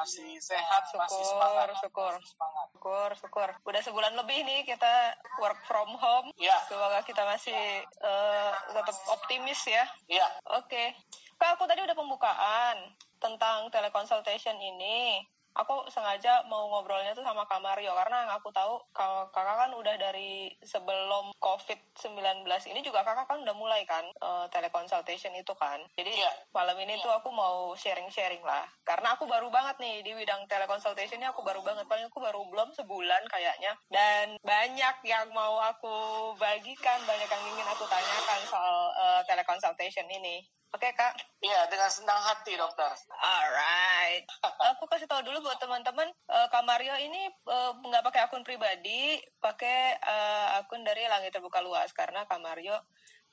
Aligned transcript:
masih 0.00 0.40
sehat, 0.40 0.82
syukur, 0.88 1.04
masih 1.04 1.24
semangat. 1.28 1.66
syukur, 1.76 2.12
Semangat. 2.24 2.66
syukur, 2.72 3.08
syukur. 3.20 3.48
Udah 3.68 3.82
sebulan 3.84 4.12
lebih 4.16 4.38
nih 4.48 4.64
kita 4.64 5.12
work 5.36 5.60
from 5.68 5.92
home. 6.00 6.32
Ya. 6.40 6.56
Semoga 6.64 7.04
kita 7.04 7.20
masih 7.28 7.84
eh, 7.84 8.52
tetap 8.72 8.96
optimis 9.12 9.60
ya. 9.68 9.84
Iya, 10.08 10.26
Oke. 10.56 10.96
Kak, 11.36 11.56
aku 11.56 11.64
tadi 11.64 11.80
udah 11.84 11.96
pembukaan 11.96 12.76
tentang 13.20 13.68
teleconsultation 13.72 14.56
ini. 14.56 15.24
Aku 15.50 15.82
sengaja 15.90 16.46
mau 16.46 16.70
ngobrolnya 16.70 17.10
tuh 17.10 17.26
sama 17.26 17.42
Kak 17.42 17.58
Mario 17.58 17.90
karena 17.98 18.22
yang 18.22 18.32
aku 18.38 18.54
tahu 18.54 18.78
kalau 18.94 19.26
kakak 19.34 19.66
kan 19.66 19.70
udah 19.74 19.94
dari 19.98 20.46
sebelum 20.62 21.34
COVID-19 21.42 22.46
ini 22.70 22.80
juga 22.80 23.02
kakak 23.02 23.26
kan 23.26 23.42
udah 23.42 23.56
mulai 23.58 23.82
kan 23.82 24.06
eh, 24.06 24.46
teleconsultation 24.48 25.34
itu 25.34 25.50
kan. 25.58 25.82
Jadi 25.98 26.12
Iya. 26.14 26.30
malam 26.54 26.78
ini 26.78 27.02
tuh 27.02 27.10
aku 27.10 27.34
mau 27.34 27.74
sharing-sharing 27.74 28.42
lah. 28.46 28.62
Karena 28.86 29.18
aku 29.18 29.26
baru 29.26 29.50
banget 29.50 29.78
nih 29.82 30.06
di 30.06 30.12
bidang 30.14 30.46
teleconsultation 30.46 31.18
ini 31.18 31.26
aku 31.26 31.42
baru 31.42 31.60
banget. 31.66 31.82
Paling 31.90 32.06
aku 32.06 32.22
baru 32.22 32.46
belum 32.46 32.70
sebulan 32.70 33.26
kayaknya. 33.26 33.72
Dan 33.90 34.38
banyak 34.42 34.96
yang 35.02 35.26
mau 35.34 35.58
aku 35.58 35.96
bagikan, 36.38 37.02
banyak 37.04 37.26
yang 37.26 37.44
ingin 37.50 37.66
aku 37.66 37.84
tanyakan 37.90 38.40
soal 38.46 38.76
eh, 38.94 39.20
teleconsultation 39.26 40.06
ini. 40.06 40.46
Oke 40.70 40.86
kak? 40.94 41.18
iya 41.42 41.66
dengan 41.66 41.90
senang 41.90 42.20
hati 42.22 42.54
dokter. 42.54 42.86
Alright. 43.18 44.22
Aku 44.76 44.86
kasih 44.86 45.10
tahu 45.10 45.26
dulu 45.26 45.50
buat 45.50 45.58
teman-teman, 45.58 46.06
eh, 46.06 46.46
Kak 46.46 46.62
Mario 46.62 46.94
ini 46.94 47.26
eh, 47.26 47.72
nggak 47.74 48.04
pakai 48.06 48.20
akun 48.28 48.46
pribadi, 48.46 49.18
pakai 49.42 49.98
eh, 49.98 50.48
akun 50.62 50.86
dari 50.86 51.10
Langit 51.10 51.34
Terbuka 51.34 51.58
Luas 51.58 51.90
karena 51.90 52.22
Kak 52.22 52.38
Mario 52.38 52.78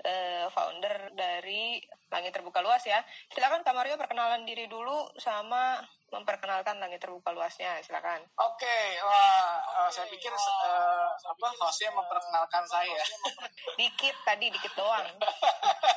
eh, 0.02 0.50
founder 0.50 1.14
dari 1.14 1.78
Langit 2.10 2.34
Terbuka 2.34 2.64
Luas 2.66 2.82
ya. 2.88 3.04
Silakan 3.30 3.62
Kak 3.62 3.76
Mario 3.76 4.02
perkenalan 4.02 4.42
diri 4.48 4.66
dulu 4.66 5.12
sama 5.20 5.82
memperkenalkan 6.08 6.80
Langit 6.80 7.04
Terbuka 7.04 7.36
Luasnya. 7.36 7.78
Silakan. 7.84 8.24
Oke, 8.40 8.80
wah 9.04 9.60
eh, 9.84 9.90
saya 9.92 10.08
pikir 10.08 10.32
eh, 10.32 11.10
apa 11.12 11.48
hostnya 11.60 11.92
memperkenalkan 11.92 12.64
saya. 12.64 13.02
Dikit 13.80 14.16
tadi, 14.24 14.48
dikit 14.48 14.74
doang. 14.74 15.06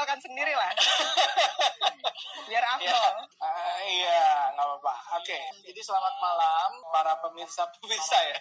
Harus 0.00 0.16
memperkenalkan 0.16 0.18
sendiri 0.18 0.54
lah. 0.56 0.72
Biar 2.50 2.64
Ya, 2.64 2.70
afdol. 2.72 3.14
eh, 3.38 3.78
iya, 3.86 4.24
nggak 4.50 4.64
apa-apa. 4.64 4.94
Oke, 5.20 5.38
jadi 5.62 5.76
selamat 5.78 6.14
malam 6.18 6.68
para 6.90 7.12
pemirsa 7.20 7.62
pemirsa 7.78 8.16
ya. 8.18 8.36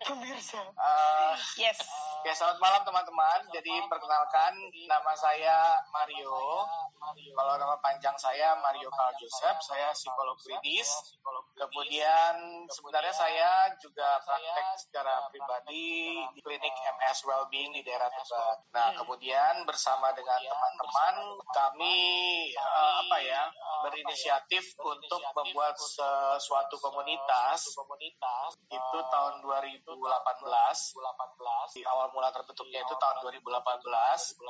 Pemirsa. 0.00 0.60
Eh, 0.62 1.34
Yes. 1.60 1.76
Ya, 2.22 2.32
selamat 2.32 2.56
malam 2.56 2.80
teman-teman. 2.86 3.38
Jadi 3.50 3.74
perkenalkan 3.84 4.54
nama 4.86 5.12
saya 5.12 5.76
Mario. 5.90 6.64
Kalau 7.34 7.54
nama 7.58 7.74
panjang 7.80 8.14
saya 8.14 8.54
Mario 8.56 8.88
Carl 8.88 9.12
Joseph, 9.18 9.58
saya 9.60 9.90
psikolog 9.90 10.38
klinis. 10.38 10.88
Kemudian 11.60 12.34
sebenarnya 12.72 13.12
saya 13.12 13.68
juga 13.76 14.16
praktek 14.24 14.66
secara 14.80 15.28
pribadi 15.28 16.16
di 16.32 16.40
klinik 16.40 16.72
MS 16.72 17.18
Wellbeing 17.28 17.76
di 17.76 17.84
daerah 17.84 18.08
Tebet. 18.08 18.58
Nah, 18.72 18.88
kemudian 18.96 19.68
bersama 19.68 20.08
dengan 20.16 20.40
teman-teman 20.40 21.14
kami 21.52 21.96
eh, 22.56 22.92
apa 23.04 23.16
ya 23.20 23.44
berinisiatif 23.84 24.72
untuk 24.80 25.20
membuat 25.36 25.76
sesuatu 25.76 26.80
komunitas. 26.80 27.76
itu 28.70 28.98
tahun 29.12 29.34
2018 29.44 29.84
di 31.76 31.82
awal 31.84 32.08
mula 32.16 32.32
terbentuknya 32.32 32.80
itu 32.80 32.94
tahun 32.96 33.16
2018 33.20 34.40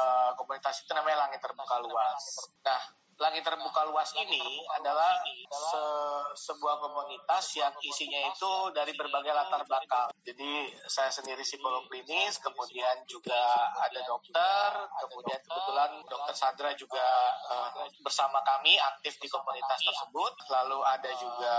Eh, 0.00 0.30
komunitas 0.40 0.74
itu 0.80 0.90
namanya 0.96 1.28
Langit 1.28 1.40
Terbuka 1.44 1.76
Luas. 1.84 2.24
Nah 2.64 2.80
Langit 3.20 3.44
Terbuka 3.44 3.84
Luas 3.84 4.16
ini 4.16 4.64
adalah 4.80 5.20
se- 5.52 6.32
sebuah 6.48 6.80
komunitas 6.80 7.52
yang 7.60 7.68
isinya 7.84 8.32
itu 8.32 8.52
dari 8.72 8.96
berbagai 8.96 9.28
latar 9.36 9.60
belakang. 9.68 10.08
Jadi 10.24 10.72
saya 10.88 11.12
sendiri 11.12 11.44
psikolog 11.44 11.84
klinis, 11.84 12.40
kemudian 12.40 12.96
juga 13.04 13.68
ada 13.76 14.00
dokter, 14.08 14.68
kemudian 15.04 15.36
kebetulan 15.44 15.90
dokter 16.08 16.32
Sandra 16.32 16.72
juga 16.72 17.04
eh, 17.52 17.92
bersama 18.00 18.40
kami 18.40 18.80
aktif 18.80 19.20
di 19.20 19.28
komunitas 19.28 19.84
tersebut. 19.84 20.32
Lalu 20.48 20.80
ada 20.80 21.10
juga 21.20 21.56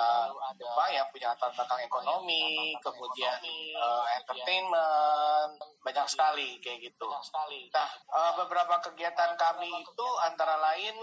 apa 0.50 0.85
yang 0.89 1.05
punya 1.13 1.38
latar 1.38 1.53
belakang 1.53 1.81
ekonomi, 1.85 2.73
kemudian 2.81 3.38
eh, 3.77 4.05
entertainment, 4.17 5.61
banyak 5.85 6.07
sekali 6.09 6.57
kayak 6.57 6.89
gitu. 6.89 7.05
Nah, 7.69 7.89
eh, 7.94 8.31
beberapa 8.33 8.81
kegiatan 8.81 9.38
kami 9.38 9.69
itu 9.85 10.07
antara 10.25 10.57
lain 10.57 10.97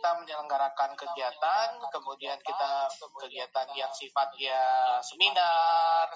kita 0.00 0.16
menyelenggarakan 0.16 0.96
kegiatan, 0.96 1.68
kemudian 1.92 2.40
kita 2.40 2.88
kegiatan 3.20 3.68
yang 3.76 3.92
sifatnya 3.92 4.56
seminar, 5.04 6.08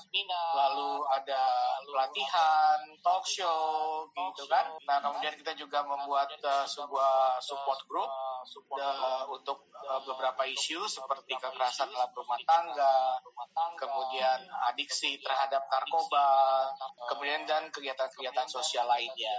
lalu 0.57 1.05
ada 1.13 1.43
pelatihan, 1.85 2.79
talk 3.05 3.27
show, 3.29 4.09
gitu 4.09 4.49
kan. 4.49 4.73
Nah, 4.89 5.05
kemudian 5.05 5.37
kita 5.37 5.53
juga 5.59 5.85
membuat 5.85 6.33
eh, 6.33 6.65
sebuah 6.65 7.45
support 7.45 7.81
group 7.85 8.09
eh, 8.79 9.23
untuk 9.29 9.69
eh, 9.69 10.01
beberapa 10.09 10.49
isu 10.49 10.87
seperti 10.89 11.37
kekerasan 11.37 11.93
dalam 11.93 12.09
rumah 12.17 12.41
tangga, 12.49 13.21
kemudian 13.77 14.49
adiksi 14.73 15.21
terhadap 15.21 15.61
narkoba, 15.69 16.71
kemudian 17.11 17.45
dan 17.45 17.69
kegiatan-kegiatan 17.69 18.49
sosial 18.49 18.89
lainnya, 18.89 19.35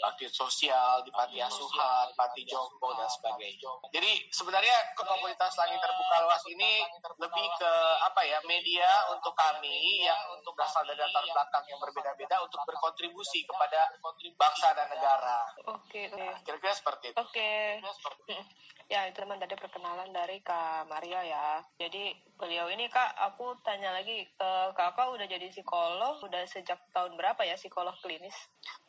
bakti 0.00 0.24
sosial 0.32 1.04
di 1.04 1.10
panti 1.12 1.36
asuhan, 1.42 2.08
panti 2.16 2.48
jompo 2.48 2.91
dan 2.96 3.08
sebagainya. 3.08 3.70
Jadi 3.92 4.12
sebenarnya 4.32 4.76
ke 4.96 5.02
komunitas 5.04 5.52
langit 5.58 5.78
terbuka 5.80 6.16
luas 6.24 6.44
ini 6.48 6.72
lebih 7.18 7.46
ke 7.58 7.72
apa 8.02 8.20
ya 8.24 8.38
media 8.44 8.88
untuk 9.12 9.32
kami 9.36 10.04
yang 10.04 10.20
untuk 10.32 10.52
berasal 10.56 10.82
dari 10.86 10.98
latar 10.98 11.24
belakang 11.24 11.64
yang 11.68 11.80
berbeda-beda 11.80 12.36
untuk 12.44 12.60
berkontribusi 12.66 13.44
kepada 13.46 13.92
bangsa 14.36 14.68
dan 14.74 14.88
negara. 14.90 15.38
Oke, 15.70 16.10
oke. 16.10 16.26
Kira-kira 16.46 16.74
seperti 16.74 17.12
itu. 17.12 17.18
Oke. 17.18 17.80
Ya, 18.90 19.08
itu 19.08 19.24
teman 19.24 19.40
tadi 19.40 19.56
perkenalan 19.56 20.12
dari 20.12 20.44
Kak 20.44 20.84
Mario 20.84 21.16
ya. 21.24 21.64
Jadi 21.80 22.12
beliau 22.36 22.68
ini 22.68 22.92
Kak, 22.92 23.16
aku 23.16 23.56
tanya 23.64 23.88
lagi, 23.94 24.26
eh, 24.26 24.68
Kakak 24.76 25.16
udah 25.16 25.24
jadi 25.24 25.48
psikolog, 25.48 26.20
udah 26.20 26.42
sejak 26.44 26.76
tahun 26.92 27.16
berapa 27.16 27.40
ya 27.46 27.56
psikolog 27.56 27.96
klinis? 28.04 28.36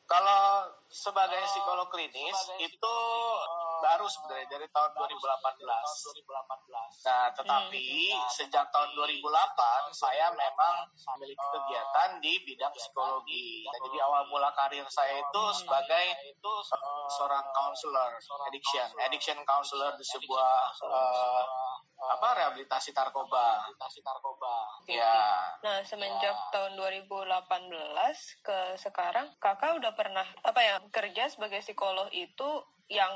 Kalau 0.03 0.68
sebagai 0.94 1.41
psikolog 1.50 1.90
klinis 1.90 2.38
itu 2.62 2.96
eh, 3.41 3.74
baru 3.81 4.06
sebenarnya 4.06 4.47
dari 4.52 4.68
tahun 4.69 4.91
2018. 4.94 5.66
Nah, 7.03 7.25
tetapi 7.34 7.88
sejak 8.30 8.69
tahun 8.69 8.90
2008 8.94 9.90
saya 9.96 10.30
memang 10.31 10.75
memiliki 11.18 11.42
kegiatan 11.42 12.09
di 12.22 12.34
bidang 12.46 12.74
psikologi. 12.78 13.66
Nah, 13.66 13.80
jadi 13.90 13.97
awal 14.06 14.24
mula 14.30 14.53
karir 14.53 14.86
saya 14.92 15.18
itu 15.18 15.44
sebagai 15.56 16.06
itu 16.30 16.52
seorang 17.18 17.44
counselor 17.56 18.13
addiction, 18.47 18.88
addiction 19.02 19.40
counselor 19.47 19.97
di 19.97 20.06
sebuah 20.06 20.78
eh, 20.84 21.44
apa 22.03 22.28
rehabilitasi 22.36 22.91
narkoba. 22.91 23.64
Ya. 24.88 25.56
Nah, 25.64 25.80
semenjak 25.88 26.36
tahun 26.52 26.75
2018 26.75 28.44
ke 28.44 28.59
sekarang, 28.75 29.31
Kakak 29.40 29.80
udah 29.80 29.96
pernah 29.96 30.28
apa 30.44 30.59
ya 30.59 30.75
kerja 30.92 31.31
sebagai 31.31 31.63
psikolog 31.63 32.12
itu 32.12 32.50
yang 32.85 33.13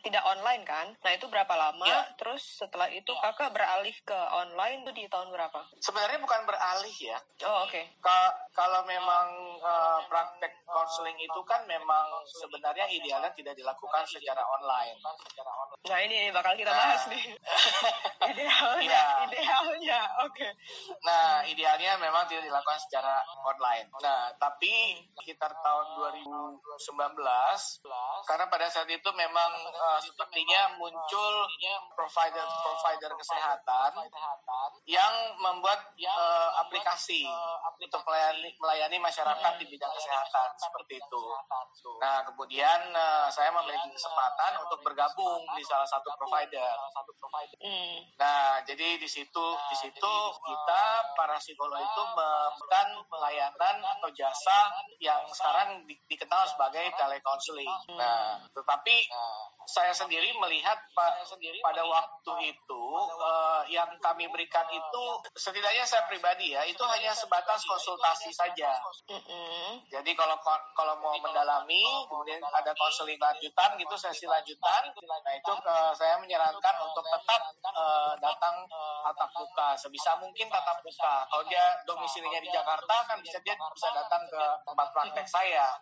tidak 0.00 0.22
online 0.22 0.62
kan? 0.62 0.92
Nah, 1.00 1.10
itu 1.10 1.26
berapa 1.26 1.50
lama? 1.50 1.82
Ya. 1.82 2.04
Terus 2.14 2.60
setelah 2.60 2.86
itu 2.88 3.10
Kakak 3.16 3.50
beralih 3.50 3.96
ke 4.02 4.14
online 4.30 4.84
itu 4.84 4.92
di 4.94 5.04
tahun 5.06 5.30
berapa? 5.30 5.56
Sebenarnya 5.80 6.20
bukan 6.20 6.40
beralih 6.44 6.96
ya. 6.96 7.18
Oh, 7.42 7.64
oke. 7.64 7.80
Ka- 7.98 8.36
kalau 8.52 8.84
memang 8.84 9.26
eh, 9.56 10.00
praktek 10.06 10.52
konseling 10.64 11.16
itu 11.16 11.40
kan 11.42 11.64
memang 11.64 12.06
sebenarnya 12.28 12.86
idealnya 12.86 13.32
tidak 13.32 13.54
dilakukan 13.54 14.04
secara 14.04 14.40
online. 14.42 14.96
Nah, 15.86 15.98
ini 16.02 16.28
bakal 16.30 16.54
kita 16.54 16.70
Nah. 16.70 16.78
bahas 16.78 17.02
nih. 17.08 17.24
idealnya, 18.32 18.82
Iya. 18.82 19.04
idealnya. 19.24 20.00
Oke. 20.22 20.48
Nah, 21.02 21.40
idealnya 21.42 21.96
memang 21.96 22.26
tidak 22.26 22.44
dilakukan 22.44 22.78
secara 22.80 23.16
online. 23.38 23.86
Nah, 23.98 24.28
tapi 24.36 24.98
sekitar 25.16 25.50
tahun 25.56 25.86
2019, 25.96 27.80
karena 28.24 28.44
pada 28.46 28.66
saat 28.66 28.88
itu 28.88 29.05
memang 29.14 29.52
eh, 29.70 30.00
sepertinya 30.02 30.74
muncul 30.74 31.34
provider-provider 31.94 33.14
kesehatan 33.14 33.90
yang 34.90 35.14
membuat 35.38 35.94
eh, 35.94 36.50
aplikasi 36.66 37.22
untuk 37.78 38.02
melayani, 38.02 38.50
melayani 38.58 38.98
masyarakat 38.98 39.52
di 39.62 39.64
bidang 39.70 39.92
kesehatan 39.94 40.48
seperti 40.58 40.98
itu. 40.98 41.22
Nah, 42.02 42.26
kemudian 42.26 42.90
eh, 42.90 43.28
saya 43.30 43.54
memiliki 43.54 43.94
kesempatan 43.94 44.58
untuk 44.66 44.82
bergabung 44.82 45.46
di 45.54 45.62
salah 45.62 45.86
satu 45.86 46.10
provider. 46.18 46.74
Nah, 48.18 48.58
jadi 48.66 48.98
di 48.98 49.06
situ 49.06 49.46
di 49.70 49.76
di 49.76 49.92
situ 49.92 50.14
kita 50.40 50.82
para 51.12 51.36
psikolog 51.36 51.76
itu 51.76 52.02
memberikan 52.16 52.88
pelayanan 53.12 53.76
atau 53.84 54.08
jasa 54.16 54.72
yang 55.04 55.20
sekarang 55.28 55.84
di, 55.84 55.92
dikenal 56.08 56.48
sebagai 56.48 56.88
telekonseling. 56.96 57.68
Nah, 57.92 58.40
tetapi 58.56 58.95
saya 59.66 59.90
sendiri 59.90 60.30
melihat 60.38 60.78
pa, 60.94 61.10
pada 61.66 61.82
waktu 61.82 62.32
itu 62.54 62.84
uh, 63.18 63.66
yang 63.66 63.90
kami 63.98 64.30
berikan 64.30 64.64
itu 64.70 65.04
setidaknya 65.34 65.82
saya 65.82 66.06
pribadi 66.06 66.54
ya 66.54 66.62
itu 66.62 66.80
hanya 66.86 67.10
sebatas 67.10 67.66
konsultasi 67.66 68.30
saja. 68.30 68.70
Jadi 69.90 70.14
kalau 70.14 70.38
kalau 70.72 70.94
mau 71.02 71.18
mendalami 71.18 71.82
kemudian 72.06 72.38
ada 72.38 72.70
konseling 72.78 73.18
lanjutan 73.18 73.74
gitu 73.74 73.94
sesi 73.98 74.30
lanjutan, 74.30 74.86
nah 75.02 75.34
itu 75.34 75.52
uh, 75.66 75.90
saya 75.90 76.14
menyarankan 76.22 76.74
untuk 76.86 77.02
tetap 77.02 77.42
uh, 77.66 78.14
datang 78.22 78.54
tatap 79.02 79.30
muka 79.34 79.74
sebisa 79.74 80.14
mungkin 80.22 80.46
tatap 80.46 80.78
muka. 80.86 81.26
Kalau 81.26 81.44
dia 81.50 81.74
domisilinya 81.82 82.38
di 82.38 82.50
Jakarta 82.54 83.02
kan 83.10 83.18
bisa 83.18 83.42
dia 83.42 83.58
bisa 83.74 83.90
datang 83.90 84.22
ke 84.30 84.42
tempat 84.62 84.88
praktek 84.94 85.26
saya 85.26 85.74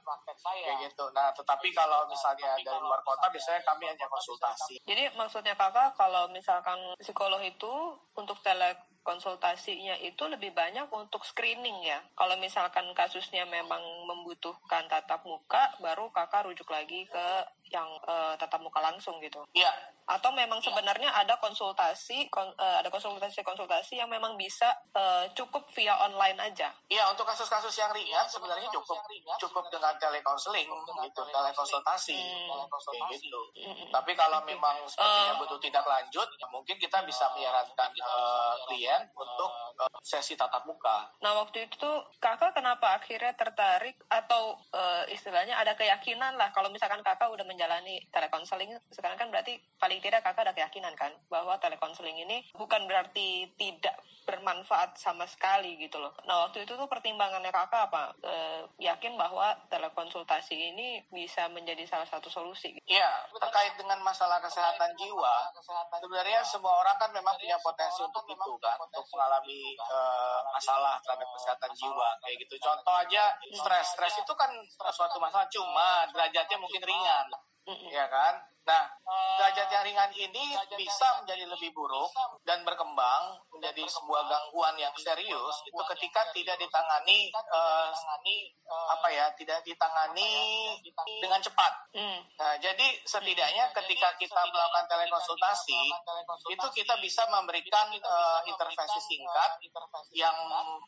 kayak 0.49 0.88
gitu. 0.88 1.05
Nah 1.12 1.28
tetapi 1.37 1.69
kalau 1.76 2.08
misalnya 2.08 2.56
dari 2.64 2.81
luar 2.81 3.03
kota 3.04 3.28
biasanya 3.28 3.60
kami 3.62 3.84
hanya 3.86 4.06
konsultasi. 4.08 4.80
Jadi 4.88 5.12
maksudnya 5.14 5.54
kakak 5.54 5.94
kalau 5.94 6.26
misalkan 6.32 6.76
psikolog 6.98 7.38
itu 7.44 7.72
untuk 8.14 8.38
telekonsultasinya 8.40 9.99
itu 10.00 10.25
lebih 10.31 10.55
banyak 10.55 10.87
untuk 10.90 11.22
screening 11.26 11.84
ya. 11.84 11.99
Kalau 12.14 12.38
misalkan 12.38 12.87
kasusnya 12.94 13.44
memang 13.46 13.82
membutuhkan 14.06 14.87
tatap 14.88 15.22
muka, 15.26 15.75
baru 15.82 16.08
kakak 16.14 16.46
rujuk 16.46 16.69
lagi 16.70 17.06
ke 17.06 17.26
yang 17.75 17.90
uh, 18.06 18.38
tatap 18.38 18.62
muka 18.62 18.78
langsung 18.78 19.19
gitu. 19.19 19.43
Iya. 19.50 19.72
Atau 20.05 20.37
memang 20.37 20.61
ya. 20.61 20.69
sebenarnya 20.69 21.11
ada 21.16 21.40
konsultasi, 21.40 22.28
kon, 22.28 22.44
uh, 22.61 22.76
ada 22.78 22.93
konsultasi-konsultasi 22.93 23.96
yang 23.96 24.06
memang 24.12 24.37
bisa 24.37 24.69
uh, 24.93 25.25
cukup 25.32 25.64
via 25.72 25.96
online 25.96 26.37
aja. 26.44 26.69
Iya, 26.93 27.08
untuk 27.08 27.25
kasus-kasus 27.25 27.72
yang 27.81 27.88
ringan 27.90 28.28
sebenarnya 28.28 28.69
cukup 28.69 29.00
cukup 29.40 29.64
dengan 29.72 29.96
telekonseling 29.96 30.69
gitu, 30.69 31.20
telekonsultasi 31.32 32.14
hmm. 32.20 32.69
kayak 32.69 33.16
gitu. 33.16 33.40
Hmm. 33.64 33.88
Tapi 33.88 34.12
kalau 34.12 34.44
memang 34.44 34.76
sepertinya 34.84 35.34
uh, 35.34 35.40
butuh 35.40 35.58
tindak 35.58 35.87
lanjut, 35.88 36.28
ya 36.37 36.46
mungkin 36.52 36.76
kita 36.76 37.00
bisa 37.08 37.25
menyarankan 37.32 37.88
uh, 38.04 38.54
klien 38.68 39.02
untuk 39.16 39.50
uh, 39.80 39.98
sesi 40.04 40.36
tatap 40.36 40.68
muka. 40.68 41.08
Nah, 41.24 41.40
waktu 41.40 41.64
itu 41.64 41.74
tuh 41.80 42.04
kakak 42.20 42.52
kenapa 42.52 43.00
akhirnya 43.00 43.32
tertarik 43.34 43.96
atau 44.12 44.60
uh, 44.76 45.04
istilahnya 45.08 45.56
ada 45.56 45.72
keyakinan 45.74 46.36
lah 46.36 46.52
kalau 46.52 46.68
misalkan 46.68 47.00
kakak 47.00 47.32
udah 47.32 47.44
menjalani 47.48 47.98
telekonseling 48.12 48.76
sekarang 48.92 49.16
kan 49.16 49.28
berarti 49.32 49.56
paling 49.80 49.98
tidak 49.98 50.22
kakak 50.22 50.48
ada 50.48 50.54
keyakinan 50.54 50.94
kan 50.94 51.10
bahwa 51.32 51.56
telekonseling 51.58 52.16
ini 52.20 52.44
bukan 52.54 52.84
berarti 52.84 53.48
tidak 53.56 53.96
bermanfaat 54.24 54.96
sama 54.96 55.28
sekali 55.28 55.76
gitu 55.76 56.00
loh. 56.00 56.16
Nah 56.24 56.48
waktu 56.48 56.64
itu 56.64 56.72
tuh 56.74 56.88
pertimbangannya 56.88 57.52
kakak 57.52 57.92
apa? 57.92 58.16
E, 58.24 58.34
yakin 58.80 59.20
bahwa 59.20 59.52
telekonsultasi 59.68 60.56
ini 60.74 61.04
bisa 61.12 61.46
menjadi 61.52 61.84
salah 61.84 62.08
satu 62.08 62.32
solusi. 62.32 62.72
Iya, 62.88 63.10
terkait 63.36 63.76
dengan 63.76 64.00
masalah 64.00 64.40
kesehatan 64.40 64.96
jiwa, 64.96 65.52
sebenarnya 66.00 66.40
semua 66.40 66.72
orang 66.80 66.96
kan 66.96 67.12
memang 67.12 67.36
punya 67.36 67.60
potensi 67.60 67.94
untuk 68.00 68.25
itu 68.26 68.52
kan, 68.58 68.76
untuk 68.81 69.05
mengalami 69.14 69.76
e, 69.79 69.99
masalah 70.50 70.99
terhadap 71.05 71.29
kesehatan 71.35 71.73
jiwa 71.76 72.08
kayak 72.23 72.37
gitu. 72.43 72.55
Contoh 72.58 72.94
aja 72.94 73.31
stres, 73.55 73.87
stres 73.94 74.14
itu 74.23 74.32
kan 74.35 74.50
suatu 74.91 75.19
masalah 75.23 75.46
cuma 75.50 76.06
derajatnya 76.11 76.58
mungkin 76.58 76.82
ringan. 76.82 77.26
Ya 77.88 78.06
kan? 78.11 78.53
Nah, 78.64 78.84
derajat 79.37 79.69
yang 79.69 79.84
ringan 79.84 80.12
ini 80.16 80.56
bisa 80.72 81.08
menjadi 81.20 81.44
lebih 81.44 81.69
buruk 81.76 82.08
dan 82.49 82.64
berkembang 82.64 83.37
menjadi 83.52 83.84
sebuah 83.84 84.25
gangguan 84.25 84.72
yang 84.81 84.94
serius 84.96 85.61
itu 85.69 85.82
ketika 85.93 86.25
tidak 86.32 86.56
ditangani 86.56 87.28
uh, 87.52 87.93
apa 88.88 89.08
ya, 89.12 89.28
tidak 89.37 89.61
ditangani 89.69 90.32
dengan 91.20 91.44
cepat. 91.44 91.72
Mm. 91.93 92.25
Nah, 92.40 92.56
jadi 92.56 92.87
setidaknya 93.05 93.69
ketika 93.76 94.16
kita 94.16 94.40
melakukan 94.49 94.88
telekonsultasi 94.88 95.81
itu 96.49 96.66
kita 96.72 96.96
bisa 97.05 97.28
memberikan 97.28 97.93
uh, 98.00 98.40
intervensi 98.49 98.96
singkat 99.05 99.61
yang 100.16 100.37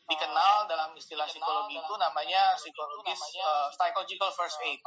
dikenal 0.08 0.64
dalam 0.64 0.96
istilah 0.96 1.28
psikologi 1.28 1.76
itu 1.76 1.94
namanya 2.00 2.56
psikologis 2.56 3.20
uh, 3.44 3.69
psychological 3.69 4.32
first 4.32 4.56
aid. 4.64 4.81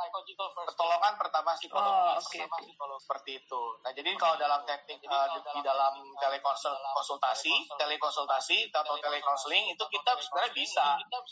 Pertolongan 0.66 1.14
pertama 1.22 1.54
psikologis. 1.54 2.18
Oh, 2.42 2.50
okay 2.50 2.79
seperti 3.00 3.40
itu. 3.42 3.62
Nah, 3.82 3.92
jadi 3.96 4.12
kalau 4.20 4.36
dalam 4.38 4.62
teknik 4.68 5.02
uh, 5.08 5.28
di, 5.34 5.40
di 5.42 5.62
dalam 5.66 5.94
telekonsultasi, 6.20 7.56
telekonsultasi 7.80 8.70
atau 8.70 8.96
telekonseling 9.00 9.72
itu 9.72 9.84
kita 9.90 10.12
sebenarnya 10.20 10.54
bisa 10.54 10.88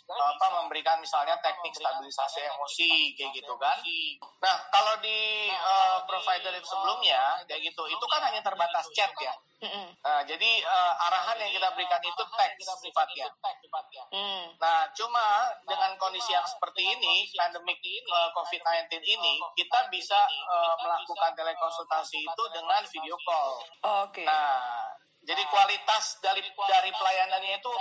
apa 0.08 0.48
memberikan 0.64 0.98
misalnya 0.98 1.36
teknik 1.44 1.76
stabilisasi 1.76 2.40
emosi 2.50 3.14
kayak 3.14 3.32
gitu 3.36 3.54
kan. 3.60 3.78
Nah, 4.42 4.56
kalau 4.72 4.96
di 5.04 5.52
uh, 5.52 6.02
provider 6.08 6.56
sebelumnya 6.64 7.44
kayak 7.46 7.62
gitu, 7.62 7.84
itu 7.86 8.06
kan 8.10 8.22
hanya 8.26 8.42
terbatas 8.42 8.88
chat 8.96 9.12
ya. 9.22 9.36
Nah, 9.58 10.22
jadi 10.22 10.52
uh, 10.62 10.94
arahan 11.10 11.38
yang 11.42 11.50
kita 11.50 11.68
berikan 11.74 12.02
itu 12.06 12.24
teks 12.38 12.70
sifatnya. 12.78 13.26
Mm. 14.14 14.54
Nah, 14.62 14.86
cuma 14.94 15.50
dengan 15.66 15.98
kondisi 15.98 16.30
yang 16.30 16.46
seperti 16.46 16.86
ini, 16.86 17.26
pandemik 17.34 17.82
uh, 17.82 18.30
COVID-19 18.38 19.02
ini, 19.02 19.34
kita 19.58 19.90
bisa 19.90 20.20
uh, 20.46 20.78
melakukan 20.78 21.34
telekonsultasi 21.34 22.22
itu 22.22 22.44
dengan 22.54 22.82
video 22.86 23.18
call. 23.26 23.52
Oh, 23.82 24.06
Oke. 24.06 24.22
Okay. 24.22 24.26
Nah, 24.30 24.94
jadi 25.28 25.44
kualitas 25.52 26.24
dari 26.24 26.40
dari 26.40 26.90
pelayanannya 26.96 27.60
itu 27.60 27.72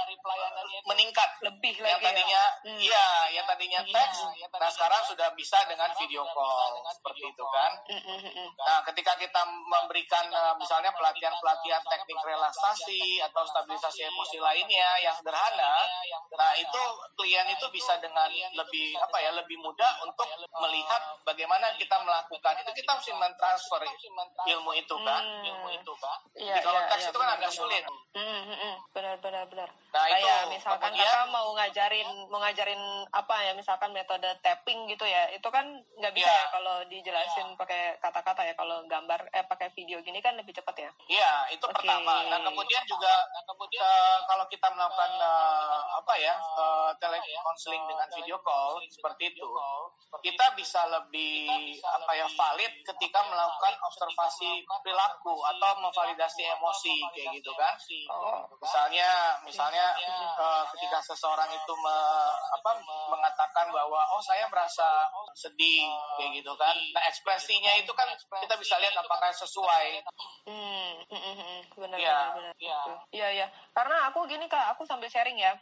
meningkat. 0.91 1.31
lebih 1.47 1.79
yang 1.79 1.95
lagi 1.95 2.07
tadinya 2.11 2.43
ya. 2.43 2.75
iya 2.75 3.07
ya, 3.07 3.07
yang 3.39 3.47
tadinya 3.47 3.81
iya, 3.87 3.95
teks 3.95 4.19
nah 4.59 4.71
sekarang 4.73 5.03
sudah 5.07 5.29
bisa 5.39 5.59
dengan 5.71 5.87
video 5.95 6.27
call 6.35 6.83
seperti 6.91 7.23
itu 7.31 7.45
kan? 7.47 7.73
Mm, 7.87 8.03
mm, 8.03 8.21
mm, 8.35 8.49
nah 8.59 8.79
ketika 8.83 9.15
kita 9.15 9.43
memberikan 9.47 10.27
eh, 10.27 10.55
misalnya 10.59 10.91
pelatihan 10.91 11.35
pelatihan 11.39 11.83
teknik 11.87 12.19
relaksasi 12.19 13.23
atau 13.31 13.47
stabilisasi 13.47 14.11
emosi 14.11 14.43
lainnya 14.43 14.91
yang 15.07 15.15
sederhana 15.15 15.87
nah 16.35 16.51
itu 16.59 16.83
klien 17.15 17.47
itu 17.47 17.67
bisa 17.71 17.95
dengan 18.03 18.27
lebih 18.59 18.99
apa 18.99 19.17
ya 19.23 19.31
lebih 19.39 19.55
mudah 19.63 20.03
untuk 20.03 20.27
melihat 20.67 21.03
bagaimana 21.23 21.71
kita 21.79 21.95
melakukan. 22.03 22.59
itu 22.59 22.73
kita 22.83 22.91
harus 22.97 23.07
mentransfer 23.15 23.83
ilmu 24.51 24.73
itu 24.75 24.97
kan? 25.05 25.23
ilmu 25.47 25.69
itu 25.71 25.93
kan 26.01 26.19
jadi 26.35 26.61
kalau 26.65 26.81
iya, 26.81 26.91
teks 26.91 27.05
iya, 27.07 27.11
itu 27.13 27.19
kan 27.21 27.36
agak 27.37 27.53
sulit. 27.53 27.85
Hmm, 28.17 28.25
hmm, 28.25 28.57
hmm. 28.57 28.75
Benar 28.97 29.17
benar 29.21 29.45
benar. 29.53 29.69
Nah, 29.69 30.05
Kayak 30.09 30.49
itu, 30.49 30.57
misalkan 30.57 30.93
kemudian, 30.93 31.09
kakak 31.09 31.29
mau 31.33 31.49
ngajarin 31.57 32.09
mau 32.33 32.41
ngajarin 32.41 32.83
apa 33.13 33.37
ya 33.45 33.53
misalkan 33.53 33.91
metode 33.93 34.29
tapping 34.41 34.89
gitu 34.89 35.05
ya. 35.05 35.29
Itu 35.33 35.49
kan 35.53 35.69
nggak 36.01 36.13
bisa 36.17 36.29
ya, 36.29 36.41
ya 36.41 36.45
kalau 36.53 36.77
dijelasin 36.89 37.49
ya. 37.53 37.57
pakai 37.61 37.83
kata-kata 38.01 38.43
ya. 38.45 38.55
Kalau 38.57 38.85
gambar 38.89 39.21
eh 39.33 39.45
pakai 39.45 39.69
video 39.77 40.01
gini 40.01 40.21
kan 40.25 40.37
lebih 40.37 40.57
cepat 40.57 40.77
ya. 40.81 40.91
Iya, 41.09 41.33
itu 41.53 41.65
okay. 41.65 41.77
pertama. 41.77 42.25
Nah, 42.29 42.41
kemudian 42.41 42.83
juga 42.89 43.13
nah, 43.33 43.45
kemudian 43.45 43.85
uh, 43.85 44.19
kalau 44.25 44.45
kita 44.49 44.69
melakukan 44.73 45.13
uh, 45.21 45.81
apa 46.01 46.15
ya 46.17 46.35
uh, 46.37 46.91
telekonseling 46.97 47.85
dengan 47.85 48.09
video 48.17 48.41
call 48.41 48.81
seperti 48.89 49.37
itu, 49.37 49.49
kita 50.25 50.47
bisa 50.57 50.89
lebih 50.89 51.49
apa 51.85 52.13
ya 52.17 52.27
valid 52.33 52.73
ketika 52.81 53.21
melakukan 53.29 53.75
observasi 53.85 54.65
perilaku 54.81 55.35
atau 55.57 55.73
memvalidasi 55.83 56.43
emosi 56.47 56.95
kayak 57.13 57.26
gitu 57.35 57.51
kan. 57.55 57.75
Oh. 58.13 58.47
Misalnya 58.61 59.39
misalnya 59.43 59.87
uh, 60.39 60.65
ketika 60.75 60.99
seseorang 61.03 61.51
itu 61.51 61.73
me, 61.81 61.97
apa 62.55 62.71
mengatakan 63.11 63.67
bahwa 63.73 64.01
oh 64.15 64.23
saya 64.23 64.47
merasa 64.51 65.07
sedih 65.35 65.89
kayak 66.21 66.43
gitu 66.43 66.53
kan. 66.55 66.77
Nah, 66.95 67.03
ekspresinya 67.09 67.73
itu 67.79 67.93
kan 67.97 68.09
kita 68.17 68.55
bisa 68.59 68.77
lihat 68.79 68.95
apakah 68.99 69.31
sesuai. 69.33 70.05
Hmm, 70.47 70.95
hmm, 71.11 71.21
hmm, 71.21 71.37
hmm. 71.37 71.61
benar 71.75 71.99
ya. 71.99 72.19
benar. 72.35 72.55
Iya. 72.57 72.81
Iya, 73.11 73.29
iya. 73.43 73.47
Karena 73.75 74.09
aku 74.11 74.25
gini 74.31 74.47
Kak, 74.47 74.77
aku 74.77 74.87
sambil 74.87 75.11
sharing 75.11 75.37
ya. 75.39 75.53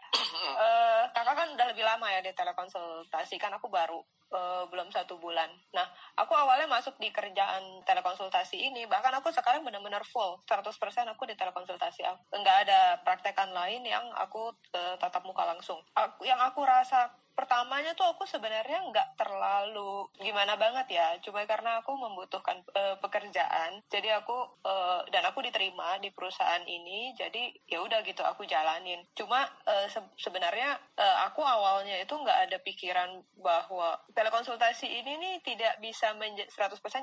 uh, 0.57 1.05
kakak 1.15 1.35
kan 1.35 1.49
udah 1.55 1.67
lebih 1.71 1.85
lama 1.87 2.07
ya 2.11 2.21
di 2.21 2.33
telekonsultasi 2.35 3.37
kan 3.41 3.53
aku 3.57 3.71
baru 3.71 4.01
uh, 4.35 4.67
belum 4.69 4.91
satu 4.91 5.17
bulan. 5.23 5.49
Nah, 5.73 5.87
aku 6.19 6.35
awalnya 6.35 6.67
masuk 6.67 6.99
di 6.99 7.09
kerjaan 7.15 7.81
telekonsultasi 7.87 8.59
ini, 8.59 8.85
bahkan 8.91 9.15
aku 9.15 9.31
sekarang 9.31 9.63
benar-benar 9.63 10.03
full, 10.03 10.43
100% 10.45 10.75
aku 11.09 11.23
di 11.25 11.39
telekonsultasi. 11.39 12.03
Enggak 12.35 12.67
ada 12.67 12.99
praktekan 13.07 13.55
lain 13.55 13.87
yang 13.87 14.05
aku 14.19 14.51
uh, 14.75 14.95
tatap 14.99 15.23
muka 15.23 15.47
langsung. 15.47 15.79
Aku, 15.95 16.27
yang 16.27 16.43
aku 16.43 16.67
rasa 16.67 17.09
pertamanya 17.35 17.93
tuh 17.99 18.07
aku 18.07 18.25
sebenarnya 18.25 18.81
nggak 18.89 19.19
terlalu 19.19 20.07
gimana 20.23 20.55
banget 20.55 20.87
ya. 20.95 21.07
Cuma 21.21 21.43
karena 21.45 21.83
aku 21.83 21.93
membutuhkan 21.99 22.63
uh, 22.75 22.97
pekerjaan 23.03 23.83
jadi 23.91 24.23
aku 24.23 24.35
uh, 24.65 25.03
dan 25.11 25.27
aku 25.27 25.43
diterima 25.43 25.99
di 25.99 26.15
perusahaan 26.15 26.63
ini 26.63 27.13
jadi 27.19 27.51
ya 27.69 27.83
udah 27.83 28.01
gitu 28.07 28.23
aku 28.23 28.47
jalanin. 28.47 29.03
Cuma 29.19 29.45
uh, 29.67 29.87
se 29.91 30.01
sebenarnya 30.23 30.79
uh, 30.97 31.27
aku 31.27 31.43
awalnya 31.43 31.99
itu 31.99 32.15
nggak 32.15 32.49
ada 32.49 32.59
pikiran 32.63 33.11
bahwa 33.43 33.99
telekonsultasi 34.15 34.87
ini 34.89 35.19
nih 35.19 35.35
tidak 35.43 35.83
bisa 35.83 36.15
100% 36.15 36.49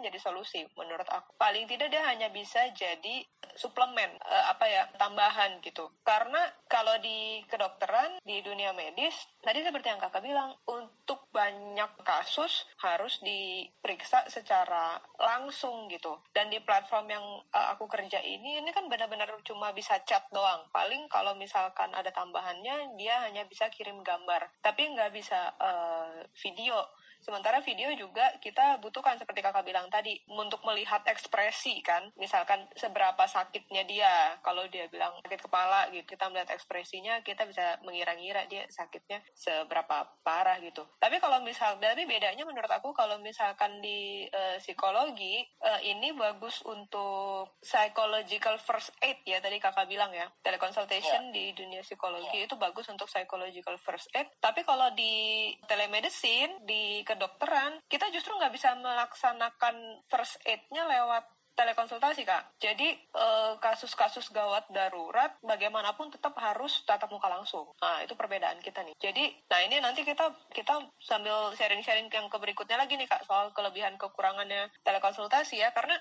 jadi 0.08 0.20
solusi 0.20 0.64
menurut 0.80 1.06
aku. 1.12 1.36
Paling 1.36 1.68
tidak 1.68 1.92
dia 1.92 2.08
hanya 2.08 2.32
bisa 2.32 2.64
jadi 2.72 3.22
suplemen 3.60 4.16
uh, 4.24 4.46
apa 4.50 4.66
ya 4.66 4.84
tambahan 4.96 5.60
gitu. 5.60 5.92
Karena 6.08 6.48
kalau 6.72 6.96
di 7.04 7.44
kedokteran 7.52 8.24
di 8.24 8.40
dunia 8.40 8.72
medis 8.72 9.14
tadi 9.44 9.60
seperti 9.66 9.92
yang 9.92 10.00
kakak 10.00 10.21
bilang 10.22 10.54
untuk 10.70 11.28
banyak 11.34 11.92
kasus 12.06 12.70
harus 12.80 13.20
diperiksa 13.26 14.30
secara 14.30 15.02
langsung 15.18 15.90
gitu. 15.90 16.16
Dan 16.32 16.54
di 16.54 16.62
platform 16.62 17.06
yang 17.10 17.26
uh, 17.52 17.68
aku 17.74 17.90
kerja 17.90 18.22
ini 18.22 18.62
ini 18.62 18.70
kan 18.72 18.88
benar-benar 18.88 19.34
cuma 19.44 19.74
bisa 19.74 19.98
chat 20.06 20.24
doang. 20.30 20.64
Paling 20.72 21.10
kalau 21.10 21.34
misalkan 21.36 21.92
ada 21.92 22.14
tambahannya 22.14 22.96
dia 22.96 23.26
hanya 23.26 23.44
bisa 23.50 23.68
kirim 23.74 24.00
gambar. 24.06 24.48
Tapi 24.62 24.94
nggak 24.94 25.12
bisa 25.12 25.52
uh, 25.58 26.22
video 26.38 26.78
Sementara 27.22 27.62
video 27.62 27.94
juga 27.94 28.34
kita 28.42 28.82
butuhkan 28.82 29.22
seperti 29.22 29.46
kakak 29.46 29.62
bilang 29.62 29.86
tadi 29.94 30.18
untuk 30.26 30.66
melihat 30.66 31.06
ekspresi 31.06 31.80
kan. 31.86 32.10
Misalkan 32.18 32.66
seberapa 32.74 33.24
sakitnya 33.30 33.86
dia. 33.86 34.36
Kalau 34.42 34.66
dia 34.68 34.90
bilang 34.90 35.14
sakit 35.22 35.46
kepala 35.46 35.88
gitu, 35.94 36.18
kita 36.18 36.28
melihat 36.34 36.50
ekspresinya, 36.58 37.22
kita 37.22 37.46
bisa 37.46 37.78
mengira-ngira 37.86 38.50
dia 38.50 38.66
sakitnya 38.74 39.22
seberapa 39.38 40.10
parah 40.26 40.58
gitu. 40.66 40.82
Tapi 40.98 41.22
kalau 41.22 41.40
misal, 41.46 41.78
tapi 41.78 42.10
bedanya 42.10 42.42
menurut 42.42 42.70
aku 42.74 42.90
kalau 42.98 43.22
misalkan 43.22 43.78
di 43.86 44.26
uh, 44.34 44.58
psikologi 44.58 45.46
uh, 45.62 45.78
ini 45.86 46.18
bagus 46.18 46.66
untuk 46.66 47.54
psychological 47.62 48.58
first 48.58 48.92
aid 49.06 49.22
ya 49.30 49.38
tadi 49.38 49.62
kakak 49.62 49.86
bilang 49.86 50.10
ya. 50.10 50.26
Teleconsultation 50.42 51.30
yeah. 51.30 51.36
di 51.36 51.46
dunia 51.54 51.86
psikologi 51.86 52.42
yeah. 52.42 52.48
itu 52.50 52.58
bagus 52.58 52.90
untuk 52.90 53.06
psychological 53.06 53.78
first 53.78 54.10
aid. 54.18 54.26
Tapi 54.42 54.66
kalau 54.66 54.90
di 54.98 55.54
telemedicine 55.70 56.66
di 56.66 57.06
kedokteran, 57.12 57.84
kita 57.92 58.08
justru 58.16 58.32
nggak 58.40 58.56
bisa 58.56 58.72
melaksanakan 58.80 60.00
first 60.08 60.40
aid-nya 60.48 60.88
lewat 60.88 61.28
telekonsultasi 61.52 62.24
kak. 62.24 62.58
Jadi 62.58 62.96
eh, 62.96 63.54
kasus-kasus 63.60 64.32
gawat 64.32 64.72
darurat 64.72 65.36
bagaimanapun 65.44 66.10
tetap 66.10 66.34
harus 66.40 66.82
tatap 66.88 67.12
muka 67.12 67.28
langsung. 67.28 67.68
Nah 67.84 68.02
itu 68.02 68.16
perbedaan 68.16 68.58
kita 68.64 68.82
nih. 68.82 68.96
Jadi 68.98 69.30
nah 69.52 69.60
ini 69.62 69.84
nanti 69.84 70.02
kita 70.08 70.32
kita 70.56 70.80
sambil 70.98 71.52
sharing-sharing 71.54 72.08
yang 72.08 72.32
ke 72.32 72.38
berikutnya 72.40 72.80
lagi 72.80 72.96
nih 72.96 73.06
kak 73.06 73.28
soal 73.28 73.52
kelebihan 73.52 74.00
kekurangannya 74.00 74.72
telekonsultasi 74.82 75.62
ya 75.62 75.70
karena 75.76 76.00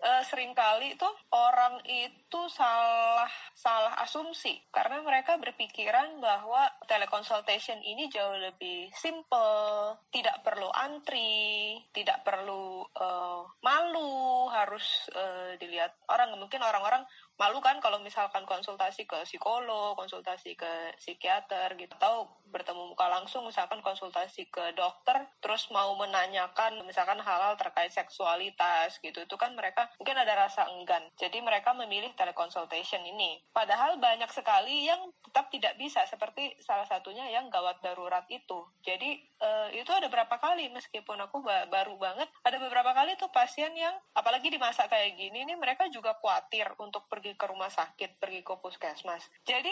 uh, 0.00 0.22
sering 0.24 0.56
kali 0.56 0.96
tuh 0.96 1.12
orang 1.32 1.80
itu 1.84 2.40
salah 2.52 3.28
salah 3.52 3.94
asumsi 4.00 4.56
karena 4.72 5.04
mereka 5.04 5.36
berpikiran 5.36 6.18
bahwa 6.18 6.64
teleconsultation 6.88 7.78
ini 7.84 8.08
jauh 8.08 8.36
lebih 8.36 8.88
simple, 8.96 9.96
tidak 10.10 10.40
perlu 10.40 10.68
antri, 10.72 11.76
tidak 11.92 12.24
perlu 12.24 12.84
uh, 12.96 13.44
malu 13.60 14.48
harus 14.48 15.08
uh, 15.12 15.54
dilihat 15.60 15.92
orang. 16.08 16.34
Mungkin 16.40 16.60
orang-orang 16.64 17.04
malu 17.40 17.56
kan 17.64 17.80
kalau 17.80 17.96
misalkan 18.04 18.44
konsultasi 18.44 19.08
ke 19.08 19.16
psikolog, 19.24 19.96
konsultasi 19.96 20.52
ke 20.52 20.92
psikiater 21.00 21.72
gitu, 21.80 21.96
atau 21.96 22.28
bertemu 22.52 22.92
muka 22.92 23.08
langsung 23.08 23.48
misalkan 23.48 23.80
konsultasi 23.80 24.52
ke 24.52 24.76
dokter, 24.76 25.24
terus 25.40 25.72
mau 25.72 25.96
menanyakan 25.96 26.84
misalkan 26.84 27.16
hal-hal 27.16 27.56
terkait 27.56 27.88
seksualitas 27.88 29.00
gitu, 29.00 29.24
itu 29.24 29.36
kan 29.40 29.56
mereka 29.56 29.88
mungkin 29.96 30.20
ada 30.20 30.36
rasa 30.36 30.68
enggan. 30.68 31.00
Jadi 31.16 31.40
mereka 31.40 31.72
memilih 31.72 32.12
teleconsultation 32.12 33.00
ini. 33.08 33.40
Padahal 33.56 33.96
banyak 33.96 34.28
sekali 34.28 34.84
yang 34.84 35.00
tetap 35.24 35.48
tidak 35.48 35.80
bisa, 35.80 36.04
seperti 36.04 36.52
salah 36.60 36.84
satunya 36.84 37.24
yang 37.32 37.48
gawat 37.48 37.80
darurat 37.80 38.28
itu. 38.28 38.68
Jadi 38.84 39.29
uh, 39.40 39.68
itu 39.72 39.88
ada 39.88 40.12
berapa 40.12 40.36
kali 40.36 40.68
meskipun 40.68 41.16
aku 41.24 41.40
ba 41.40 41.64
baru 41.72 41.96
banget, 41.96 42.28
ada 42.44 42.56
beberapa 42.60 42.92
kali 42.92 43.16
tuh 43.16 43.32
pasien 43.32 43.72
yang 43.72 43.96
apalagi 44.12 44.52
di 44.52 44.60
masa 44.60 44.84
kayak 44.90 45.16
gini 45.16 45.48
nih 45.48 45.56
mereka 45.56 45.88
juga 45.88 46.12
khawatir 46.20 46.68
untuk 46.76 47.08
pergi 47.08 47.20
pergi 47.20 47.36
ke 47.36 47.46
rumah 47.52 47.70
sakit, 47.70 48.16
pergi 48.16 48.40
ke 48.40 48.54
puskesmas. 48.58 49.22
Jadi 49.44 49.70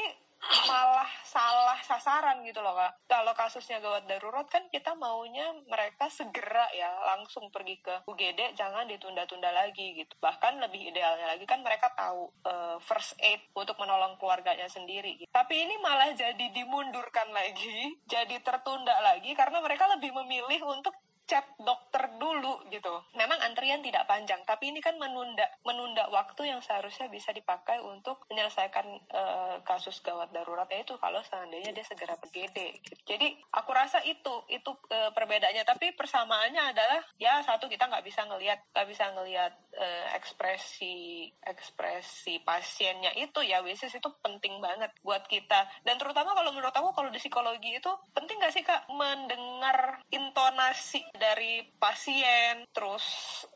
malah 0.69 1.11
salah 1.27 1.79
sasaran 1.83 2.41
gitu 2.47 2.63
loh 2.63 2.75
kak. 2.79 2.93
Kalau 3.11 3.33
kasusnya 3.35 3.83
gawat 3.83 4.07
darurat 4.07 4.47
kan 4.47 4.65
kita 4.71 4.95
maunya 4.95 5.45
mereka 5.67 6.07
segera 6.09 6.67
ya 6.73 6.89
langsung 7.15 7.51
pergi 7.51 7.77
ke 7.83 7.95
UGD, 8.07 8.55
jangan 8.55 8.87
ditunda-tunda 8.87 9.51
lagi 9.51 9.99
gitu. 9.99 10.15
Bahkan 10.23 10.63
lebih 10.63 10.95
idealnya 10.95 11.27
lagi 11.35 11.45
kan 11.45 11.61
mereka 11.61 11.91
tahu 11.93 12.31
uh, 12.47 12.77
first 12.83 13.19
aid 13.19 13.43
untuk 13.59 13.77
menolong 13.83 14.15
keluarganya 14.17 14.71
sendiri. 14.71 15.19
Gitu. 15.19 15.29
Tapi 15.31 15.55
ini 15.69 15.75
malah 15.83 16.15
jadi 16.15 16.47
dimundurkan 16.55 17.29
lagi, 17.35 17.99
jadi 18.15 18.37
tertunda 18.41 18.95
lagi 19.03 19.35
karena 19.35 19.59
mereka 19.59 19.91
lebih 19.91 20.15
memilih 20.15 20.63
untuk 20.65 20.95
chat 21.29 21.45
dokter 21.61 22.09
dulu 22.17 22.65
gitu. 22.73 23.05
Memang 23.13 23.37
antrian 23.45 23.85
tidak 23.85 24.09
panjang, 24.09 24.41
tapi 24.49 24.73
ini 24.73 24.81
kan 24.81 24.97
menunda 24.97 25.45
menunda 25.69 26.09
waktu 26.09 26.49
yang 26.49 26.65
seharusnya 26.65 27.13
bisa 27.13 27.31
dipakai 27.37 27.79
untuk 27.85 28.25
menyelesaikan 28.33 28.87
uh, 29.13 29.57
kasus 29.63 30.01
gawat 30.01 30.33
darurat 30.33 30.65
yaitu 30.73 30.97
kalau 30.97 31.21
seandainya 31.21 31.71
dia 31.77 31.85
segera 31.85 32.17
PGD. 32.17 32.81
Gitu. 32.81 32.97
Jadi 33.05 33.37
aku 33.53 33.71
rasa 33.77 34.01
itu 34.09 34.49
itu 34.49 34.73
uh, 34.73 35.13
perbedaannya, 35.13 35.69
tapi 35.69 35.93
persamaannya 35.93 36.73
adalah 36.73 37.05
ya 37.21 37.45
satu 37.45 37.69
kita 37.69 37.85
nggak 37.93 38.05
bisa 38.09 38.25
ngelihat 38.25 38.59
nggak 38.73 38.89
bisa 38.89 39.05
ngelihat 39.13 39.53
uh, 39.77 40.07
ekspresi 40.17 41.29
ekspresi 41.45 42.41
pasiennya 42.41 43.13
itu 43.21 43.45
ya 43.45 43.61
wishes 43.61 43.93
itu 43.93 44.09
penting 44.25 44.59
banget 44.65 44.91
buat 45.05 45.27
kita 45.29 45.69
dan 45.85 46.01
terutama 46.01 46.33
kalau 46.33 46.51
menurut 46.55 46.73
aku 46.73 46.91
kalau 46.97 47.11
di 47.13 47.21
psikologi 47.21 47.77
itu 47.77 47.91
penting 48.17 48.41
nggak 48.41 48.55
sih 48.55 48.65
kak 48.65 48.87
mendengar 48.91 50.01
intonasi 50.09 51.03
dari 51.19 51.67
pasien, 51.77 52.65
terus 52.73 53.05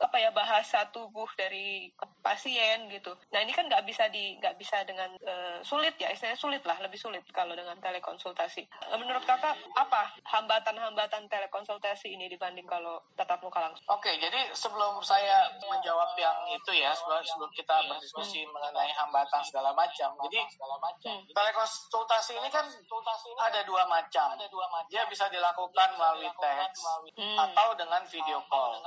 apa 0.03 0.19
ya 0.19 0.35
bahasa 0.35 0.91
tubuh 0.91 1.31
dari 1.39 1.89
pasien 2.23 2.89
gitu. 2.89 3.13
Nah 3.35 3.43
ini 3.43 3.53
kan 3.53 3.67
nggak 3.69 3.85
bisa 3.85 4.09
di 4.09 4.39
nggak 4.39 4.57
bisa 4.57 4.81
dengan 4.87 5.11
uh, 5.27 5.59
sulit 5.61 5.99
ya, 5.99 6.09
istilahnya 6.09 6.39
sulit 6.39 6.63
lah, 6.65 6.79
lebih 6.81 6.97
sulit 6.97 7.21
kalau 7.35 7.53
dengan 7.53 7.77
telekonsultasi. 7.83 8.63
Uh, 8.89 8.97
menurut 8.97 9.21
kakak 9.27 9.59
apa 9.77 10.15
hambatan-hambatan 10.31 11.29
telekonsultasi 11.29 12.15
ini 12.15 12.31
dibanding 12.31 12.65
kalau 12.65 13.03
tatap 13.19 13.43
muka 13.43 13.61
langsung? 13.61 13.85
Oke, 13.91 14.15
jadi 14.17 14.49
sebelum 14.55 15.03
saya 15.03 15.51
menjawab 15.61 16.15
yang 16.17 16.39
itu 16.49 16.73
ya, 16.73 16.95
sebelum, 16.95 17.21
sebelum 17.27 17.51
kita 17.53 17.77
berdiskusi 17.91 18.47
hmm. 18.47 18.55
mengenai 18.55 18.91
hambatan 18.95 19.43
segala 19.43 19.75
macam, 19.75 20.15
jadi 20.31 20.41
hmm. 20.47 21.29
telekonsultasi 21.35 22.39
ini 22.39 22.49
kan 22.49 22.65
ada 23.43 23.61
dua 23.67 23.85
macam. 23.91 24.39
Dia 24.89 25.05
bisa 25.11 25.27
dilakukan 25.29 25.89
melalui 25.99 26.31
teks 26.39 26.81
hmm 27.19 27.35
atau 27.43 27.75
dengan 27.75 28.03
video 28.07 28.39
call. 28.47 28.79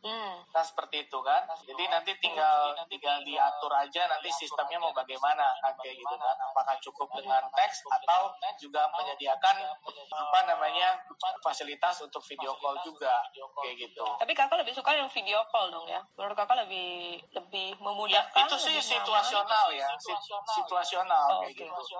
Hmm. 0.00 0.40
Nah 0.52 0.64
seperti 0.64 1.06
itu 1.08 1.18
kan. 1.20 1.44
Jadi 1.64 1.84
nanti 1.88 2.12
tinggal 2.18 2.72
tinggal 2.88 3.20
diatur 3.24 3.72
aja 3.72 4.02
nanti 4.08 4.28
sistemnya 4.32 4.80
mau 4.80 4.92
bagaimana 4.92 5.44
kan 5.60 5.72
kayak 5.80 5.96
gitu 5.96 6.14
kan. 6.16 6.36
Apakah 6.52 6.76
cukup 6.80 7.08
dengan 7.16 7.42
teks 7.52 7.84
atau 7.88 8.32
juga 8.60 8.88
menyediakan 8.96 9.56
apa 10.10 10.40
namanya 10.48 10.96
fasilitas 11.44 12.00
untuk 12.04 12.20
video 12.24 12.52
call 12.58 12.76
juga 12.84 13.20
kayak 13.60 13.76
gitu. 13.76 14.04
Tapi 14.18 14.32
kakak 14.32 14.60
lebih 14.64 14.74
suka 14.76 14.96
yang 14.96 15.08
video 15.08 15.40
call 15.52 15.68
dong 15.68 15.86
ya. 15.88 16.00
Menurut 16.16 16.36
kakak 16.36 16.64
lebih 16.66 17.20
lebih 17.36 17.76
memudahkan. 17.78 18.36
Ya, 18.36 18.46
itu 18.48 18.56
sih 18.56 18.76
situasional 18.80 19.66
ya, 19.74 19.88
situasional 20.54 21.26
oh, 21.28 21.40
kayak 21.44 21.54
okay. 21.56 21.66
gitu. 21.68 21.98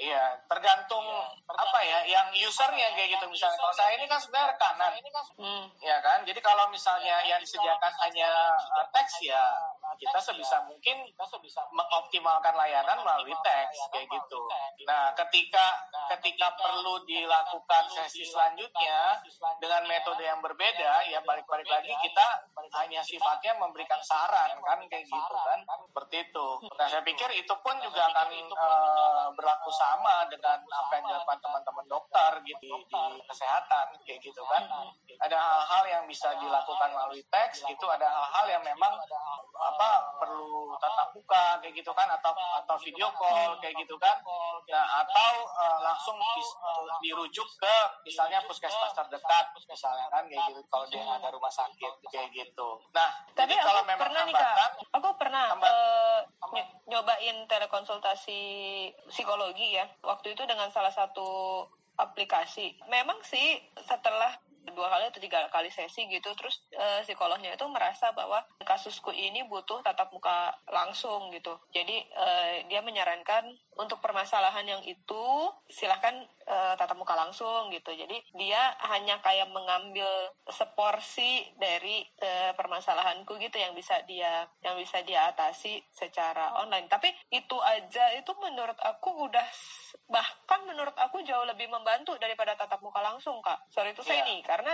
Iya, 0.00 0.24
tergantung 0.46 1.04
apa 1.50 1.80
ya, 1.84 1.98
yang 2.06 2.28
usernya 2.32 2.88
kayak 2.94 3.18
gitu 3.18 3.26
misalnya. 3.28 3.58
Kalau 3.58 3.74
saya 3.74 3.92
ini 3.96 4.06
kan 4.06 4.18
sebenarnya 4.20 4.48
rekanan, 4.56 4.92
hmm. 5.36 5.64
ya 5.82 5.96
kan. 6.00 6.18
Jadi 6.24 6.40
kalau 6.40 6.68
misalnya 6.72 7.16
yang 7.26 7.39
disediakan 7.40 7.92
hanya 8.06 8.30
uh, 8.54 8.86
teks 8.92 9.24
ya 9.24 9.42
kita 10.00 10.18
sebisa 10.24 10.64
mungkin 10.64 10.96
mengoptimalkan 11.76 12.56
layanan 12.56 12.96
melalui 13.04 13.36
teks 13.44 13.76
kayak 13.92 14.08
gitu. 14.08 14.40
Nah, 14.88 15.12
ketika 15.12 15.76
ketika 16.16 16.48
perlu 16.56 17.04
dilakukan 17.04 17.84
sesi 17.92 18.24
selanjutnya 18.24 19.20
dengan 19.60 19.84
metode 19.84 20.24
yang 20.24 20.40
berbeda, 20.40 21.04
ya 21.04 21.20
balik-balik 21.20 21.68
lagi 21.68 21.92
kita 22.00 22.26
hanya 22.80 23.04
sifatnya 23.04 23.52
memberikan 23.60 24.00
saran 24.00 24.56
kan 24.64 24.80
kayak 24.88 25.04
gitu 25.04 25.34
kan, 25.36 25.60
seperti 25.84 26.16
itu. 26.24 26.48
Nah, 26.80 26.86
saya 26.88 27.04
pikir 27.04 27.28
itu 27.36 27.54
pun 27.60 27.76
juga 27.84 28.08
akan 28.08 28.28
uh, 28.56 29.28
berlaku 29.36 29.68
sama 29.76 30.24
dengan 30.32 30.64
apa 30.64 30.92
yang 30.96 31.04
dilakukan 31.12 31.38
teman-teman 31.44 31.86
dokter 31.86 32.30
gitu 32.48 32.72
di 32.88 33.20
kesehatan 33.28 33.86
kayak 34.08 34.20
gitu 34.24 34.40
kan. 34.48 34.64
Ada 35.20 35.36
hal-hal 35.36 35.84
yang 36.00 36.04
bisa 36.08 36.32
dilakukan 36.40 36.88
melalui 36.88 37.20
teks, 37.28 37.68
itu 37.68 37.86
ada 37.92 38.08
hal-hal 38.08 38.46
yang 38.56 38.62
memang 38.64 38.96
apa 39.60 39.89
perlu 40.18 40.74
tatap 40.80 41.08
muka 41.12 41.44
kayak 41.60 41.74
gitu 41.76 41.90
kan 41.92 42.08
atau 42.10 42.32
atau 42.32 42.76
video 42.80 43.08
call 43.16 43.56
kayak 43.60 43.74
gitu 43.78 43.94
kan. 43.98 44.16
Nah 44.70 44.86
atau 45.04 45.30
uh, 45.46 45.78
langsung 45.82 46.16
di, 46.18 46.42
dirujuk 47.06 47.48
ke 47.58 47.76
misalnya 48.06 48.40
puskesmas 48.46 48.92
terdekat 48.94 49.44
misalnya 49.68 50.06
kan 50.10 50.22
kayak 50.26 50.42
gitu 50.50 50.60
kalau 50.70 50.86
dia 50.88 51.02
ada 51.02 51.28
rumah 51.30 51.52
sakit 51.52 51.92
kayak 52.10 52.28
gitu. 52.32 52.68
Nah 52.94 53.10
tapi 53.34 53.54
jadi 53.54 53.64
kalau 53.64 53.80
aku 53.82 53.88
memang 53.88 54.02
pernah 54.02 54.22
nih 54.24 54.34
hambatan, 54.34 54.70
kak 54.70 54.70
aku 54.96 55.08
pernah 55.18 55.44
hambat- 55.54 55.74
eh, 55.74 56.20
ny- 56.54 56.72
nyobain 56.90 57.36
telekonsultasi 57.46 58.40
psikologi 59.08 59.78
ya. 59.78 59.86
Waktu 60.02 60.34
itu 60.34 60.42
dengan 60.46 60.68
salah 60.72 60.92
satu 60.92 61.62
aplikasi. 62.00 62.80
Memang 62.88 63.20
sih 63.20 63.60
setelah 63.84 64.32
dua 64.74 64.88
kali 64.92 65.04
atau 65.08 65.20
tiga 65.20 65.48
kali 65.48 65.68
sesi 65.72 66.06
gitu. 66.08 66.30
Terus 66.36 66.66
eh, 66.74 67.00
psikolognya 67.04 67.54
itu 67.54 67.66
merasa 67.68 68.12
bahwa 68.12 68.42
kasusku 68.64 69.10
ini 69.12 69.44
butuh 69.48 69.80
tatap 69.80 70.12
muka 70.12 70.52
langsung 70.68 71.32
gitu. 71.32 71.56
Jadi 71.72 72.04
eh, 72.04 72.64
dia 72.68 72.80
menyarankan 72.84 73.48
untuk 73.80 73.98
permasalahan 74.04 74.62
yang 74.68 74.82
itu 74.84 75.24
silahkan 75.72 76.12
eh, 76.44 76.74
tatap 76.76 76.94
muka 77.00 77.16
langsung 77.16 77.72
gitu. 77.72 77.90
Jadi 77.96 78.20
dia 78.36 78.76
hanya 78.92 79.16
kayak 79.24 79.48
mengambil 79.48 80.06
seporsi 80.52 81.48
dari 81.56 82.04
eh, 82.20 82.52
permasalahanku 82.52 83.40
gitu 83.40 83.56
yang 83.56 83.72
bisa 83.72 83.96
dia 84.04 84.44
yang 84.60 84.76
bisa 84.76 85.00
dia 85.02 85.32
atasi 85.32 85.80
secara 85.90 86.60
online. 86.60 86.86
Tapi 86.92 87.08
itu 87.32 87.56
aja 87.64 88.12
itu 88.14 88.30
menurut 88.38 88.76
aku 88.84 89.26
udah 89.26 89.46
bahkan 90.12 90.60
menurut 90.68 90.94
aku 91.00 91.24
jauh 91.24 91.48
lebih 91.48 91.66
membantu 91.72 92.14
daripada 92.20 92.52
tatap 92.54 92.84
muka 92.84 93.00
langsung 93.00 93.40
kak. 93.40 93.58
Sorry 93.72 93.96
itu 93.96 94.04
saya 94.04 94.20
Iya. 94.20 94.28
nih 94.28 94.40
karena 94.44 94.72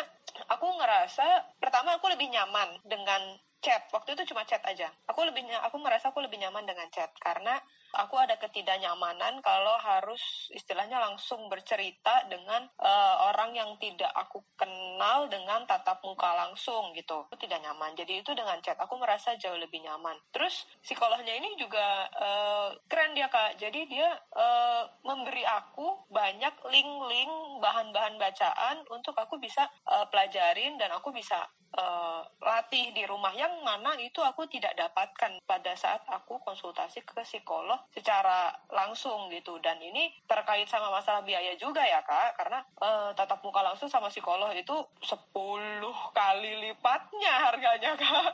aku 0.50 0.66
ngerasa 0.74 1.56
pertama 1.62 1.94
aku 1.94 2.10
lebih 2.10 2.26
nyaman 2.34 2.82
dengan 2.82 3.22
chat. 3.62 3.82
Waktu 3.90 4.14
itu 4.14 4.32
cuma 4.34 4.46
chat 4.46 4.62
aja. 4.62 4.86
Aku 5.10 5.26
lebih 5.26 5.42
aku 5.62 5.76
merasa 5.80 6.10
aku 6.10 6.22
lebih 6.22 6.38
nyaman 6.38 6.66
dengan 6.66 6.86
chat. 6.92 7.10
Karena 7.18 7.58
aku 7.96 8.20
ada 8.20 8.36
ketidaknyamanan 8.36 9.40
kalau 9.40 9.74
harus 9.80 10.52
istilahnya 10.52 11.00
langsung 11.00 11.48
bercerita 11.48 12.28
dengan 12.28 12.68
eh, 12.76 13.16
orang 13.32 13.56
yang 13.56 13.72
tidak 13.80 14.12
aku 14.12 14.44
kenal 14.60 15.24
dengan 15.32 15.64
tatap 15.64 16.04
muka 16.04 16.36
langsung 16.36 16.92
gitu. 16.92 17.24
Aku 17.26 17.34
tidak 17.40 17.64
nyaman. 17.64 17.96
Jadi 17.96 18.20
itu 18.20 18.36
dengan 18.36 18.60
chat 18.60 18.76
aku 18.76 19.00
merasa 19.00 19.32
jauh 19.40 19.56
lebih 19.56 19.80
nyaman. 19.80 20.16
Terus 20.30 20.68
psikolognya 20.84 21.32
ini 21.32 21.56
juga 21.56 22.04
eh, 22.12 22.68
keren 22.86 23.16
dia 23.16 23.32
kak. 23.32 23.56
Jadi 23.56 23.88
dia 23.88 24.12
eh, 24.36 24.82
memberi 25.08 25.42
aku 25.48 26.06
banyak 26.12 26.54
link-link 26.68 27.32
bahan-bahan 27.64 28.20
bacaan 28.20 28.84
untuk 28.92 29.16
aku 29.16 29.40
bisa 29.40 29.64
eh, 29.88 30.06
pelajarin 30.12 30.76
dan 30.76 30.92
aku 30.92 31.08
bisa 31.10 31.48
eh, 31.72 32.20
latih 32.44 32.92
di 32.92 33.08
rumah. 33.08 33.32
Yang 33.32 33.54
mana 33.64 33.96
itu 33.96 34.20
aku 34.20 34.44
tidak 34.50 34.76
dapatkan 34.76 35.40
pada 35.48 35.72
saat 35.78 36.04
aku 36.12 36.36
konsultasi 36.44 37.00
ke 37.02 37.24
psikolog 37.24 37.85
secara 37.92 38.50
langsung 38.72 39.28
gitu. 39.28 39.60
Dan 39.60 39.78
ini 39.78 40.10
terkait 40.24 40.66
sama 40.66 40.88
masalah 40.88 41.20
biaya 41.22 41.52
juga 41.60 41.84
ya 41.84 42.00
kak. 42.00 42.40
Karena 42.40 42.58
eh, 42.82 43.10
tatap 43.12 43.40
muka 43.44 43.60
langsung 43.60 43.90
sama 43.90 44.08
psikolog 44.08 44.50
itu 44.56 44.74
10 45.04 45.84
kali 46.16 46.52
lipatnya 46.64 47.34
harganya 47.50 47.92
kak. 48.02 48.32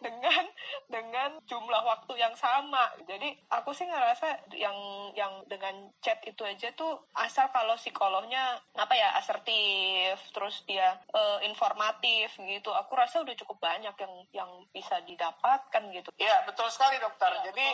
Dengan 0.00 0.44
dengan 0.88 1.30
jumlah 1.44 1.82
waktu 1.84 2.16
yang 2.16 2.32
sama. 2.32 2.88
Jadi 3.04 3.36
aku 3.52 3.70
sih 3.76 3.84
ngerasa 3.84 4.48
yang 4.56 4.76
yang 5.12 5.44
dengan 5.46 5.74
chat 6.00 6.18
itu 6.24 6.40
aja 6.42 6.72
tuh 6.72 6.96
asal 7.18 7.52
kalau 7.52 7.76
psikolognya 7.76 8.56
apa 8.78 8.94
ya 8.96 9.12
asertif 9.20 10.16
terus 10.32 10.64
dia 10.64 10.96
eh, 11.12 11.38
informatif 11.44 12.32
gitu 12.38 12.70
aku 12.72 12.94
rasa 12.94 13.20
udah 13.20 13.34
cukup 13.34 13.58
banyak 13.58 13.94
yang 13.98 14.14
yang 14.32 14.50
bisa 14.72 15.02
didapatkan 15.04 15.82
gitu. 15.92 16.10
Iya 16.16 16.46
betul 16.46 16.70
sekali 16.70 16.96
dokter. 17.02 17.32
Jadi 17.50 17.66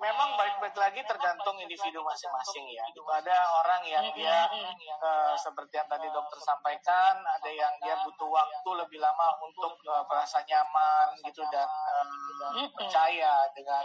memang 0.00 0.34
baik-baik 0.50 0.74
lagi 0.74 1.00
tergantung 1.06 1.54
individu 1.62 2.02
masing-masing 2.02 2.66
ya. 2.74 2.82
Itu 2.90 3.06
ada 3.06 3.36
orang 3.62 3.82
yang 3.86 4.02
dia 4.10 4.50
eh, 4.50 5.34
seperti 5.38 5.78
yang 5.78 5.86
tadi 5.86 6.10
dokter 6.10 6.42
sampaikan, 6.42 7.14
ada 7.22 7.50
yang 7.50 7.70
dia 7.78 7.94
butuh 8.02 8.26
waktu 8.26 8.70
lebih 8.82 8.98
lama 8.98 9.38
untuk 9.38 9.78
eh, 9.86 10.04
merasa 10.10 10.42
nyaman 10.42 11.14
gitu 11.22 11.46
dan 11.54 11.68
eh, 11.70 12.66
percaya 12.74 13.46
dengan 13.54 13.82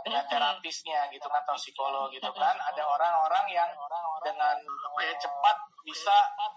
dengan 0.00 0.24
terapisnya 0.24 1.12
gitu 1.12 1.28
kan 1.28 1.44
atau 1.44 1.56
psikolog 1.60 2.08
gitu 2.08 2.32
kan. 2.32 2.56
Ada 2.72 2.80
orang-orang 2.80 3.44
yang 3.52 3.68
dengan 4.24 4.56
apa 4.56 5.00
ya 5.04 5.14
cepat 5.20 5.75
bisa 5.86 6.16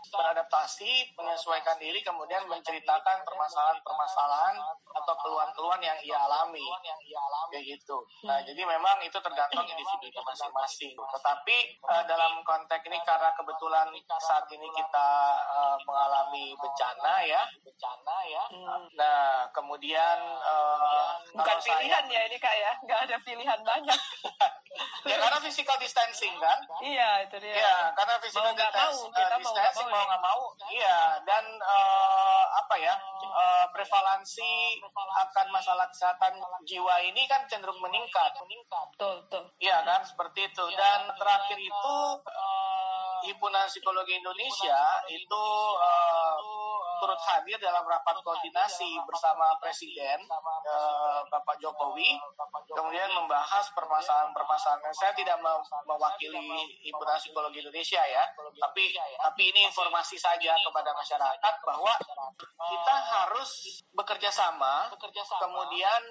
beradaptasi, 0.09 1.13
menyesuaikan 1.13 1.77
diri, 1.77 2.01
kemudian 2.01 2.41
menceritakan 2.49 3.21
permasalahan-permasalahan 3.21 4.57
atau 4.89 5.13
keluhan-keluhan 5.21 5.77
yang 5.85 5.97
ia 6.01 6.17
alami, 6.17 6.65
kayak 7.53 7.77
gitu. 7.77 7.97
Nah, 8.25 8.41
jadi 8.41 8.61
memang 8.65 8.97
itu 9.05 9.13
tergantung 9.21 9.69
individu 9.69 10.17
masing-masing. 10.25 10.97
Tetapi 10.97 11.57
eh, 11.77 12.03
dalam 12.09 12.41
konteks 12.41 12.89
ini 12.89 12.97
karena 13.05 13.29
kebetulan 13.37 13.87
saat 14.17 14.49
ini 14.49 14.65
kita 14.73 15.09
eh, 15.45 15.77
mengalami 15.85 16.57
bencana 16.57 17.13
ya, 17.21 17.41
bencana 17.61 18.17
ya. 18.25 18.43
Hmm. 18.49 18.85
Nah, 18.97 19.45
kemudian 19.53 20.17
eh, 20.41 21.09
bukan 21.37 21.45
kalau 21.45 21.61
saya- 21.61 21.77
pilihan 21.77 22.05
ya 22.09 22.21
ini 22.25 22.37
kak 22.41 22.55
ya 22.57 22.71
nggak 22.81 22.99
ada 23.05 23.15
pilihan 23.21 23.59
banyak 23.61 23.99
ya 25.09 25.15
karena 25.17 25.39
physical 25.41 25.77
distancing 25.81 26.33
kan. 26.37 26.59
iya 26.85 27.25
itu 27.25 27.35
dia 27.41 27.55
Iya, 27.57 27.77
karena 27.97 28.15
physical 28.21 28.45
Mau 28.45 28.55
nggak 28.55 28.71
mau, 28.71 28.91
distancing, 28.91 29.11
kita 29.11 29.35
uh, 29.35 29.39
mau 29.41 29.51
nggak 29.51 29.69
distancing 29.71 29.87
mau 29.89 29.97
mau 29.97 30.05
ya. 30.05 30.17
mau, 30.21 30.41
iya. 30.69 30.99
Dan 31.25 31.45
uh, 31.59 32.45
apa 32.59 32.75
ya, 32.77 32.93
uh, 33.25 33.65
prevalensi 33.73 34.77
akan 35.25 35.47
masalah 35.49 35.85
kesehatan 35.89 36.33
jiwa 36.63 36.95
ini 37.01 37.25
kan 37.25 37.43
cenderung 37.49 37.79
meningkat. 37.81 38.31
Meningkat. 38.45 38.85
betul 38.95 39.15
betul 39.25 39.43
Iya 39.59 39.77
kan, 39.83 40.01
seperti 40.05 40.47
itu. 40.47 40.65
Dan 40.77 41.09
terakhir 41.17 41.57
itu 41.57 41.95
uh, 42.29 43.17
Himpunan 43.25 43.67
Psikologi 43.67 44.15
Indonesia 44.15 44.79
itu 45.11 45.43
uh, 45.75 46.35
turut 46.99 47.21
hadir 47.23 47.57
dalam 47.57 47.83
rapat 47.87 48.19
koordinasi 48.21 48.99
bersama 49.07 49.55
Presiden 49.63 50.27
Bapak 51.31 51.55
Jokowi, 51.63 52.19
kemudian 52.69 53.09
membahas 53.15 53.65
permasalahan-permasalahan. 53.73 54.93
Saya 54.93 55.15
tidak 55.15 55.39
me- 55.39 55.63
mewakili 55.87 56.43
Himpunan 56.83 57.17
Psikologi 57.17 57.63
Indonesia 57.63 58.03
ya, 58.03 58.23
tapi 58.59 58.91
tapi 59.17 59.41
ini 59.49 59.63
informasi 59.65 60.19
saja 60.19 60.53
kepada 60.59 60.91
masyarakat 60.91 61.53
bahwa 61.63 61.93
kita 62.59 62.95
harus 62.99 63.79
bekerja 63.95 64.29
sama, 64.31 64.91
kemudian 65.39 66.01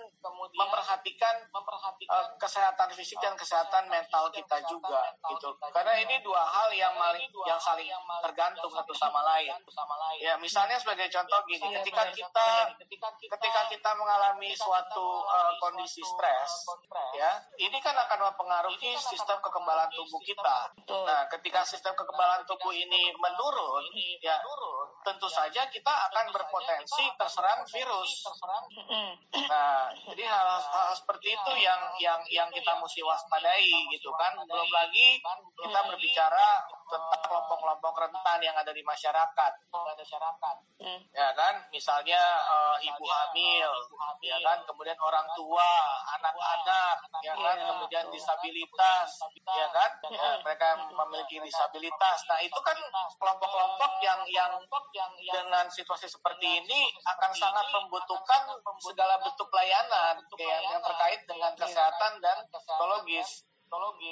memperhatikan 0.57 1.35
uh, 1.53 2.27
kesehatan 2.40 2.88
fisik 2.96 3.20
dan 3.20 3.37
kesehatan 3.37 3.85
mental 3.92 4.33
kita 4.33 4.57
juga 4.64 5.03
gitu. 5.29 5.53
Karena 5.70 5.94
ini 6.01 6.18
dua 6.24 6.42
hal 6.42 6.72
yang 6.72 6.94
maling, 6.96 7.29
yang 7.46 7.61
saling 7.61 7.88
tergantung 8.24 8.72
satu 8.72 8.94
sama 8.96 9.20
lain. 9.22 9.53
Ya, 10.18 10.35
misalnya 10.40 10.77
sebagai 10.78 11.10
contoh 11.10 11.40
gini, 11.44 11.66
Iya, 11.68 11.82
ketika 11.82 12.04
kita 12.14 12.48
ketika 13.28 13.60
kita 13.68 13.90
mengalami 13.98 14.54
suatu 14.54 15.26
uh, 15.26 15.52
kondisi 15.58 16.00
stres, 16.00 16.64
ya, 17.14 17.36
ini 17.58 17.78
kan 17.82 17.94
akan 17.98 18.30
mempengaruhi 18.30 18.94
sistem 18.96 19.38
kekebalan 19.42 19.90
tubuh 19.92 20.22
kita. 20.22 20.58
Nah, 20.88 21.26
ketika 21.28 21.66
sistem 21.66 21.92
kekebalan 21.98 22.46
tubuh 22.46 22.72
ini 22.72 23.12
menurun, 23.18 23.84
ya 24.22 24.38
tentu 25.04 25.28
saja 25.30 25.66
kita 25.68 25.92
akan 26.10 26.30
berpotensi 26.32 27.04
terserang 27.18 27.66
virus. 27.74 28.24
Nah, 29.48 29.90
jadi 30.08 30.24
hal-hal 30.32 30.92
seperti 30.94 31.34
itu 31.34 31.52
yang 31.60 31.80
yang 31.98 32.20
yang 32.30 32.48
kita 32.54 32.72
mesti 32.78 33.02
waspadai 33.02 33.70
gitu 33.92 34.10
kan. 34.14 34.32
Belum 34.46 34.68
lagi 34.72 35.20
kita 35.58 35.80
berbicara 35.84 36.48
tentang 36.88 37.22
kelompok-kelompok 37.29 37.94
rentan 38.01 38.38
yang 38.40 38.57
ada 38.57 38.72
di 38.72 38.83
masyarakat. 38.83 39.53
Mm. 40.79 41.01
Ya 41.11 41.29
kan, 41.35 41.55
misalnya 41.74 42.22
eh, 42.38 42.77
ibu 42.88 43.05
hamil, 43.05 43.70
ya 44.24 44.38
kan, 44.40 44.59
kemudian 44.64 44.96
orang 44.98 45.27
tua, 45.37 45.70
anak-anak, 46.18 46.96
ya 47.22 47.35
kan, 47.35 47.57
Iya, 47.59 47.66
kemudian 47.74 48.07
disabilitas, 48.14 49.09
ya 49.42 49.68
kan, 49.74 49.90
Ya, 50.09 50.40
mereka 50.40 50.74
memiliki 50.79 51.38
disabilitas. 51.42 52.18
Nah, 52.27 52.40
itu 52.40 52.59
kan 52.64 52.79
kelompok-kelompok 53.20 53.92
yang 54.03 54.20
yang 54.31 54.53
dengan 55.29 55.66
situasi 55.70 56.09
seperti 56.09 56.64
ini 56.64 56.90
akan 57.05 57.31
sangat 57.35 57.66
membutuhkan 57.70 58.42
segala 58.81 59.20
bentuk 59.20 59.48
layanan 59.53 60.16
yang, 60.38 60.62
yang 60.64 60.81
terkait 60.83 61.20
dengan 61.29 61.53
kesehatan 61.55 62.12
dan 62.22 62.38
psikologis. 62.51 63.47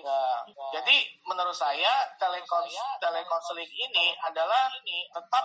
Nah, 0.07 0.45
jadi 0.73 0.97
menurut 1.25 1.57
saya 1.57 1.88
telekons 2.21 2.77
telekonseling 3.01 3.69
ini 3.69 4.12
adalah 4.23 4.69
tetap 4.85 5.45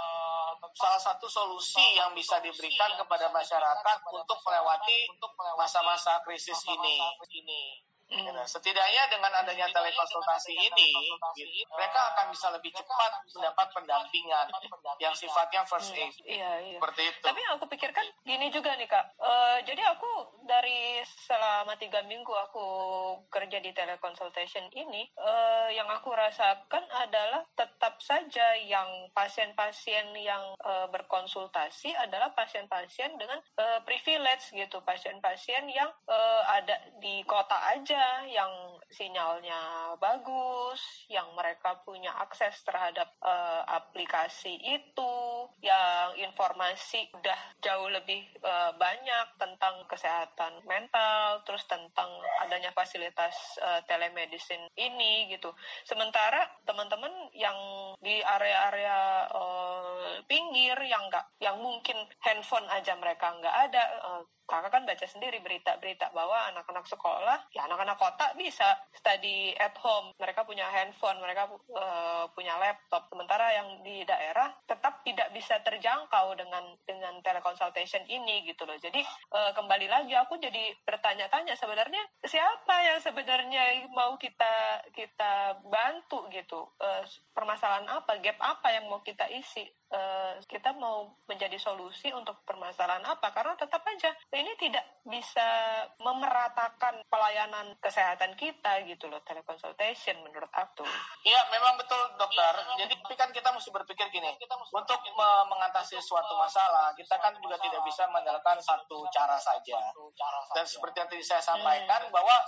salah 0.75 1.01
satu 1.01 1.27
solusi 1.27 1.95
yang 1.95 2.11
bisa 2.15 2.39
diberikan 2.43 2.91
kepada 2.99 3.31
masyarakat 3.31 3.97
untuk 4.11 4.37
melewati 4.43 5.07
masa-masa 5.55 6.19
krisis 6.27 6.59
ini. 6.67 6.99
Gitu. 8.11 8.43
Setidaknya 8.43 9.07
dengan 9.07 9.31
adanya 9.39 9.71
telekonsultasi 9.71 10.51
ini, 10.51 10.91
gitu, 11.39 11.63
mereka 11.71 12.11
akan 12.11 12.27
bisa 12.35 12.51
lebih 12.51 12.75
cepat 12.75 13.11
mendapat 13.31 13.67
pendampingan 13.71 14.47
yang 14.99 15.15
sifatnya 15.15 15.63
first 15.63 15.95
aid. 15.95 16.11
Iya, 16.27 16.51
iya. 16.59 16.77
Seperti 16.77 17.01
itu. 17.07 17.23
Tapi 17.23 17.39
yang 17.39 17.53
aku 17.55 17.65
pikirkan 17.71 18.05
gini 18.27 18.51
juga 18.51 18.75
nih 18.75 18.89
kak. 18.91 19.15
Uh, 19.15 19.63
jadi 19.63 19.79
aku 19.95 20.11
dari 20.43 20.99
selama 21.07 21.79
tiga 21.79 22.03
minggu 22.03 22.35
aku 22.51 22.65
kerja 23.31 23.63
di 23.63 23.71
teleconsultation 23.71 24.67
ini, 24.75 25.07
uh, 25.15 25.71
yang 25.71 25.87
aku 25.87 26.11
rasakan 26.11 26.83
adalah 26.99 27.39
tetap 27.55 27.95
saja 28.03 28.59
yang 28.59 29.07
pasien-pasien 29.15 30.11
yang 30.19 30.51
uh, 30.67 30.91
berkonsultasi 30.91 31.95
adalah 31.95 32.35
pasien-pasien 32.35 33.15
dengan 33.15 33.39
uh, 33.55 33.79
privilege 33.87 34.51
gitu, 34.51 34.83
pasien-pasien 34.83 35.63
yang 35.71 35.87
uh, 36.11 36.43
ada 36.51 36.75
di 36.99 37.23
kota 37.23 37.55
aja, 37.71 38.00
yang 38.27 38.51
sinyalnya 38.91 39.95
bagus, 39.97 41.07
yang 41.07 41.25
mereka 41.33 41.79
punya 41.87 42.11
akses 42.19 42.59
terhadap 42.67 43.07
uh, 43.23 43.63
aplikasi 43.67 44.59
itu, 44.59 45.13
yang 45.63 46.11
informasi 46.19 47.07
udah 47.15 47.39
jauh 47.63 47.87
lebih 47.87 48.27
uh, 48.43 48.75
banyak 48.75 49.27
tentang 49.39 49.79
kesehatan 49.87 50.59
mental, 50.67 51.39
terus 51.47 51.63
tentang 51.71 52.11
adanya 52.43 52.69
fasilitas 52.75 53.33
uh, 53.63 53.79
telemedicine 53.87 54.67
ini 54.75 55.31
gitu. 55.31 55.55
Sementara 55.87 56.43
teman-teman 56.67 57.31
yang 57.31 57.57
di 58.03 58.19
area-area 58.19 59.31
uh, 59.31 60.19
pinggir 60.27 60.75
yang 60.83 61.07
nggak, 61.07 61.25
yang 61.39 61.57
mungkin 61.57 61.95
handphone 62.21 62.67
aja 62.67 62.93
mereka 62.99 63.31
nggak 63.39 63.55
ada, 63.71 63.83
uh, 64.03 64.23
kakak 64.51 64.71
kan 64.71 64.83
baca 64.83 65.07
sendiri 65.07 65.39
berita-berita 65.39 66.11
bahwa 66.11 66.51
anak-anak 66.51 66.83
sekolah, 66.83 67.39
ya 67.55 67.63
anak-anak 67.71 67.90
kota 67.97 68.35
bisa 68.37 68.77
study 68.93 69.55
at 69.57 69.73
home. 69.81 70.13
Mereka 70.21 70.45
punya 70.45 70.69
handphone, 70.69 71.17
mereka 71.19 71.49
uh, 71.49 72.25
punya 72.31 72.55
laptop. 72.61 73.09
Sementara 73.09 73.49
yang 73.55 73.81
di 73.81 74.05
daerah 74.05 74.53
tetap 74.69 75.01
tidak 75.01 75.33
bisa 75.33 75.57
terjangkau 75.65 76.37
dengan 76.37 76.63
dengan 76.85 77.17
teleconsultation 77.25 78.05
ini 78.07 78.45
gitu 78.45 78.63
loh. 78.63 78.77
Jadi 78.77 79.01
uh, 79.33 79.51
kembali 79.57 79.87
lagi 79.89 80.13
aku 80.13 80.37
jadi 80.37 80.71
bertanya-tanya 80.85 81.57
sebenarnya 81.57 82.03
siapa 82.23 82.75
yang 82.85 82.99
sebenarnya 83.01 83.89
mau 83.91 84.15
kita 84.15 84.85
kita 84.93 85.57
bantu 85.65 86.29
gitu. 86.29 86.69
Uh, 86.77 87.03
permasalahan 87.33 87.87
apa, 87.89 88.19
gap 88.21 88.37
apa 88.39 88.67
yang 88.71 88.85
mau 88.87 89.01
kita 89.01 89.25
isi? 89.33 89.65
Uh, 89.91 90.39
kita 90.47 90.71
mau 90.79 91.03
menjadi 91.27 91.59
solusi 91.59 92.15
untuk 92.15 92.39
permasalahan 92.47 93.03
apa? 93.03 93.27
Karena 93.35 93.51
tetap 93.59 93.83
aja 93.83 94.07
ini 94.31 94.55
tidak 94.55 94.87
bisa 95.03 95.83
memeratakan 95.99 97.03
pelayanan 97.11 97.75
kesehatan 97.83 98.31
kita 98.39 98.87
gitu 98.87 99.11
loh 99.11 99.19
teleconsultation 99.27 100.15
menurut 100.23 100.47
aku. 100.55 100.87
Iya 101.27 101.43
memang 101.51 101.75
betul 101.75 101.99
dokter. 102.15 102.55
Jadi 102.79 102.93
tapi 103.03 103.15
kan 103.19 103.29
kita 103.35 103.51
mesti 103.51 103.67
berpikir 103.67 104.07
gini 104.15 104.31
untuk 104.71 104.99
me 105.11 105.29
mengatasi 105.51 105.99
suatu 105.99 106.39
masalah 106.39 106.95
kita 106.95 107.19
kan 107.19 107.35
juga 107.43 107.59
tidak 107.59 107.83
bisa 107.83 108.07
mengandalkan 108.07 108.63
satu 108.63 109.03
cara 109.11 109.35
saja. 109.35 109.75
Dan 110.55 110.63
seperti 110.63 111.03
yang 111.03 111.09
tadi 111.11 111.23
saya 111.23 111.43
sampaikan 111.43 112.07
bahwa 112.15 112.39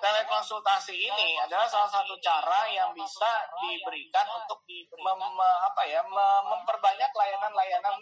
telekonsultasi 0.00 0.96
ini 0.96 1.36
adalah 1.44 1.68
salah 1.68 1.90
satu 1.92 2.16
cara 2.24 2.64
yang 2.72 2.96
bisa 2.96 3.44
diberikan 3.60 4.24
untuk 4.40 4.64
mem, 4.64 5.36
apa 5.44 5.82
ya 5.84 6.00
memperbanyak 6.78 7.10
layanan-layanan 7.10 7.94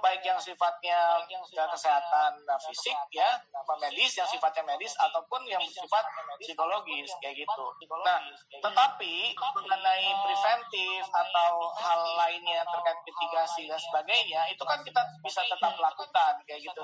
baik 0.00 0.24
yang 0.24 0.40
sifatnya 0.40 1.20
kesehatan 1.52 2.32
fisik 2.64 2.96
ya 3.12 3.36
medis 3.84 4.16
yang 4.16 4.24
sifatnya 4.24 4.64
medis 4.64 4.96
ataupun 4.96 5.44
yang 5.44 5.60
bersifat 5.60 6.04
psikologis 6.40 7.12
kayak 7.20 7.44
gitu. 7.44 7.64
Nah, 8.00 8.16
tetapi 8.64 9.36
mengenai 9.36 10.08
preventif 10.24 11.04
atau 11.12 11.68
hal 11.76 12.00
lainnya 12.16 12.64
terkait 12.64 12.98
mitigasi 13.04 13.68
dan 13.68 13.76
sebagainya 13.76 14.40
itu 14.48 14.64
kan 14.64 14.80
kita 14.80 15.02
bisa 15.20 15.44
tetap 15.44 15.76
lakukan 15.76 16.32
kayak 16.48 16.60
gitu. 16.64 16.80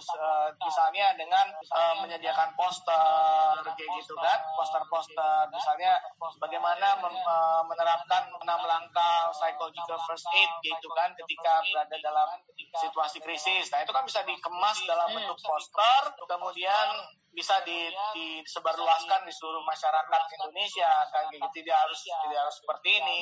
Misalnya 0.60 1.16
dengan 1.16 1.46
uh, 1.72 1.94
menyediakan 2.04 2.52
poster 2.52 3.64
kayak 3.64 3.90
gitu 3.96 4.12
kan, 4.20 4.38
poster-poster 4.60 5.48
misalnya 5.48 5.96
bagaimana 6.36 7.00
uh, 7.00 7.62
menerapkan 7.64 8.28
enam 8.28 8.60
langkah 8.60 9.32
psychological 9.32 9.96
first 10.04 10.28
aid 10.36 10.50
gitu 10.60 10.88
kan 10.92 11.08
ketika 11.30 11.62
berada 11.70 11.96
dalam 12.02 12.28
situasi 12.58 13.22
krisis. 13.22 13.70
Nah, 13.70 13.86
itu 13.86 13.94
kan 13.94 14.02
bisa 14.02 14.26
dikemas 14.26 14.82
dalam 14.82 15.14
bentuk 15.14 15.38
poster 15.38 16.02
kemudian 16.26 16.86
bisa 17.30 17.62
di, 17.62 17.86
disebarluaskan 18.14 19.22
di 19.22 19.30
seluruh 19.30 19.62
masyarakat 19.62 20.22
Indonesia 20.34 20.90
kan 21.14 21.24
gitu. 21.30 21.46
Tidak 21.62 21.76
harus 21.76 22.00
tidak 22.02 22.40
harus 22.42 22.56
seperti 22.58 22.98
ini. 22.98 23.18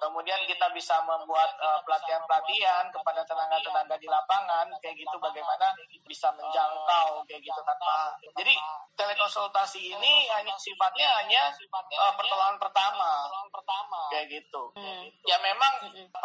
Kemudian 0.00 0.40
kita 0.44 0.68
bisa 0.76 1.00
membuat 1.04 1.56
uh, 1.60 1.80
pelatihan-pelatihan 1.88 2.92
kepada 2.92 3.24
tenaga-tenaga 3.24 3.96
di 3.96 4.08
lapangan 4.08 4.68
kayak 4.84 4.96
gitu. 5.00 5.16
Bagaimana 5.16 5.72
bisa 6.04 6.28
menjangkau 6.36 7.24
kayak 7.24 7.40
gitu 7.40 7.60
tanpa 7.64 8.12
jadi 8.36 8.54
telekonsultasi 8.96 9.80
ini 9.96 10.28
hanya 10.30 10.52
sifatnya 10.60 11.08
hanya 11.24 11.48
uh, 11.96 12.12
pertolongan 12.12 12.60
pertama. 12.60 13.12
Kayak 14.12 14.38
gitu. 14.38 14.62
Hmm. 14.76 15.08
ya 15.26 15.34
memang 15.42 15.72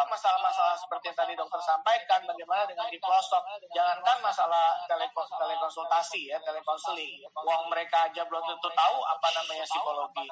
masalah-masalah 0.06 0.76
seperti 0.76 1.10
yang 1.10 1.18
tadi 1.18 1.32
dokter 1.34 1.58
sampaikan 1.64 2.20
bagaimana 2.28 2.68
dengan 2.68 2.86
di 2.92 3.00
pelosok. 3.00 3.42
Jangankan 3.72 4.20
masalah 4.20 4.76
telekonsultasi 4.86 6.30
ya 6.30 6.38
telekonseling 6.44 7.21
uang 7.30 7.62
mereka 7.70 8.06
aja 8.06 8.22
belum 8.26 8.42
tentu 8.44 8.68
tahu 8.70 8.96
apa 9.02 9.28
namanya 9.34 9.64
psikologi. 9.66 10.26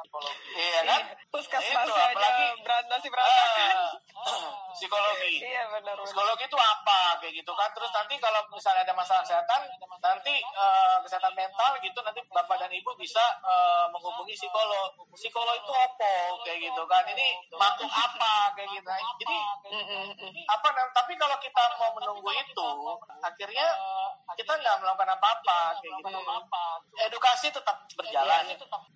Iya 0.57 0.81
kan? 0.87 1.01
Puskesmas 1.31 1.87
itu, 1.87 1.93
apalagi 1.95 2.47
berat 2.63 2.85
nasi 2.91 3.07
berantakan. 3.09 3.77
Uh, 4.15 4.51
psikologi. 4.77 5.35
Iya 5.43 5.63
benar. 5.71 5.95
Psikologi 6.03 6.45
itu 6.47 6.59
apa 6.59 7.01
kayak 7.23 7.35
gitu 7.39 7.53
kan? 7.55 7.69
Terus 7.75 7.91
nanti 7.95 8.15
kalau 8.19 8.41
misalnya 8.51 8.83
ada 8.87 8.95
masalah 8.95 9.23
kesehatan, 9.27 9.61
nanti 10.01 10.35
uh, 10.55 10.99
kesehatan 11.05 11.33
mental 11.35 11.71
gitu 11.83 11.99
nanti 12.03 12.21
bapak 12.31 12.57
dan 12.61 12.73
ibu 12.73 12.91
bisa 12.99 13.25
uh, 13.43 13.87
menghubungi 13.91 14.35
psikolog. 14.35 14.91
Psikolog 15.15 15.57
itu 15.59 15.73
apa 15.75 16.13
kayak 16.47 16.59
gitu 16.71 16.83
kan? 16.87 17.05
Ini 17.11 17.29
makhluk 17.55 17.91
apa 17.91 18.55
kayak 18.55 18.69
gitu. 18.75 18.89
Jadi 19.23 19.37
apa? 20.47 20.69
Tapi 20.91 21.13
kalau 21.19 21.37
kita 21.43 21.63
mau 21.79 21.91
menunggu 21.95 22.31
itu, 22.35 22.71
akhirnya 23.23 23.67
kita 24.39 24.53
nggak 24.57 24.77
melakukan 24.81 25.11
apa-apa 25.17 25.61
kayak 25.83 25.93
gitu 26.01 26.09
edukasi 27.07 27.49
tetap 27.49 27.77
berjalan. 27.97 28.45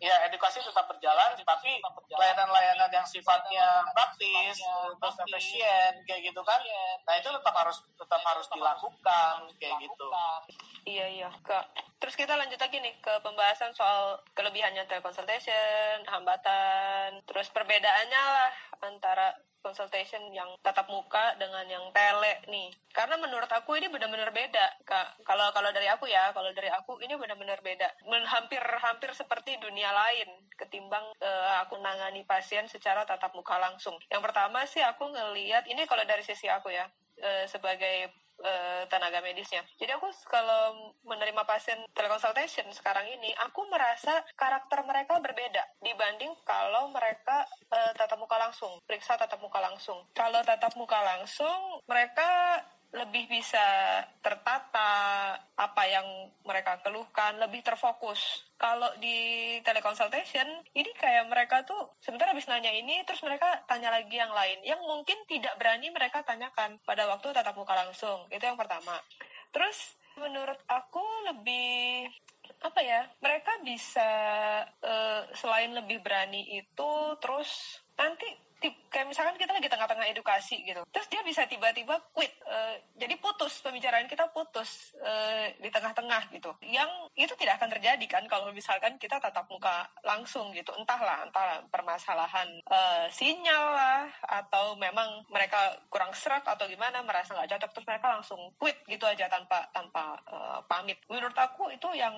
Ya, 0.03 0.17
edukasi 0.29 0.61
tetap 0.61 0.85
berjalan, 0.89 1.33
tapi 1.41 1.81
layanan-layanan 2.13 2.91
yang 2.93 3.07
sifatnya 3.09 3.85
praktis, 3.97 4.61
terus 5.01 5.17
efisien, 5.29 5.93
kayak 6.05 6.21
gitu 6.33 6.41
kan. 6.45 6.61
Nah, 7.09 7.15
itu 7.17 7.29
tetap 7.33 7.55
harus 7.57 7.79
tetap 7.97 8.23
harus 8.23 8.47
dilakukan 8.53 9.35
kayak 9.57 9.77
gitu. 9.81 10.07
Iya, 10.85 11.07
iya, 11.09 11.29
Kak. 11.41 11.65
Terus 12.01 12.21
kita 12.21 12.37
lanjut 12.37 12.61
lagi 12.61 12.85
nih 12.85 12.95
ke 13.01 13.17
pembahasan 13.25 13.73
soal 13.73 14.21
kelebihannya 14.37 14.85
teleconsultation, 14.85 16.05
hambatan, 16.05 17.25
terus 17.25 17.49
perbedaannya 17.49 18.21
lah 18.21 18.53
antara 18.85 19.33
consultation 19.65 20.21
yang 20.29 20.53
tatap 20.61 20.85
muka 20.93 21.33
dengan 21.41 21.65
yang 21.65 21.89
tele 21.97 22.45
nih. 22.53 22.69
Karena 22.93 23.17
menurut 23.17 23.49
aku 23.49 23.81
ini 23.81 23.89
benar-benar 23.89 24.29
beda, 24.29 24.85
Kak. 24.85 25.25
Kalau 25.25 25.49
kalau 25.57 25.73
dari 25.73 25.89
aku 25.89 26.05
ya, 26.05 26.29
kalau 26.37 26.53
dari 26.53 26.69
aku 26.69 27.01
ini 27.01 27.17
benar-benar 27.17 27.65
beda. 27.65 27.89
Hampir-hampir 28.29 29.09
seperti 29.17 29.57
dunia 29.57 29.89
lain 29.89 30.29
ketimbang 30.61 31.03
uh, 31.19 31.65
aku 31.65 31.81
nangani 31.81 32.23
pasien 32.29 32.69
secara 32.69 33.09
tatap 33.09 33.33
muka 33.33 33.57
langsung. 33.57 33.97
Yang 34.13 34.23
pertama 34.29 34.69
sih 34.69 34.85
aku 34.85 35.09
ngelihat 35.09 35.65
ini 35.67 35.89
kalau 35.89 36.05
dari 36.05 36.21
sisi 36.21 36.47
aku 36.53 36.69
ya, 36.69 36.85
uh, 37.25 37.45
sebagai 37.49 38.13
uh, 38.43 38.83
tenaga 38.91 39.23
medisnya. 39.23 39.63
Jadi 39.79 39.93
aku 39.95 40.11
kalau 40.27 40.95
menerima 41.07 41.43
pasien 41.47 41.79
teleconsultation 41.95 42.67
sekarang 42.75 43.07
ini, 43.07 43.31
aku 43.45 43.67
merasa 43.71 44.25
karakter 44.35 44.83
mereka 44.83 45.21
berbeda 45.21 45.63
dibanding 45.85 46.33
kalau 46.43 46.91
mereka 46.91 47.47
uh, 47.71 47.93
tatap 47.95 48.19
muka 48.19 48.37
langsung, 48.41 48.81
periksa 48.89 49.15
tatap 49.15 49.39
muka 49.39 49.61
langsung. 49.63 50.03
Kalau 50.17 50.41
tatap 50.43 50.75
muka 50.75 50.99
langsung, 51.05 51.79
mereka 51.87 52.61
lebih 52.95 53.27
bisa 53.27 53.67
tertata 54.23 54.91
apa 55.59 55.83
yang 55.91 56.07
mereka 56.47 56.79
keluhkan, 56.79 57.35
lebih 57.43 57.67
terfokus. 57.67 58.47
Kalau 58.55 58.87
di 59.03 59.59
teleconsultation, 59.67 60.47
ini 60.79 60.91
kayak 60.95 61.27
mereka 61.27 61.67
tuh 61.67 61.99
sebentar 61.99 62.31
habis 62.31 62.47
nanya 62.47 62.71
ini, 62.71 63.03
terus 63.03 63.21
mereka 63.27 63.67
tanya 63.67 63.91
lagi 63.91 64.15
yang 64.15 64.31
lain, 64.31 64.63
yang 64.63 64.79
mungkin 64.87 65.19
tidak 65.27 65.59
berani 65.59 65.91
mereka 65.91 66.23
tanyakan 66.23 66.79
pada 66.87 67.11
waktu 67.11 67.35
tatap 67.35 67.59
muka 67.59 67.75
langsung. 67.75 68.31
Itu 68.31 68.47
yang 68.47 68.57
pertama. 68.57 68.95
Terus 69.51 69.99
menurut 70.15 70.59
aku 70.71 71.03
lebih 71.35 72.07
apa 72.65 72.81
ya 72.81 73.05
mereka 73.21 73.61
bisa 73.61 74.11
uh, 74.81 75.21
selain 75.37 75.75
lebih 75.77 76.01
berani 76.01 76.49
itu 76.57 76.93
terus 77.21 77.81
nanti 77.99 78.25
kayak 78.89 79.11
misalkan 79.11 79.35
kita 79.35 79.53
lagi 79.53 79.69
tengah-tengah 79.69 80.07
edukasi 80.13 80.63
gitu. 80.63 80.81
Terus 80.89 81.07
dia 81.11 81.21
bisa 81.27 81.43
tiba-tiba 81.51 81.99
quit 82.15 82.31
uh, 82.47 82.79
jadi 82.95 83.19
putus 83.19 83.59
pembicaraan 83.65 84.07
kita 84.07 84.31
putus 84.31 84.95
uh, 85.03 85.51
di 85.59 85.69
tengah-tengah 85.69 86.31
gitu. 86.31 86.55
Yang 86.65 86.91
itu 87.19 87.35
tidak 87.35 87.59
akan 87.59 87.71
terjadi 87.75 88.07
kan 88.07 88.25
kalau 88.31 88.55
misalkan 88.55 88.95
kita 89.01 89.19
tatap 89.19 89.49
muka 89.51 89.89
langsung 90.07 90.55
gitu. 90.55 90.71
Entahlah 90.79 91.27
entah 91.27 91.65
permasalahan 91.69 92.49
uh, 92.71 93.11
sinyal 93.11 93.65
lah 93.75 94.07
atau 94.41 94.79
memang 94.79 95.27
mereka 95.33 95.75
kurang 95.91 96.15
serak 96.15 96.47
atau 96.47 96.71
gimana 96.71 97.03
merasa 97.03 97.35
nggak 97.35 97.59
cocok 97.59 97.71
terus 97.75 97.89
mereka 97.91 98.07
langsung 98.15 98.41
quit 98.61 98.79
gitu 98.87 99.05
aja 99.05 99.27
tanpa 99.27 99.67
tanpa 99.75 100.15
uh, 100.31 100.61
pamit. 100.71 101.01
Menurut 101.11 101.35
aku 101.35 101.73
itu 101.75 101.91
yang 101.97 102.17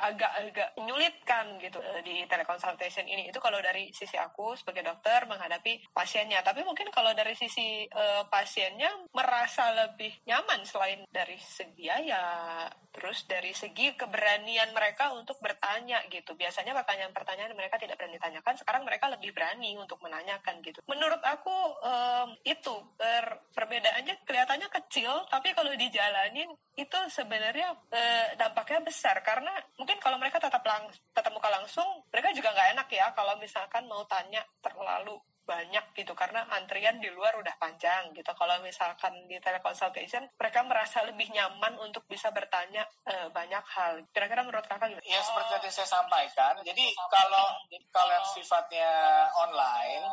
agak-agak 0.00 0.76
menyulitkan 0.76 1.56
gitu 1.60 1.80
uh, 1.80 2.00
di 2.00 2.24
teleconsultation 2.28 3.04
ini. 3.04 3.28
Itu 3.28 3.40
kalau 3.40 3.60
dari 3.60 3.90
sisi 3.92 4.16
aku 4.16 4.56
sebagai 4.56 4.84
dokter 4.84 5.24
menghadapi 5.28 5.83
pasiennya. 5.92 6.40
Tapi 6.40 6.64
mungkin 6.64 6.88
kalau 6.88 7.12
dari 7.12 7.36
sisi 7.36 7.84
uh, 7.92 8.24
pasiennya 8.26 8.88
merasa 9.12 9.70
lebih 9.74 10.10
nyaman 10.24 10.64
selain 10.64 11.04
dari 11.12 11.36
segi 11.38 11.84
biaya 11.84 12.64
terus 12.94 13.26
dari 13.26 13.50
segi 13.50 13.92
keberanian 13.98 14.70
mereka 14.70 15.12
untuk 15.12 15.36
bertanya 15.42 16.00
gitu. 16.08 16.32
Biasanya 16.38 16.72
pertanyaan-pertanyaan 16.72 17.52
mereka 17.52 17.76
tidak 17.76 17.98
berani 17.98 18.16
tanyakan 18.16 18.54
sekarang 18.56 18.86
mereka 18.86 19.10
lebih 19.10 19.34
berani 19.34 19.74
untuk 19.76 19.98
menanyakan 20.00 20.62
gitu. 20.62 20.80
Menurut 20.86 21.18
aku 21.20 21.52
um, 21.82 22.30
itu 22.46 22.72
per 22.96 23.42
perbedaannya 23.52 24.22
kelihatannya 24.22 24.68
kecil 24.80 25.12
tapi 25.26 25.50
kalau 25.52 25.74
dijalanin 25.74 26.48
itu 26.78 26.98
sebenarnya 27.10 27.74
uh, 27.74 28.26
dampaknya 28.38 28.80
besar. 28.86 29.18
Karena 29.26 29.50
mungkin 29.76 29.98
kalau 29.98 30.16
mereka 30.16 30.38
tetap 30.38 30.62
lang 30.62 30.86
tetap 31.12 31.34
muka 31.34 31.50
langsung 31.50 31.84
mereka 32.14 32.30
juga 32.30 32.54
nggak 32.54 32.70
enak 32.78 32.88
ya 32.94 33.06
kalau 33.12 33.34
misalkan 33.42 33.84
mau 33.90 34.06
tanya 34.06 34.40
terlalu 34.62 35.18
banyak 35.44 35.84
gitu 35.92 36.16
karena 36.16 36.40
antrian 36.56 36.96
di 36.96 37.12
luar 37.12 37.36
udah 37.36 37.54
panjang 37.60 38.10
gitu. 38.16 38.32
Kalau 38.32 38.56
misalkan 38.64 39.12
di 39.28 39.36
teleconsultation 39.36 40.24
mereka 40.40 40.64
merasa 40.64 41.04
lebih 41.04 41.28
nyaman 41.30 41.76
untuk 41.84 42.08
bisa 42.08 42.32
bertanya 42.32 42.88
uh, 43.04 43.28
banyak 43.28 43.64
hal. 43.76 44.00
Kira-kira 44.10 44.40
menurut 44.40 44.64
kakak 44.64 44.88
gimana? 44.88 45.04
Ya 45.04 45.20
seperti 45.20 45.50
tadi 45.52 45.68
saya 45.68 45.88
sampaikan 46.00 46.54
jadi 46.64 46.84
kalau 47.12 47.46
kalau 47.92 48.12
yang 48.12 48.28
sifatnya 48.32 48.90
online 49.36 50.04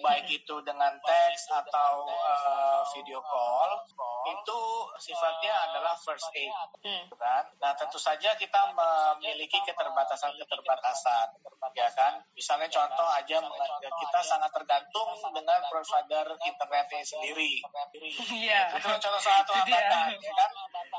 baik 0.00 0.26
itu 0.32 0.56
dengan 0.64 0.96
teks 1.04 1.52
atau 1.52 2.08
uh, 2.08 2.80
video 2.96 3.20
call 3.20 3.84
itu 4.32 4.58
sifatnya 4.96 5.52
adalah 5.68 5.92
first 6.00 6.28
aid. 6.32 6.48
Hmm. 6.80 7.04
kan? 7.20 7.44
Nah 7.60 7.76
tentu 7.76 8.00
saja 8.00 8.32
kita 8.40 8.72
memiliki 8.72 9.60
keterbatasan-keterbatasan 9.68 11.26
ya 11.76 11.88
kan? 11.92 12.16
Misalnya 12.32 12.68
contoh 12.72 13.08
aja 13.12 13.36
kita 13.84 14.20
sangat 14.24 14.50
tergantung 14.50 14.69
tergantung 14.70 15.34
dengan 15.34 15.58
provider 15.66 16.26
internetnya 16.46 17.02
sendiri. 17.02 17.58
Iya. 18.30 18.70
Itu 18.78 18.86
contoh 18.86 19.18
satu 19.18 19.50
hambatan, 19.50 20.14
ya 20.14 20.32
kan? 20.38 20.50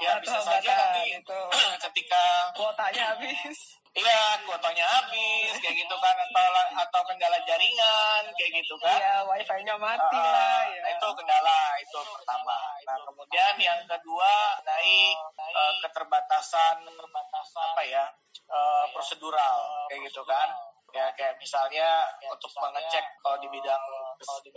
Ya 0.04 0.12
bisa 0.20 0.40
saja 0.44 0.72
nanti 0.76 1.16
itu. 1.16 1.40
ketika 1.88 2.52
kuotanya 2.52 3.16
habis. 3.16 3.80
Iya, 3.92 4.40
kuotanya 4.48 4.88
habis, 4.88 5.52
kayak 5.60 5.76
gitu 5.84 5.96
kan, 6.00 6.16
atau 6.16 6.48
atau 6.80 7.02
kendala 7.12 7.36
jaringan, 7.44 8.24
kayak 8.40 8.64
gitu 8.64 8.76
kan. 8.80 8.96
Iya, 8.96 9.16
wifi-nya 9.28 9.76
mati 9.76 10.16
uh, 10.16 10.32
lah. 10.32 10.64
Ya. 10.64 10.96
Itu 10.96 11.08
kendala, 11.12 11.60
itu 11.76 12.00
pertama. 12.00 12.56
Nah, 12.88 12.98
kemudian 13.04 13.56
yang 13.60 13.84
kedua, 13.84 14.64
naik 14.64 15.16
uh, 15.36 15.76
keterbatasan, 15.84 16.88
keterbatasan 16.88 17.68
apa 17.76 17.84
ya, 17.84 18.04
uh, 18.48 18.88
prosedural, 18.96 19.60
kayak 19.92 20.08
gitu 20.08 20.24
kan 20.24 20.71
ya 20.92 21.08
kayak 21.16 21.34
misalnya 21.40 21.88
untuk 22.28 22.52
mengecek 22.60 23.06
kalau 23.24 23.38
di 23.40 23.48
bidang 23.48 23.84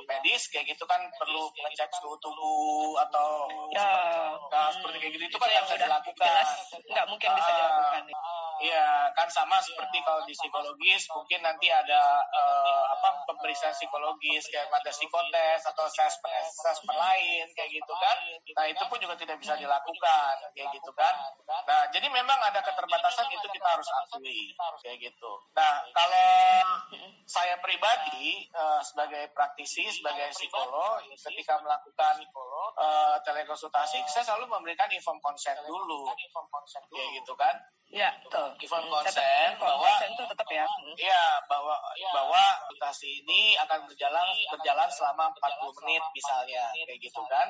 medis 0.04 0.42
kayak 0.50 0.66
gitu 0.66 0.84
kan 0.84 1.00
perlu 1.16 1.46
mengecek 1.62 1.88
suhu 2.02 2.18
tubuh 2.18 2.98
atau 3.08 3.46
ya, 3.70 3.86
nah, 4.50 4.68
seperti 4.74 4.98
kayak 4.98 5.12
gitu 5.14 5.24
itu 5.30 5.38
kan 5.38 5.50
yang 5.50 5.64
bisa 5.64 5.78
dilakukan. 5.78 6.46
nggak 6.90 7.06
mungkin 7.06 7.30
bisa 7.38 7.50
ah, 7.50 7.56
dilakukan 7.56 8.02
Iya, 8.62 9.10
kan 9.18 9.26
sama 9.26 9.58
seperti 9.58 9.98
kalau 10.06 10.22
di 10.22 10.34
psikologis 10.34 11.10
mungkin 11.10 11.42
nanti 11.42 11.66
ada 11.68 12.22
uh, 12.22 12.84
apa 12.94 13.26
pemeriksaan 13.26 13.74
psikologis 13.74 14.46
kayak 14.46 14.70
ada 14.70 14.90
psikotes 14.94 15.62
atau 15.66 15.84
assessment 15.90 16.46
assessment 16.46 16.98
lain 16.98 17.46
kayak 17.58 17.70
gitu 17.74 17.94
kan. 17.98 18.16
Nah, 18.54 18.64
itu 18.70 18.82
pun 18.86 18.98
juga 19.02 19.14
tidak 19.18 19.36
bisa 19.42 19.58
dilakukan 19.58 20.34
kayak 20.54 20.68
gitu 20.70 20.90
kan. 20.94 21.14
Nah, 21.44 21.82
jadi 21.90 22.06
memang 22.06 22.38
ada 22.38 22.62
keterbatasan 22.62 23.26
itu 23.34 23.46
kita 23.50 23.68
harus 23.68 23.88
akui 24.06 24.54
kayak 24.82 24.98
gitu. 25.02 25.32
Nah, 25.58 25.82
kalau 25.90 26.30
saya 27.26 27.58
pribadi 27.58 28.46
uh, 28.54 28.78
sebagai 28.86 29.34
praktisi, 29.34 29.90
sebagai 29.90 30.30
psikolog 30.30 31.02
ketika 31.10 31.58
melakukan 31.58 32.22
uh, 32.78 33.16
telekonsultasi 33.26 33.98
saya 34.06 34.24
selalu 34.24 34.46
memberikan 34.46 34.86
inform 34.94 35.18
consent 35.18 35.58
dulu. 35.66 36.06
Kayak 36.94 37.10
gitu 37.18 37.34
kan. 37.34 37.54
Ya, 37.94 38.10
betul. 38.26 38.53
Inform 38.60 38.86
consent 38.88 39.52
bahwa 39.60 39.90
itu 40.06 40.22
tetap 40.24 40.48
ya. 40.48 40.66
Iya, 40.94 41.24
bahwa 41.50 41.74
bahwa 42.14 42.42
mutasi 42.70 43.22
ini 43.24 43.58
akan 43.60 43.84
berjalan 43.86 44.26
berjalan 44.50 44.88
selama 44.90 45.30
40 45.36 45.78
menit 45.84 46.02
misalnya 46.14 46.64
kayak 46.72 47.00
gitu 47.02 47.22
kan. 47.26 47.48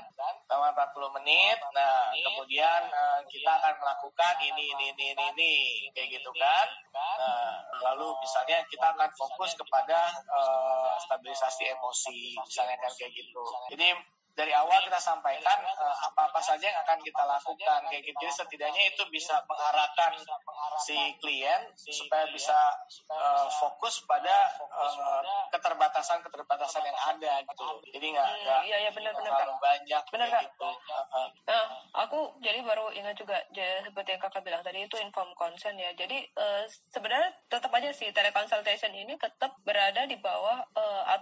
Selama 0.48 0.72
40 0.72 1.16
menit. 1.20 1.58
Nah, 1.74 2.10
kemudian 2.12 2.82
uh, 2.90 3.20
kita 3.28 3.52
akan 3.62 3.74
melakukan 3.78 4.34
ini 4.42 4.64
ini 4.74 4.84
ini 4.94 5.04
ini, 5.12 5.26
ini 5.34 5.52
kayak 5.92 6.20
gitu 6.20 6.30
kan. 6.36 6.66
Nah, 6.94 7.60
lalu 7.90 8.14
misalnya 8.22 8.62
kita 8.70 8.86
akan 8.94 9.10
fokus 9.14 9.54
kepada 9.58 10.12
uh, 10.30 10.94
stabilisasi 11.04 11.70
emosi 11.74 12.38
misalnya 12.40 12.76
kan 12.80 12.92
kayak 12.96 13.12
gitu. 13.14 13.44
Jadi 13.74 13.88
dari 14.34 14.50
awal 14.50 14.82
kita 14.82 14.98
sampaikan 14.98 15.62
uh, 15.62 15.96
apa-apa 16.10 16.42
saja 16.42 16.66
yang 16.66 16.78
akan 16.82 16.98
kita 16.98 17.22
lakukan 17.22 17.80
kayak 17.86 18.02
gitu. 18.02 18.18
Jadi 18.18 18.34
setidaknya 18.34 18.82
itu 18.90 19.02
bisa 19.14 19.38
mengarahkan 19.46 20.12
si 20.82 20.98
klien 21.22 21.62
supaya 21.78 22.26
bisa 22.34 22.58
uh, 23.14 23.46
fokus 23.46 24.02
pada 24.10 24.50
uh, 24.58 25.22
keterbatasan-keterbatasan 25.54 26.82
yang 26.82 26.98
ada 26.98 27.32
gitu. 27.46 27.68
Jadi 27.94 28.06
nggak 28.10 28.26
hmm, 28.26 28.66
iya, 28.66 28.76
iya, 28.82 28.90
benar, 28.90 29.14
benar, 29.14 29.38
terlalu 29.38 29.54
banyak 29.62 30.02
benar, 30.10 30.26
kayak 30.26 30.50
gitu. 30.50 30.70
Uh, 30.90 31.28
nah, 31.46 31.64
aku 32.02 32.34
jadi 32.42 32.58
baru 32.66 32.90
ingat 32.90 33.14
juga 33.14 33.38
jadi, 33.54 33.86
seperti 33.86 34.18
yang 34.18 34.22
kakak 34.26 34.42
bilang 34.42 34.62
tadi 34.66 34.82
itu 34.82 34.98
inform 34.98 35.30
consent 35.38 35.78
ya. 35.78 35.94
Jadi 35.94 36.26
uh, 36.34 36.66
sebenarnya 36.90 37.30
tetap 37.46 37.70
aja 37.70 37.90
sih 37.94 38.10
teleconsultation 38.10 38.90
ini 38.90 39.14
tetap 39.14 39.54
berada 39.62 40.02
di 40.10 40.18
bawah 40.18 40.58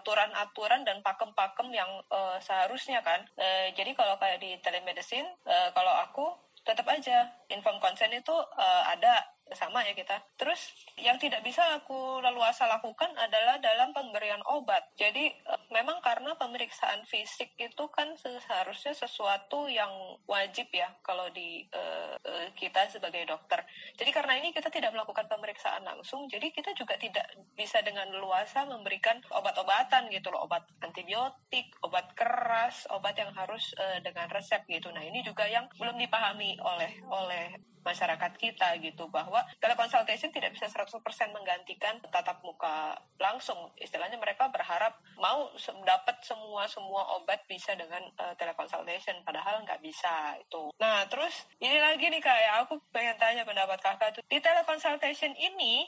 aturan-aturan 0.00 0.80
uh, 0.80 0.86
dan 0.88 1.04
pakem-pakem 1.04 1.68
yang 1.76 1.90
uh, 2.08 2.40
seharusnya 2.40 3.01
kan. 3.02 3.20
E, 3.36 3.74
jadi 3.76 3.92
kalau 3.92 4.16
kayak 4.16 4.40
di 4.40 4.56
telemedicine, 4.62 5.26
e, 5.44 5.56
kalau 5.74 5.92
aku 6.02 6.26
tetap 6.62 6.86
aja 6.86 7.26
inform 7.50 7.82
consent 7.82 8.14
itu 8.14 8.36
e, 8.56 8.66
ada 8.88 9.26
sama 9.56 9.84
ya 9.84 9.92
kita. 9.96 10.20
Terus 10.36 10.72
yang 11.00 11.16
tidak 11.16 11.40
bisa 11.44 11.62
aku 11.76 12.20
leluasa 12.20 12.68
lakukan 12.68 13.10
adalah 13.16 13.56
dalam 13.58 13.90
pemberian 13.96 14.40
obat. 14.48 14.84
Jadi 14.96 15.32
eh, 15.32 15.60
memang 15.72 15.98
karena 16.04 16.36
pemeriksaan 16.36 17.04
fisik 17.08 17.56
itu 17.56 17.84
kan 17.88 18.12
seharusnya 18.18 18.92
sesuatu 18.92 19.66
yang 19.68 19.90
wajib 20.28 20.68
ya 20.72 20.88
kalau 21.00 21.28
di 21.32 21.64
uh, 21.74 22.14
kita 22.54 22.86
sebagai 22.88 23.24
dokter. 23.24 23.64
Jadi 23.96 24.10
karena 24.12 24.38
ini 24.38 24.52
kita 24.54 24.68
tidak 24.68 24.92
melakukan 24.92 25.26
pemeriksaan 25.26 25.82
langsung, 25.82 26.28
jadi 26.28 26.52
kita 26.52 26.72
juga 26.76 26.94
tidak 27.00 27.24
bisa 27.56 27.80
dengan 27.80 28.08
leluasa 28.12 28.64
memberikan 28.68 29.18
obat-obatan 29.32 30.08
gitu 30.12 30.28
loh, 30.30 30.44
obat 30.46 30.64
antibiotik, 30.84 31.72
obat 31.84 32.12
keras, 32.14 32.86
obat 32.92 33.16
yang 33.16 33.32
harus 33.34 33.72
uh, 33.76 33.98
dengan 34.00 34.28
resep 34.30 34.62
gitu. 34.68 34.92
Nah, 34.92 35.02
ini 35.02 35.24
juga 35.24 35.48
yang 35.48 35.66
belum 35.76 35.96
dipahami 35.98 36.56
oleh 36.60 36.92
oleh 37.08 37.44
masyarakat 37.82 38.32
kita 38.38 38.78
gitu 38.78 39.10
bahwa 39.10 39.41
teleconsultation 39.58 40.30
tidak 40.30 40.54
bisa 40.54 40.66
100% 40.70 40.98
menggantikan 41.34 41.98
tatap 42.10 42.42
muka 42.42 42.98
langsung. 43.18 43.70
Istilahnya 43.78 44.18
mereka 44.18 44.50
berharap 44.50 44.98
mau 45.18 45.50
dapat 45.86 46.16
semua 46.26 46.66
semua 46.66 47.02
obat 47.18 47.42
bisa 47.46 47.74
dengan 47.78 48.02
uh, 48.18 48.34
teleconsultation 48.34 49.22
padahal 49.22 49.62
nggak 49.62 49.82
bisa 49.82 50.36
itu. 50.38 50.74
Nah 50.82 51.06
terus 51.06 51.46
ini 51.62 51.78
lagi 51.78 52.10
nih 52.10 52.22
kayak 52.22 52.66
aku 52.66 52.78
pengen 52.90 53.16
tanya 53.18 53.42
pendapat 53.46 53.78
kakak 53.78 54.18
tuh. 54.18 54.22
Di 54.26 54.38
teleconsultation 54.42 55.34
ini 55.38 55.86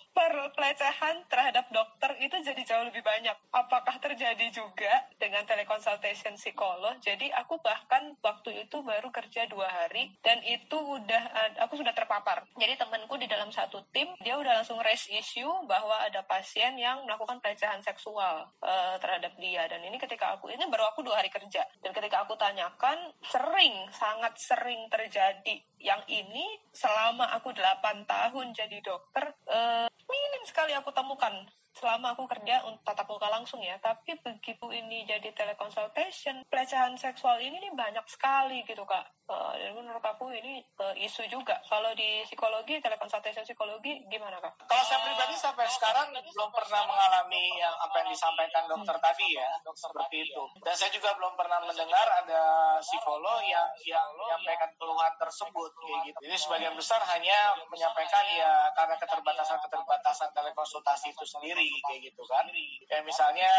pelecehan 0.54 1.26
terhadap 1.26 1.66
dokter 1.74 2.14
itu 2.22 2.36
jadi 2.42 2.62
jauh 2.62 2.84
lebih 2.86 3.02
banyak. 3.02 3.34
Apakah 3.50 3.98
terjadi 3.98 4.46
juga 4.54 5.06
dengan 5.18 5.42
teleconsultation 5.46 6.38
psikolog? 6.38 6.94
Jadi 7.02 7.30
aku 7.34 7.58
bahkan 7.60 8.14
waktu 8.22 8.66
itu 8.66 8.80
baru 8.82 9.10
kerja 9.10 9.46
dua 9.50 9.66
hari 9.66 10.14
dan 10.22 10.38
itu 10.46 10.76
udah 10.76 11.54
aku 11.64 11.80
sudah 11.80 11.92
terpapar. 11.96 12.46
Jadi 12.54 12.78
temanku 12.78 13.18
di 13.18 13.26
dalam 13.34 13.50
satu 13.50 13.82
tim, 13.90 14.06
dia 14.22 14.38
udah 14.38 14.62
langsung 14.62 14.78
raise 14.78 15.10
issue 15.10 15.50
bahwa 15.66 15.98
ada 16.06 16.22
pasien 16.22 16.78
yang 16.78 17.02
melakukan 17.02 17.42
pelecehan 17.42 17.82
seksual 17.82 18.46
uh, 18.62 18.94
terhadap 19.02 19.34
dia. 19.42 19.66
Dan 19.66 19.82
ini 19.82 19.98
ketika 19.98 20.38
aku, 20.38 20.54
ini 20.54 20.62
baru 20.70 20.86
aku 20.94 21.02
dua 21.02 21.18
hari 21.18 21.34
kerja. 21.34 21.66
Dan 21.82 21.90
ketika 21.90 22.22
aku 22.22 22.38
tanyakan, 22.38 23.10
sering, 23.26 23.90
sangat 23.90 24.38
sering 24.38 24.86
terjadi. 24.86 25.58
Yang 25.82 26.02
ini 26.06 26.62
selama 26.70 27.34
aku 27.34 27.50
8 27.50 28.06
tahun 28.06 28.46
jadi 28.54 28.78
dokter, 28.80 29.34
uh, 29.50 29.90
minim 30.06 30.42
sekali 30.46 30.72
aku 30.78 30.94
temukan 30.94 31.34
selama 31.74 32.14
aku 32.14 32.30
kerja 32.30 32.62
untuk 32.70 32.86
tatap 32.86 33.10
muka 33.10 33.26
langsung 33.26 33.58
ya 33.58 33.74
tapi 33.82 34.14
begitu 34.22 34.70
ini 34.70 35.02
jadi 35.02 35.26
teleconsultation 35.34 36.46
pelecehan 36.46 36.94
seksual 36.94 37.42
ini 37.42 37.58
nih 37.58 37.74
banyak 37.74 38.06
sekali 38.06 38.62
gitu 38.62 38.86
kak 38.86 39.02
uh, 39.28 39.52
dan 39.56 39.72
menurut 39.72 40.04
aku 40.04 40.28
ini 40.32 40.60
uh, 40.80 40.94
isu 40.96 41.24
juga. 41.32 41.56
Kalau 41.64 41.92
di 41.96 42.24
psikologi 42.28 42.80
teleconsultation 42.80 43.44
psikologi 43.44 44.04
gimana 44.08 44.36
kak? 44.40 44.52
Kalau 44.68 44.84
saya 44.84 45.00
pribadi 45.04 45.34
sampai 45.36 45.66
sekarang 45.68 46.12
belum 46.12 46.50
pernah 46.52 46.82
mengalami 46.84 47.56
yang 47.56 47.74
apa 47.80 48.04
yang 48.04 48.10
disampaikan 48.12 48.64
dokter 48.68 48.96
hmm. 48.96 49.04
tadi 49.04 49.26
ya 49.36 49.48
seperti 49.72 50.16
itu. 50.28 50.42
Dan 50.60 50.74
saya 50.76 50.90
juga 50.92 51.10
belum 51.16 51.34
pernah 51.36 51.58
mendengar 51.64 52.06
ada 52.24 52.42
psikolog 52.80 53.40
yang 53.44 53.68
yang 53.84 54.06
menyampaikan 54.16 54.70
keluhan 54.76 55.12
tersebut 55.16 55.70
kayak 55.80 56.00
gitu. 56.12 56.18
Jadi 56.28 56.36
sebagian 56.36 56.74
besar 56.76 57.00
hanya 57.04 57.56
menyampaikan 57.68 58.24
ya 58.34 58.68
karena 58.76 58.94
keterbatasan 59.00 59.58
keterbatasan 59.64 60.28
telekonsultasi 60.36 61.12
itu 61.12 61.24
sendiri 61.24 61.68
kayak 61.88 62.12
gitu 62.12 62.22
kan. 62.28 62.44
Kayak 62.88 63.04
misalnya 63.04 63.50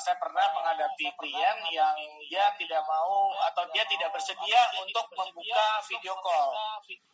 saya 0.00 0.16
pernah 0.16 0.46
menghadapi 0.56 1.06
klien 1.20 1.58
yang 1.70 1.96
dia 2.24 2.48
tidak 2.56 2.82
mau 2.88 3.34
atau 3.52 3.64
dia 3.72 3.84
tidak 3.86 4.10
bersedia 4.14 4.60
untuk 4.80 5.09
membuka 5.14 5.66
video 5.86 6.14
call. 6.22 6.50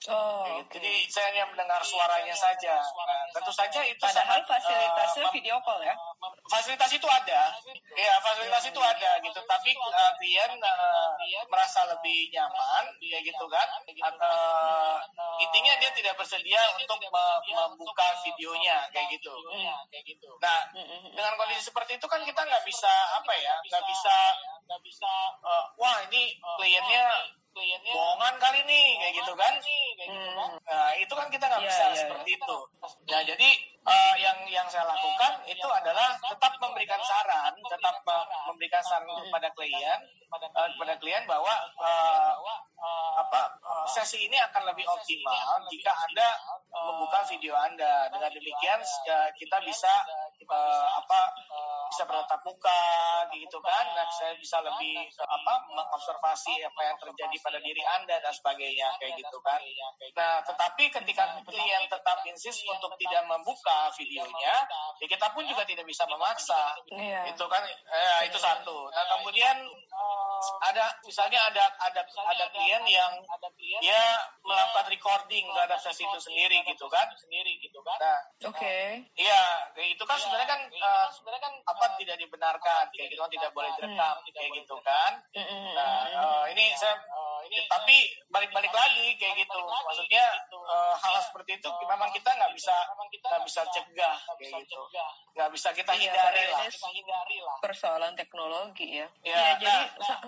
Oh, 0.06 0.46
gitu. 0.62 0.78
jadi 0.78 0.92
saya 1.10 1.34
hanya 1.34 1.44
mendengar 1.50 1.82
suaranya 1.82 2.30
saja. 2.30 2.78
nah, 2.78 3.26
tentu 3.34 3.50
saja. 3.50 3.82
itu 3.82 3.98
padahal 3.98 4.38
sangat, 4.38 4.62
fasilitasnya 4.62 5.26
uh, 5.26 5.32
video 5.34 5.56
call 5.66 5.80
ya? 5.82 5.94
fasilitas 6.46 6.90
itu 6.94 7.08
ada. 7.10 7.40
Ya 7.96 8.14
fasilitas 8.22 8.64
itu 8.70 8.80
ada 8.80 9.10
gitu. 9.18 9.40
tapi 9.50 9.70
uh, 9.74 10.12
klien 10.20 10.52
uh, 10.62 11.10
merasa 11.50 11.84
lebih 11.90 12.30
nyaman 12.30 12.84
ya 13.02 13.18
gitu 13.20 13.44
kan? 13.50 13.68
atau 13.96 14.38
intinya 15.42 15.74
dia 15.82 15.90
tidak 15.90 16.14
bersedia 16.14 16.60
untuk 16.78 17.02
membuka 17.02 18.06
videonya 18.22 18.86
kayak 18.94 19.10
gitu. 19.10 19.34
nah 20.38 20.70
dengan 21.10 21.32
kondisi 21.34 21.66
seperti 21.66 21.98
itu 21.98 22.06
kan 22.06 22.22
kita 22.22 22.40
nggak 22.46 22.64
bisa 22.64 22.92
apa 23.18 23.32
ya 23.34 23.54
nggak 23.66 23.84
bisa 23.88 24.16
nggak 24.66 24.80
bisa 24.82 25.12
uh, 25.42 25.64
wah 25.78 26.02
ini 26.10 26.34
kliennya 26.58 27.04
kliennya. 27.56 27.92
Bohongan 27.96 28.34
kali 28.36 28.60
nih 28.68 28.86
kayak 29.00 29.14
gitu 29.16 29.32
kan? 29.32 29.54
hmm. 29.96 30.52
nah 30.68 30.92
itu 30.92 31.12
kan 31.16 31.26
kita 31.32 31.44
nggak 31.48 31.62
yeah, 31.64 31.72
bisa 31.72 31.84
yeah, 31.88 31.98
seperti 32.04 32.30
yeah. 32.30 32.38
itu. 32.38 32.58
Nah 33.08 33.20
jadi 33.24 33.48
uh, 33.88 34.14
yang 34.20 34.38
yang 34.52 34.66
saya 34.68 34.84
lakukan 34.84 35.32
itu 35.48 35.68
adalah 35.72 36.12
tetap 36.20 36.52
memberikan 36.60 37.00
saran 37.00 37.54
tetap 37.64 37.96
memberikan 38.52 38.82
saran 38.84 39.08
kepada 39.08 39.48
klien 39.56 39.98
uh, 40.28 40.68
kepada 40.76 40.94
klien. 41.00 41.24
bahwa 41.24 41.54
uh, 41.80 42.32
apa 43.16 43.40
uh, 43.64 43.86
sesi 43.88 44.28
ini 44.28 44.36
akan 44.36 44.68
lebih 44.68 44.84
optimal 44.84 45.58
jika 45.72 45.90
anda 46.06 46.28
membuka 46.70 47.24
video 47.24 47.56
anda. 47.56 48.06
Dengan 48.12 48.30
demikian 48.30 48.80
uh, 48.84 49.28
kita 49.32 49.56
bisa 49.64 49.92
uh, 50.44 50.86
apa 51.00 51.20
bisa 51.96 52.04
bertatap 52.12 52.44
muka 52.44 52.82
gitu 53.32 53.56
kan 53.64 53.88
dan 53.96 54.04
saya 54.12 54.36
bisa 54.36 54.60
lebih 54.60 55.08
apa 55.16 55.54
mengobservasi 55.72 56.60
apa 56.60 56.80
yang 56.92 56.96
terjadi 57.00 57.36
pada 57.40 57.56
diri 57.56 57.80
anda 57.88 58.20
dan 58.20 58.28
sebagainya 58.36 58.92
kayak 59.00 59.16
gitu 59.16 59.40
kan. 59.40 59.56
Nah 60.12 60.44
tetapi 60.44 60.92
ketika 60.92 61.40
klien 61.40 61.88
tetap 61.88 62.20
insist 62.28 62.60
untuk 62.68 62.92
tidak 63.00 63.24
membuka 63.24 63.88
videonya 63.96 64.60
ya 65.00 65.06
kita 65.08 65.24
pun 65.32 65.48
juga 65.48 65.64
tidak 65.64 65.88
bisa 65.88 66.04
memaksa. 66.04 66.76
Yeah. 66.92 67.32
itu 67.32 67.44
kan 67.48 67.64
eh, 67.64 68.28
itu 68.28 68.36
satu. 68.36 68.92
Nah 68.92 69.04
kemudian 69.16 69.56
ada 70.62 70.84
misalnya 71.04 71.40
ada 71.50 71.64
ada 71.82 72.00
ada 72.04 72.44
klien 72.52 72.82
yang 72.86 73.12
dia 73.82 74.02
melakukan 74.42 74.86
recording 74.90 75.44
terhadap 75.50 75.78
sesi 75.80 76.04
itu 76.04 76.18
sendiri 76.20 76.62
gitu 76.66 76.86
kan? 76.86 77.06
Sendiri 77.16 77.58
gitu 77.60 77.80
kan 77.82 77.96
nah 77.96 78.18
oke. 78.50 78.56
okay. 78.56 79.02
iya 79.16 79.42
itu 79.80 80.04
kan 80.04 80.18
sebenarnya 80.20 80.48
kan 80.48 80.60
uh, 80.68 81.08
sebenarnya 81.10 81.42
kan 81.48 81.54
apa 81.64 81.84
tidak 81.96 82.16
dibenarkan 82.20 82.84
kayak 82.92 83.08
gitu 83.08 83.20
kan 83.20 83.32
tidak 83.32 83.50
boleh 83.56 83.70
direkam 83.78 84.14
hmm. 84.20 84.32
kayak 84.34 84.50
gitu 84.52 84.76
kan? 84.84 85.12
Nah 85.74 85.94
uh, 86.12 86.44
ini 86.52 86.72
saya 86.76 86.94
ini 87.46 87.58
tapi 87.70 87.96
balik-balik 88.30 88.72
lagi 88.74 89.14
kayak 89.16 89.34
gitu. 89.46 89.58
maksudnya 89.86 90.24
uh, 90.50 90.94
hal 90.98 91.14
seperti 91.22 91.58
itu 91.62 91.68
memang 91.86 92.10
kita 92.10 92.30
nggak 92.34 92.52
bisa 92.54 92.74
nggak 93.22 93.42
bisa 93.46 93.60
cegah 93.70 94.16
kayak 94.38 94.52
gitu. 94.66 94.82
nggak 95.36 95.50
bisa 95.52 95.68
kita 95.76 95.92
iya, 95.94 96.10
hindari 96.10 96.44
lah. 97.44 97.58
persoalan 97.60 98.12
teknologi 98.16 99.04
ya. 99.04 99.08
Ya, 99.20 99.36
ya 99.36 99.50
jadi 99.60 99.80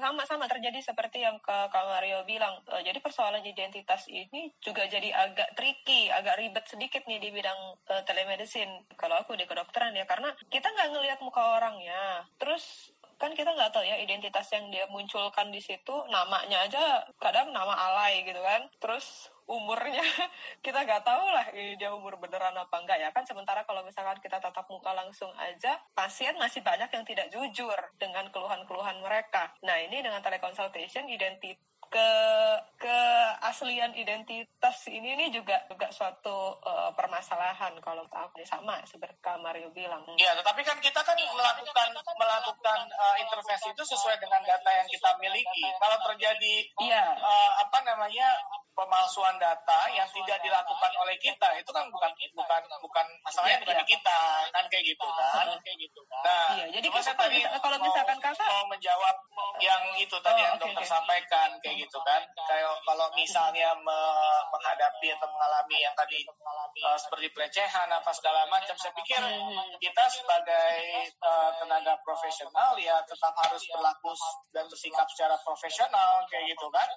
nah, 0.08 0.24
sama-sama 0.24 0.48
terjadi 0.48 0.80
seperti 0.80 1.20
yang 1.20 1.36
ke 1.44 1.68
Mario 1.72 2.24
bilang. 2.24 2.56
Uh, 2.64 2.80
jadi 2.80 2.96
persoalan 2.96 3.44
identitas 3.44 4.08
ini 4.08 4.48
juga 4.64 4.88
jadi 4.88 5.12
agak 5.12 5.52
tricky 5.52 6.08
agak 6.08 6.40
ribet 6.40 6.64
sedikit 6.64 7.04
nih 7.04 7.20
di 7.20 7.28
bidang 7.28 7.76
uh, 7.92 8.02
telemedicine. 8.08 8.88
Kalau 8.96 9.20
aku 9.20 9.36
di 9.36 9.44
kedokteran 9.44 9.92
ya 9.92 10.08
karena 10.08 10.32
kita 10.48 10.72
nggak 10.72 10.88
ngelihat 10.96 11.20
muka 11.20 11.60
orangnya. 11.60 12.24
Terus 12.40 12.94
kan 13.20 13.34
kita 13.34 13.52
nggak 13.52 13.74
tahu 13.74 13.84
ya 13.84 14.00
identitas 14.00 14.48
yang 14.54 14.72
dia 14.72 14.88
munculkan 14.88 15.52
di 15.52 15.60
situ. 15.60 15.94
Namanya 16.08 16.64
aja 16.64 17.04
kadang 17.20 17.52
nama 17.52 17.76
alay 17.76 18.24
gitu 18.24 18.40
kan. 18.40 18.64
Terus 18.80 19.28
umurnya. 19.48 20.04
Kita 20.64 20.84
nggak 20.84 21.02
tahu 21.02 21.24
lah 21.32 21.46
ini 21.56 21.74
dia 21.80 21.90
umur 21.90 22.20
beneran 22.20 22.54
apa 22.54 22.76
enggak 22.78 23.00
ya. 23.00 23.08
Kan 23.10 23.24
sementara 23.24 23.64
kalau 23.64 23.80
misalkan 23.82 24.20
kita 24.20 24.36
tatap 24.38 24.68
muka 24.68 24.92
langsung 24.92 25.32
aja 25.40 25.80
pasien 25.96 26.36
masih 26.36 26.60
banyak 26.60 26.92
yang 26.92 27.04
tidak 27.08 27.26
jujur 27.32 27.78
dengan 27.96 28.28
keluhan-keluhan 28.28 29.00
mereka. 29.00 29.48
Nah 29.64 29.80
ini 29.80 30.04
dengan 30.04 30.20
teleconsultation 30.20 31.08
identitas 31.08 31.67
ke 31.88 32.10
keaslian 32.78 33.90
identitas 33.96 34.76
ini 34.86 35.18
ini 35.18 35.26
juga 35.34 35.58
juga 35.66 35.90
suatu 35.90 36.54
uh, 36.62 36.92
permasalahan 36.94 37.74
kalau 37.82 38.06
aku 38.06 38.38
sama 38.46 38.78
seperti 38.86 39.18
Mario 39.42 39.68
bilang. 39.74 40.04
Iya, 40.14 40.36
tetapi 40.38 40.62
kan 40.62 40.78
kita 40.78 41.00
kan 41.02 41.16
melakukan 41.18 41.88
melakukan 42.16 42.80
uh, 42.94 43.16
intervensi 43.18 43.68
itu 43.72 43.82
sesuai 43.82 44.16
dengan 44.22 44.40
data 44.46 44.70
yang 44.70 44.88
kita 44.88 45.10
miliki. 45.18 45.66
Kalau 45.80 45.98
terjadi 46.12 46.54
iya. 46.86 47.18
uh, 47.18 47.50
apa 47.60 47.78
namanya 47.82 48.30
pemalsuan 48.78 49.34
data 49.42 49.90
yang 49.90 50.06
tidak 50.14 50.38
dilakukan 50.38 50.92
oleh 51.02 51.18
kita 51.18 51.50
itu 51.58 51.70
kan 51.74 51.82
bukan 51.90 52.10
bukan 52.38 52.62
bukan 52.78 53.06
masalahnya 53.26 53.58
bukan 53.66 53.74
di 53.82 53.86
kita 53.98 54.20
kan 54.54 54.64
kayak 54.70 54.84
gitu 54.86 55.06
kan 55.18 55.50
kayak 55.66 55.78
gitu 55.82 56.00
kan 56.06 56.22
nah 56.22 56.46
iya, 56.54 56.66
jadi 56.78 56.86
kita 56.86 57.12
tadi 57.18 57.42
kalau 57.58 57.78
misalkan 57.82 58.18
kakak 58.22 58.46
mau 58.46 58.66
menjawab 58.70 59.16
yang 59.58 59.82
itu 59.98 60.14
tadi 60.22 60.38
oh, 60.38 60.44
yang 60.46 60.54
dokter 60.62 60.86
okay. 60.86 60.94
sampaikan 60.94 61.48
kayak 61.58 61.77
gitu 61.78 61.98
kan 62.02 62.22
kayak 62.50 62.74
kalau 62.82 63.06
misalnya 63.14 63.70
me 63.78 64.00
menghadapi 64.50 65.14
atau 65.14 65.28
mengalami 65.30 65.78
yang 65.78 65.94
tadi 65.94 66.26
uh, 66.26 66.98
seperti 66.98 67.30
pelecehan 67.30 67.88
apa 67.88 68.10
segala 68.10 68.42
macam 68.50 68.74
saya 68.74 68.92
pikir 68.96 69.20
kita 69.78 70.04
sebagai 70.10 70.74
uh, 71.22 71.50
tenaga 71.62 71.94
profesional 72.02 72.74
ya 72.78 72.98
tetap 73.06 73.34
harus 73.46 73.62
berlaku 73.70 74.10
dan 74.50 74.66
bersikap 74.66 75.06
secara 75.14 75.36
profesional 75.46 76.26
kayak 76.26 76.50
gitu 76.50 76.66
kan 76.74 76.88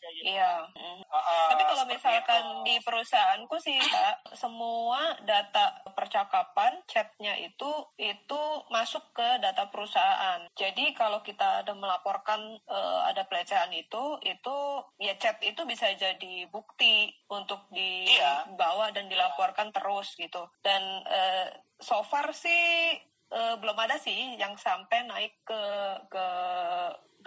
kayak 0.00 0.12
gitu 0.16 0.24
iya 0.32 0.64
uh, 1.12 1.48
tapi 1.52 1.62
kalau 1.66 1.84
misalkan 1.84 2.42
itu. 2.42 2.64
di 2.64 2.76
perusahaanku 2.82 3.56
sih 3.60 3.78
kak, 3.78 4.16
semua 4.38 5.18
data 5.26 5.82
percakapan 5.92 6.78
chatnya 6.86 7.34
itu 7.42 7.70
itu 7.98 8.40
masuk 8.70 9.02
ke 9.12 9.28
data 9.42 9.68
perusahaan. 9.68 10.40
Jadi 10.54 10.94
kalau 10.94 11.20
kita 11.20 11.64
ada 11.64 11.72
melaporkan 11.74 12.40
uh, 12.70 13.02
ada 13.10 13.26
pelecehan 13.26 13.72
itu, 13.74 14.16
itu 14.30 14.56
ya 15.02 15.14
chat 15.18 15.36
itu 15.42 15.58
bisa 15.66 15.90
jadi 15.98 16.46
bukti 16.48 17.10
untuk 17.26 17.66
dibawa 17.74 18.94
dan 18.94 19.10
dilaporkan 19.10 19.74
terus 19.74 20.14
gitu. 20.14 20.46
Dan 20.62 21.02
uh, 21.04 21.46
so 21.82 22.00
far 22.06 22.30
sih 22.30 22.94
uh, 23.34 23.58
belum 23.58 23.74
ada 23.74 23.98
sih 23.98 24.38
yang 24.38 24.54
sampai 24.54 25.06
naik 25.10 25.34
ke 25.42 25.62
ke 26.06 26.26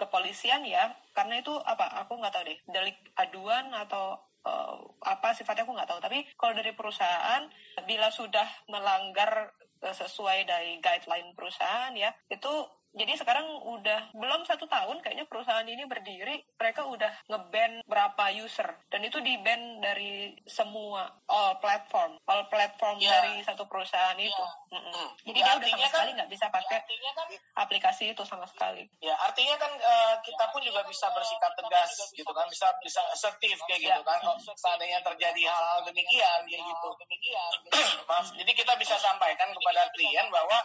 kepolisian 0.00 0.64
ya. 0.64 0.88
Karena 1.12 1.38
itu 1.38 1.52
apa 1.62 2.02
aku 2.02 2.16
nggak 2.16 2.32
tahu 2.32 2.44
deh. 2.48 2.58
Delik 2.72 2.96
aduan 3.20 3.68
atau 3.76 4.16
uh, 4.48 4.76
apa 5.04 5.36
sifatnya 5.36 5.68
aku 5.68 5.76
nggak 5.76 5.90
tahu. 5.92 6.00
Tapi 6.00 6.18
kalau 6.40 6.56
dari 6.56 6.72
perusahaan 6.72 7.44
bila 7.84 8.08
sudah 8.08 8.48
melanggar 8.72 9.52
sesuai 9.84 10.48
dari 10.48 10.80
guideline 10.80 11.36
perusahaan 11.36 11.92
ya 11.92 12.08
itu 12.32 12.52
jadi 12.94 13.12
sekarang 13.18 13.42
udah 13.66 14.14
belum 14.14 14.46
satu 14.46 14.70
tahun 14.70 15.02
kayaknya 15.02 15.26
perusahaan 15.26 15.66
ini 15.66 15.82
berdiri, 15.82 16.38
mereka 16.54 16.86
udah 16.86 17.10
ngeban 17.26 17.82
berapa 17.90 18.24
user 18.38 18.70
dan 18.86 19.02
itu 19.02 19.18
di 19.18 19.34
ban 19.42 19.82
dari 19.82 20.30
semua 20.46 21.10
all 21.26 21.58
platform, 21.58 22.14
all 22.30 22.46
platform 22.46 23.02
yeah. 23.02 23.18
dari 23.18 23.42
satu 23.42 23.66
perusahaan 23.66 24.14
yeah. 24.14 24.30
itu. 24.30 24.44
Mm 24.70 24.78
-mm. 24.78 25.06
Jadi 25.26 25.38
ya, 25.42 25.46
dia 25.46 25.54
udah 25.58 25.70
sama 25.74 25.82
kan, 25.82 25.90
sekali 25.90 26.10
nggak 26.14 26.30
bisa 26.30 26.46
pakai 26.54 26.78
ya, 26.86 27.12
kan, 27.18 27.26
aplikasi 27.66 28.04
itu 28.14 28.22
sama 28.22 28.46
sekali. 28.46 28.86
Ya 29.02 29.14
artinya 29.26 29.58
kan 29.58 29.72
uh, 29.74 30.14
kita 30.22 30.44
pun 30.54 30.62
juga 30.62 30.86
bisa 30.86 31.10
bersikap 31.10 31.50
tegas 31.58 31.90
gitu 32.14 32.30
kan, 32.30 32.46
bisa 32.46 32.70
bisa 32.78 33.02
asertif 33.10 33.58
kayak 33.66 33.82
gitu 33.82 33.90
ya. 33.90 34.06
kan. 34.06 34.22
Kalau 34.22 34.38
seandainya 34.38 35.02
terjadi 35.02 35.42
hal-hal 35.50 35.82
demikian 35.82 36.40
kayak 36.46 36.62
gitu. 36.62 36.88
Demikian. 37.02 37.52
Maaf, 38.08 38.30
jadi 38.38 38.52
kita 38.54 38.78
bisa 38.78 38.94
sampaikan 39.02 39.50
kepada 39.50 39.82
klien 39.90 40.26
bahwa 40.30 40.58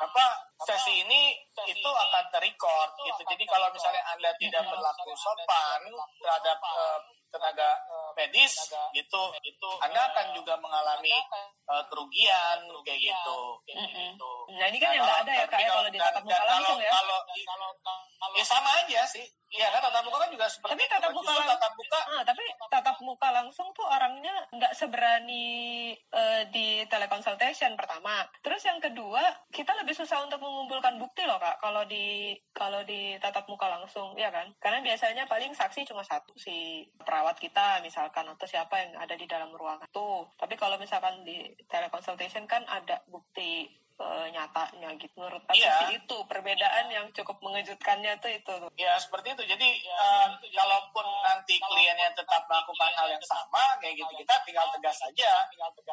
apa 0.00 0.24
sesi 0.64 1.04
ini 1.04 1.36
itu 1.68 1.90
akan 1.90 2.24
terrecord 2.30 2.90
gitu. 3.02 3.22
Jadi 3.26 3.44
kalau 3.44 3.68
misalnya 3.74 4.02
Anda 4.14 4.30
tidak 4.38 4.62
berlaku 4.70 5.12
sopan 5.18 5.80
terhadap 6.22 6.58
uh, 6.62 6.98
tenaga 7.26 7.70
medis 8.16 8.54
gitu 8.96 9.22
itu 9.44 9.70
Anda 9.84 10.08
akan 10.08 10.32
juga 10.32 10.56
mengalami 10.56 11.12
uh, 11.68 11.84
kerugian 11.90 12.58
kayak 12.86 13.00
gitu. 13.02 13.40
gitu. 13.66 14.32
Nah 14.56 14.66
ini 14.70 14.78
kan 14.80 14.90
yang 14.96 15.04
nggak 15.04 15.20
ada 15.26 15.32
ya 15.32 15.46
kak 15.46 15.60
ya 15.60 15.68
kalau 15.68 15.90
di 15.90 15.98
tatap 16.00 16.22
muka 16.24 16.44
langsung 16.46 16.78
ya. 16.80 16.90
Kalau, 16.90 17.18
kalau, 17.26 17.68
kalau, 17.84 18.34
ya 18.38 18.44
sama 18.46 18.70
aja 18.84 19.02
sih. 19.04 19.26
Iya 19.46 19.70
kan 19.70 19.78
tatap 19.78 20.02
muka 20.02 20.18
kan 20.26 20.30
juga 20.34 20.46
seperti 20.50 20.74
tapi 20.74 20.84
tatap 20.90 21.10
muka 21.14 21.30
langsung, 21.30 21.54
tatap 21.54 21.72
muka. 21.78 22.00
Ah, 22.10 22.22
tapi 22.26 22.44
tatap 22.66 22.96
muka 22.98 23.28
langsung 23.30 23.68
tuh 23.70 23.86
orangnya 23.86 24.34
nggak 24.50 24.74
seberani 24.74 25.46
uh, 26.10 26.42
di 26.50 26.82
teleconsultation 26.90 27.78
pertama. 27.78 28.26
Terus 28.42 28.62
yang 28.66 28.82
kedua 28.82 29.22
kita 29.54 29.70
lebih 29.78 29.94
susah 29.94 30.26
untuk 30.26 30.42
mengumpulkan 30.42 30.98
bukti 30.98 31.22
loh 31.24 31.38
kak 31.38 31.62
kalau 31.62 31.86
di 31.86 32.34
kalau 32.50 32.82
di 32.82 33.14
tatap 33.22 33.46
muka 33.46 33.70
langsung 33.70 34.18
ya 34.18 34.34
kan? 34.34 34.50
Karena 34.58 34.82
biasanya 34.82 35.30
paling 35.30 35.54
saksi 35.54 35.86
cuma 35.86 36.02
satu 36.02 36.34
si 36.34 36.82
perawat 36.98 37.38
kita 37.38 37.78
misalkan 37.86 38.26
atau 38.26 38.46
siapa 38.50 38.82
yang 38.82 38.98
ada 38.98 39.14
di 39.14 39.30
dalam 39.30 39.54
ruangan 39.54 39.86
tuh. 39.94 40.26
Tapi 40.34 40.58
kalau 40.58 40.74
misalkan 40.74 41.22
di 41.22 41.54
teleconsultation 41.70 42.50
kan 42.50 42.66
ada 42.66 42.98
bukti 43.06 43.70
uh, 44.00 44.26
nyatanya 44.28 44.90
gitu. 45.00 45.12
Menurut 45.16 45.42
aku 45.44 45.56
yeah. 45.56 45.88
sih 45.88 45.96
itu 45.96 46.16
perbedaan 46.28 46.86
yang 46.92 47.06
cukup 47.12 47.36
mengejutkannya 47.40 48.12
tuh 48.20 48.30
itu. 48.32 48.54
Ya 48.76 48.96
seperti 49.00 49.32
itu. 49.32 49.44
Jadi 49.48 49.68
uh, 49.88 50.28
kalaupun 50.40 51.06
nanti 51.24 51.56
kliennya 51.60 52.12
tetap 52.12 52.44
melakukan 52.48 52.92
hal 52.96 53.08
yang 53.08 53.24
sama 53.24 53.76
kayak 53.80 53.96
gitu 53.96 54.12
kita 54.16 54.34
tinggal 54.44 54.66
tegas 54.72 54.96
saja 54.96 55.30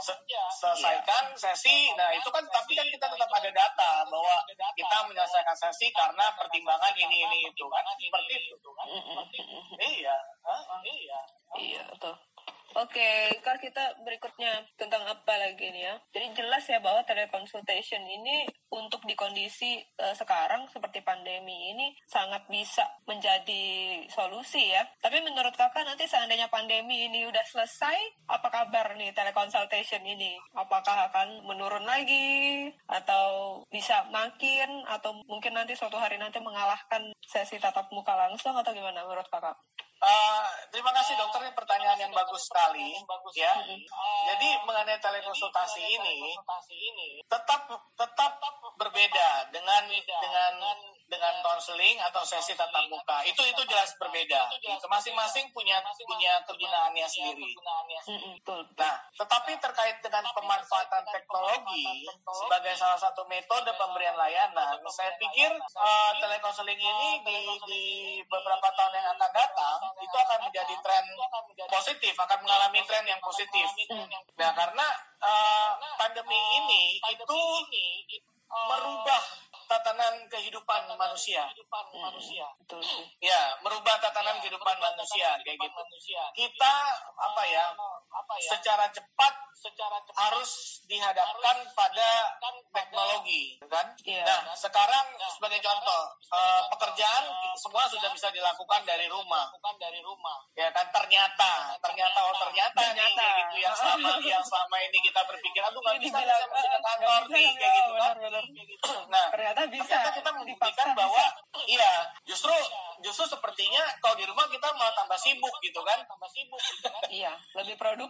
Se 0.04 0.14
selesaikan 0.60 1.24
yeah. 1.32 1.40
sesi. 1.40 1.78
Nah 1.96 2.10
itu 2.12 2.28
kan 2.28 2.44
tapi 2.52 2.72
kan 2.76 2.88
kita 2.88 3.06
tetap 3.08 3.30
ada 3.32 3.50
data 3.52 3.92
bahwa 4.08 4.36
kita 4.76 4.98
menyelesaikan 5.08 5.56
sesi 5.56 5.88
karena 5.96 6.26
pertimbangan 6.36 6.94
ini 6.98 7.24
ini 7.24 7.38
itu 7.48 7.66
kan. 7.72 7.84
seperti 7.96 8.36
itu. 8.52 8.70
Kan 8.76 8.88
iya. 9.80 10.18
Iya. 10.84 11.20
Iya 11.54 11.86
tuh 12.02 12.18
Oke, 12.74 13.30
Kak 13.46 13.62
kita 13.62 14.02
berikutnya 14.02 14.66
tentang 14.82 15.06
apa 15.06 15.38
lagi 15.38 15.70
nih 15.70 15.86
ya? 15.86 15.96
Jadi 16.10 16.42
jelas 16.42 16.66
ya 16.66 16.82
bahwa 16.82 17.06
teleconsultation 17.06 18.02
ini 18.02 18.50
untuk 18.74 19.06
di 19.06 19.14
kondisi 19.14 19.78
uh, 20.02 20.10
sekarang 20.18 20.66
seperti 20.74 21.06
pandemi 21.06 21.70
ini 21.70 21.94
sangat 22.10 22.50
bisa 22.50 22.82
menjadi 23.06 24.02
solusi 24.10 24.74
ya. 24.74 24.82
Tapi 25.06 25.22
menurut 25.22 25.54
kakak 25.54 25.86
nanti 25.86 26.10
seandainya 26.10 26.50
pandemi 26.50 27.06
ini 27.06 27.30
udah 27.30 27.46
selesai, 27.46 28.26
apa 28.34 28.50
kabar 28.50 28.98
nih 28.98 29.14
teleconsultation 29.14 30.02
ini? 30.02 30.34
Apakah 30.58 31.14
akan 31.14 31.46
menurun 31.46 31.86
lagi 31.86 32.74
atau 32.90 33.62
bisa 33.70 34.02
makin 34.10 34.82
atau 34.90 35.14
mungkin 35.30 35.54
nanti 35.54 35.78
suatu 35.78 36.02
hari 36.02 36.18
nanti 36.18 36.42
mengalahkan 36.42 37.14
sesi 37.22 37.62
tatap 37.62 37.86
muka 37.94 38.18
langsung 38.18 38.58
atau 38.58 38.74
gimana 38.74 39.06
menurut 39.06 39.30
kakak? 39.30 39.54
Uh, 40.04 40.44
terima 40.68 40.92
kasih 40.92 41.16
dokter 41.16 41.48
ini 41.48 41.56
pertanyaan 41.56 41.96
yang 41.96 42.12
bagus 42.12 42.44
sekali 42.44 42.92
ya. 43.40 43.56
Jadi 44.28 44.50
mengenai 44.68 45.00
telekonsultasi 45.00 45.80
ini 45.80 46.44
tetap 47.24 47.72
tetap 47.96 48.32
berbeda 48.76 49.48
dengan 49.56 49.88
dengan 49.96 50.54
dengan 51.08 51.34
konseling 51.44 52.00
atau 52.00 52.24
sesi 52.26 52.56
tatap 52.56 52.86
muka. 52.90 53.22
Itu 53.28 53.44
itu 53.44 53.62
jelas 53.68 53.94
berbeda. 54.00 54.50
Masing-masing 54.88 55.50
punya 55.52 55.80
punya 56.06 56.40
kegunaannya 56.48 57.08
sendiri. 57.08 57.52
Nah 58.78 58.96
tetapi 59.20 59.52
terkait 59.60 59.98
dengan 60.02 60.26
pemanfaatan 60.34 61.04
teknologi 61.12 62.08
sebagai 62.28 62.74
salah 62.76 63.00
satu 63.00 63.24
metode 63.30 63.70
pemberian 63.78 64.16
layanan 64.18 64.78
saya 64.90 65.14
pikir 65.18 65.50
uh, 65.58 66.12
telekonseling 66.22 66.78
ini 66.78 67.10
di, 67.26 67.38
di 67.66 67.84
beberapa 68.28 68.68
tahun 68.78 68.94
yang 68.94 69.08
akan 69.18 69.32
datang 69.32 69.80
itu 70.02 70.16
akan 70.18 70.40
menjadi 70.50 70.76
tren 70.82 71.06
positif 71.70 72.14
akan 72.18 72.40
mengalami 72.46 72.80
tren 72.86 73.06
yang 73.08 73.22
positif. 73.22 73.68
Nah 74.38 74.52
karena 74.54 74.88
uh, 75.22 75.72
pandemi 75.98 76.40
ini 76.62 76.84
itu 77.14 77.42
merubah 78.54 79.24
tatanan 79.74 80.30
kehidupan 80.30 80.82
manusia. 80.94 81.50
manusia. 81.98 82.46
Ya, 83.18 83.58
merubah 83.66 83.98
tatanan 83.98 84.38
kehidupan 84.38 84.78
manusia 84.78 85.34
kayak 85.42 85.58
gitu. 85.58 85.82
Kita 86.38 86.74
apa 87.18 87.42
ya? 87.50 87.66
Secara 88.44 88.86
cepat 88.94 89.34
secara 89.64 89.96
cepat 90.04 90.20
harus 90.28 90.52
dihadapkan 90.92 91.56
harus 91.64 91.72
pada 91.72 92.10
teknologi, 92.76 93.56
kan? 93.72 93.88
Yeah. 94.04 94.28
Nah, 94.28 94.52
sekarang 94.52 95.06
nah, 95.16 95.32
sebagai 95.32 95.64
contoh, 95.64 96.02
uh, 96.36 96.68
pekerjaan 96.76 97.24
uh, 97.32 97.56
semua 97.56 97.88
sudah 97.88 98.12
bisa 98.12 98.28
dilakukan 98.36 98.84
dari 98.84 99.08
rumah. 99.08 99.48
dari 99.80 100.04
rumah. 100.04 100.44
Ya 100.54 100.68
kan 100.76 100.86
ternyata, 100.92 101.80
ternyata 101.80 102.20
oh 102.28 102.36
ternyata, 102.44 102.76
ternyata. 102.76 103.24
nih 103.24 103.32
gitu 103.40 103.56
yang 103.64 103.76
selama 103.76 104.10
yang 104.22 104.44
selama 104.44 104.78
ini 104.84 104.98
kita 105.00 105.22
berpikir 105.24 105.62
aduh 105.64 105.80
nggak 105.82 105.98
bisa 106.04 106.20
bisa 106.20 106.46
masuk 106.52 106.70
ke 106.70 106.80
kantor 106.84 107.22
nih 107.32 107.50
kayak 107.56 107.74
gitu 107.74 107.94
kan. 107.96 108.14
Nah, 109.08 109.26
ternyata 109.32 109.62
bisa. 109.72 109.96
Ternyata 109.96 110.12
kita 110.12 110.30
membuktikan 110.36 110.88
bahwa 110.92 111.24
iya, 111.72 111.94
justru 112.28 112.54
justru 113.00 113.24
sepertinya 113.28 113.84
kalau 114.04 114.16
di 114.20 114.26
rumah 114.28 114.46
kita 114.52 114.68
malah 114.76 114.94
tambah 114.96 115.20
sibuk 115.20 115.56
gitu 115.64 115.80
kan. 115.88 116.04
Tambah 116.04 116.30
sibuk 116.32 116.60
gitu 116.60 116.88
kan. 116.92 117.04
Iya, 117.08 117.32
lebih 117.64 117.76
produktif. 117.80 118.03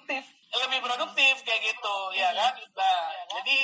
Lebih 0.54 0.80
produktif 0.86 1.36
kayak 1.46 1.62
gitu. 1.62 1.96
Ya 2.18 2.30
kan? 2.34 2.54
nah 2.78 3.02
jadi 3.38 3.58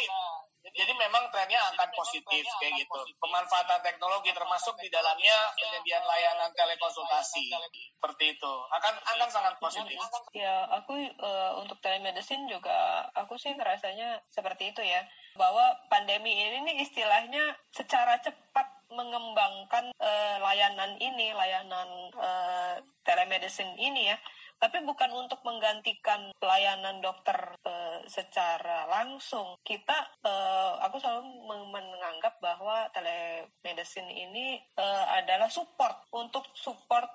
jadi 0.80 0.94
memang 0.94 1.28
trennya 1.34 1.60
akan 1.74 1.90
positif 1.96 2.44
kayak 2.62 2.74
gitu. 2.78 3.00
Pemanfaatan 3.18 3.80
teknologi 3.82 4.30
termasuk 4.36 4.76
di 4.78 4.92
dalamnya 4.92 5.50
penyediaan 5.58 6.06
layanan 6.06 6.52
telekonsultasi. 6.54 7.50
Seperti 7.98 8.38
itu. 8.38 8.54
Akan 8.70 8.96
akan 8.96 9.30
sangat 9.30 9.56
positif. 9.58 9.98
Ya, 10.36 10.68
aku 10.70 10.96
uh, 11.20 11.58
untuk 11.60 11.80
telemedicine 11.82 12.46
juga 12.48 13.08
aku 13.18 13.36
sih 13.40 13.56
rasanya 13.58 14.22
seperti 14.30 14.76
itu 14.76 14.82
ya. 14.84 15.02
Bahwa 15.38 15.74
pandemi 15.88 16.36
ini 16.36 16.62
nih 16.66 16.84
istilahnya 16.84 17.56
secara 17.72 18.20
cepat 18.20 18.68
mengembangkan 18.90 19.94
uh, 20.02 20.36
layanan 20.42 20.98
ini, 20.98 21.32
layanan 21.32 21.88
uh, 22.18 22.76
telemedicine 23.06 23.74
ini 23.78 24.12
ya 24.14 24.18
tapi 24.60 24.84
bukan 24.84 25.08
untuk 25.16 25.40
menggantikan 25.48 26.36
pelayanan 26.36 27.00
dokter 27.00 27.56
uh, 27.64 28.04
secara 28.12 28.92
langsung. 28.92 29.56
Kita, 29.64 29.96
uh, 30.28 30.76
aku 30.84 31.00
selalu 31.00 31.48
menganggap 31.72 32.38
bahwa 32.44 32.92
telemedicine 32.92 34.12
ini 34.12 34.60
uh, 34.76 35.06
adalah 35.16 35.48
support 35.48 36.12
untuk 36.12 36.44
support 36.54 37.08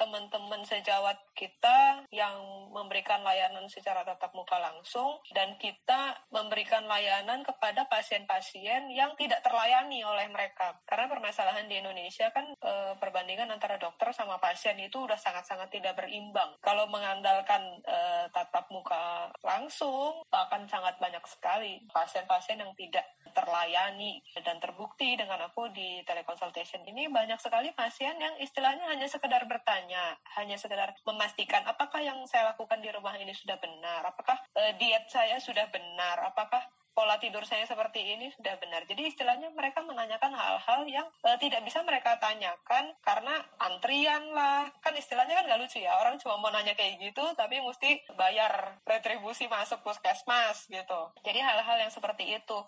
teman-teman 0.00 0.64
sejawat 0.66 1.14
kita 1.36 2.02
yang 2.10 2.61
memberikan 2.72 3.20
layanan 3.20 3.68
secara 3.68 4.02
tatap 4.02 4.32
muka 4.32 4.56
langsung 4.58 5.20
dan 5.36 5.54
kita 5.60 6.16
memberikan 6.32 6.88
layanan 6.88 7.44
kepada 7.44 7.84
pasien-pasien 7.86 8.88
yang 8.90 9.12
tidak 9.20 9.44
terlayani 9.44 10.00
oleh 10.02 10.26
mereka. 10.32 10.74
Karena 10.88 11.06
permasalahan 11.06 11.68
di 11.68 11.78
Indonesia 11.78 12.32
kan 12.32 12.48
perbandingan 12.98 13.52
antara 13.52 13.76
dokter 13.76 14.08
sama 14.16 14.40
pasien 14.40 14.74
itu 14.80 15.04
udah 15.04 15.20
sangat-sangat 15.20 15.68
tidak 15.68 15.94
berimbang 15.98 16.56
kalau 16.64 16.88
mengandalkan 16.88 17.60
uh, 17.84 18.24
tatap 18.32 18.64
muka 18.72 19.28
langsung 19.44 20.24
akan 20.32 20.64
sangat 20.64 20.96
banyak 20.96 21.22
sekali 21.28 21.82
pasien-pasien 21.92 22.62
yang 22.62 22.72
tidak 22.72 23.04
terlayani 23.32 24.20
dan 24.44 24.60
terbukti 24.62 25.16
dengan 25.16 25.40
aku 25.48 25.72
di 25.72 26.04
teleconsultation 26.06 26.84
ini 26.86 27.08
banyak 27.08 27.40
sekali 27.40 27.72
pasien 27.72 28.14
yang 28.20 28.36
istilahnya 28.38 28.86
hanya 28.92 29.08
sekedar 29.08 29.42
bertanya, 29.48 30.14
hanya 30.38 30.56
sekedar 30.60 30.94
memastikan 31.08 31.64
apakah 31.66 31.98
yang 31.98 32.20
saya 32.28 32.52
lakukan 32.54 32.78
di 32.78 32.92
rumah 32.92 33.16
ini 33.16 33.32
sudah 33.32 33.58
benar, 33.58 34.04
apakah 34.06 34.38
uh, 34.56 34.72
diet 34.78 35.08
saya 35.08 35.40
sudah 35.40 35.66
benar, 35.72 36.20
apakah 36.22 36.62
pola 36.92 37.16
tidur 37.16 37.44
saya 37.48 37.64
seperti 37.64 38.16
ini 38.16 38.28
sudah 38.32 38.56
benar. 38.60 38.84
Jadi 38.84 39.08
istilahnya 39.08 39.48
mereka 39.52 39.80
menanyakan 39.84 40.32
hal-hal 40.32 40.80
yang 40.88 41.08
uh, 41.24 41.36
tidak 41.40 41.64
bisa 41.64 41.80
mereka 41.84 42.16
tanyakan 42.20 42.92
karena 43.00 43.40
antrian 43.60 44.24
lah. 44.32 44.68
Kan 44.84 44.96
istilahnya 44.96 45.40
kan 45.40 45.48
gak 45.48 45.60
lucu 45.60 45.80
ya. 45.80 45.96
Orang 45.98 46.20
cuma 46.20 46.38
mau 46.38 46.52
nanya 46.52 46.76
kayak 46.76 47.00
gitu 47.00 47.24
tapi 47.34 47.60
mesti 47.60 48.04
bayar 48.14 48.76
retribusi 48.84 49.48
masuk 49.48 49.80
puskesmas 49.80 50.68
gitu. 50.68 51.00
Jadi 51.24 51.40
hal-hal 51.40 51.76
yang 51.80 51.92
seperti 51.92 52.36
itu 52.36 52.58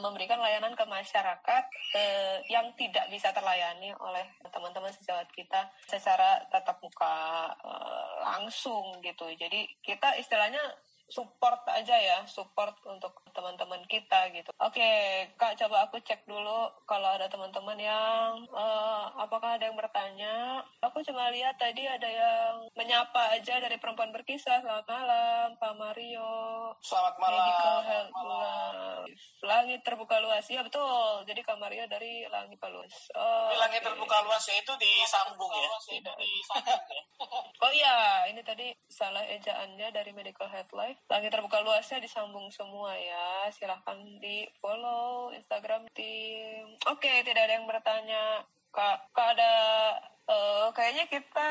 memberikan 0.00 0.38
layanan 0.38 0.74
ke 0.78 0.84
masyarakat 0.86 1.64
uh, 1.98 2.36
yang 2.46 2.70
tidak 2.78 3.06
bisa 3.10 3.34
terlayani 3.34 3.94
oleh 3.98 4.24
teman-teman 4.48 4.94
sejawat 4.94 5.26
kita 5.34 5.68
secara 5.90 6.38
tatap 6.48 6.78
muka 6.78 7.50
uh, 7.66 8.14
langsung 8.22 9.02
gitu. 9.02 9.26
Jadi 9.34 9.66
kita 9.82 10.14
istilahnya 10.18 10.62
support 11.10 11.60
aja 11.68 11.92
ya, 11.92 12.18
support 12.24 12.72
untuk 12.88 13.12
teman-teman 13.36 13.84
kita 13.90 14.32
gitu. 14.32 14.48
Oke, 14.56 14.88
Kak, 15.36 15.60
coba 15.60 15.84
aku 15.84 16.00
cek 16.00 16.24
dulu 16.24 16.72
kalau 16.88 17.12
ada 17.12 17.28
teman-teman 17.28 17.76
yang 17.76 18.40
uh, 18.56 19.12
apakah 19.20 19.60
ada 19.60 19.68
yang 19.68 19.76
bertanya. 19.76 20.64
Aku 20.80 21.04
cuma 21.04 21.28
lihat 21.28 21.60
tadi 21.60 21.84
ada 21.84 22.08
yang 22.08 22.64
menyapa 22.72 23.36
aja 23.36 23.60
dari 23.60 23.76
perempuan 23.76 24.14
berkisah. 24.14 24.64
Selamat 24.64 24.88
malam, 24.88 25.46
Pak 25.60 25.74
Mario. 25.76 26.32
Selamat 26.80 27.14
malam. 27.20 27.36
Medical 27.36 27.78
Health 27.84 28.16
Life. 28.16 29.22
Langit 29.44 29.80
terbuka 29.84 30.16
luas. 30.24 30.46
Ya, 30.48 30.64
betul. 30.64 31.26
Jadi 31.28 31.40
Kak 31.44 31.60
Mario 31.60 31.84
dari 31.84 32.24
Langit 32.32 32.62
Terbuka 32.62 32.78
Luas. 32.78 32.94
Oh, 33.18 33.50
langit 33.58 33.82
okay. 33.82 33.90
terbuka 33.90 34.16
luasnya 34.22 34.54
itu 34.62 34.72
disambung 34.78 35.50
ya? 35.50 35.68
Tidak. 35.82 36.14
Disambung 36.14 36.78
ya? 36.94 37.02
oh 37.66 37.72
iya, 37.74 37.96
ini 38.30 38.40
tadi 38.46 38.70
salah 38.86 39.26
ejaannya 39.26 39.90
dari 39.90 40.14
Medical 40.14 40.46
Health 40.46 40.70
Life. 40.78 40.91
Langit 41.10 41.30
terbuka 41.32 41.60
luasnya 41.64 42.02
disambung 42.02 42.48
semua 42.52 42.94
ya. 42.96 43.48
Silahkan 43.52 43.98
di 44.20 44.46
follow 44.60 45.32
Instagram 45.32 45.88
tim. 45.96 46.76
Oke, 46.88 47.08
okay, 47.08 47.16
tidak 47.26 47.48
ada 47.48 47.54
yang 47.60 47.68
bertanya. 47.68 48.44
Kak, 48.72 49.12
Kak 49.12 49.36
ada 49.36 49.52
uh, 50.28 50.68
kayaknya 50.74 51.04
kita 51.08 51.50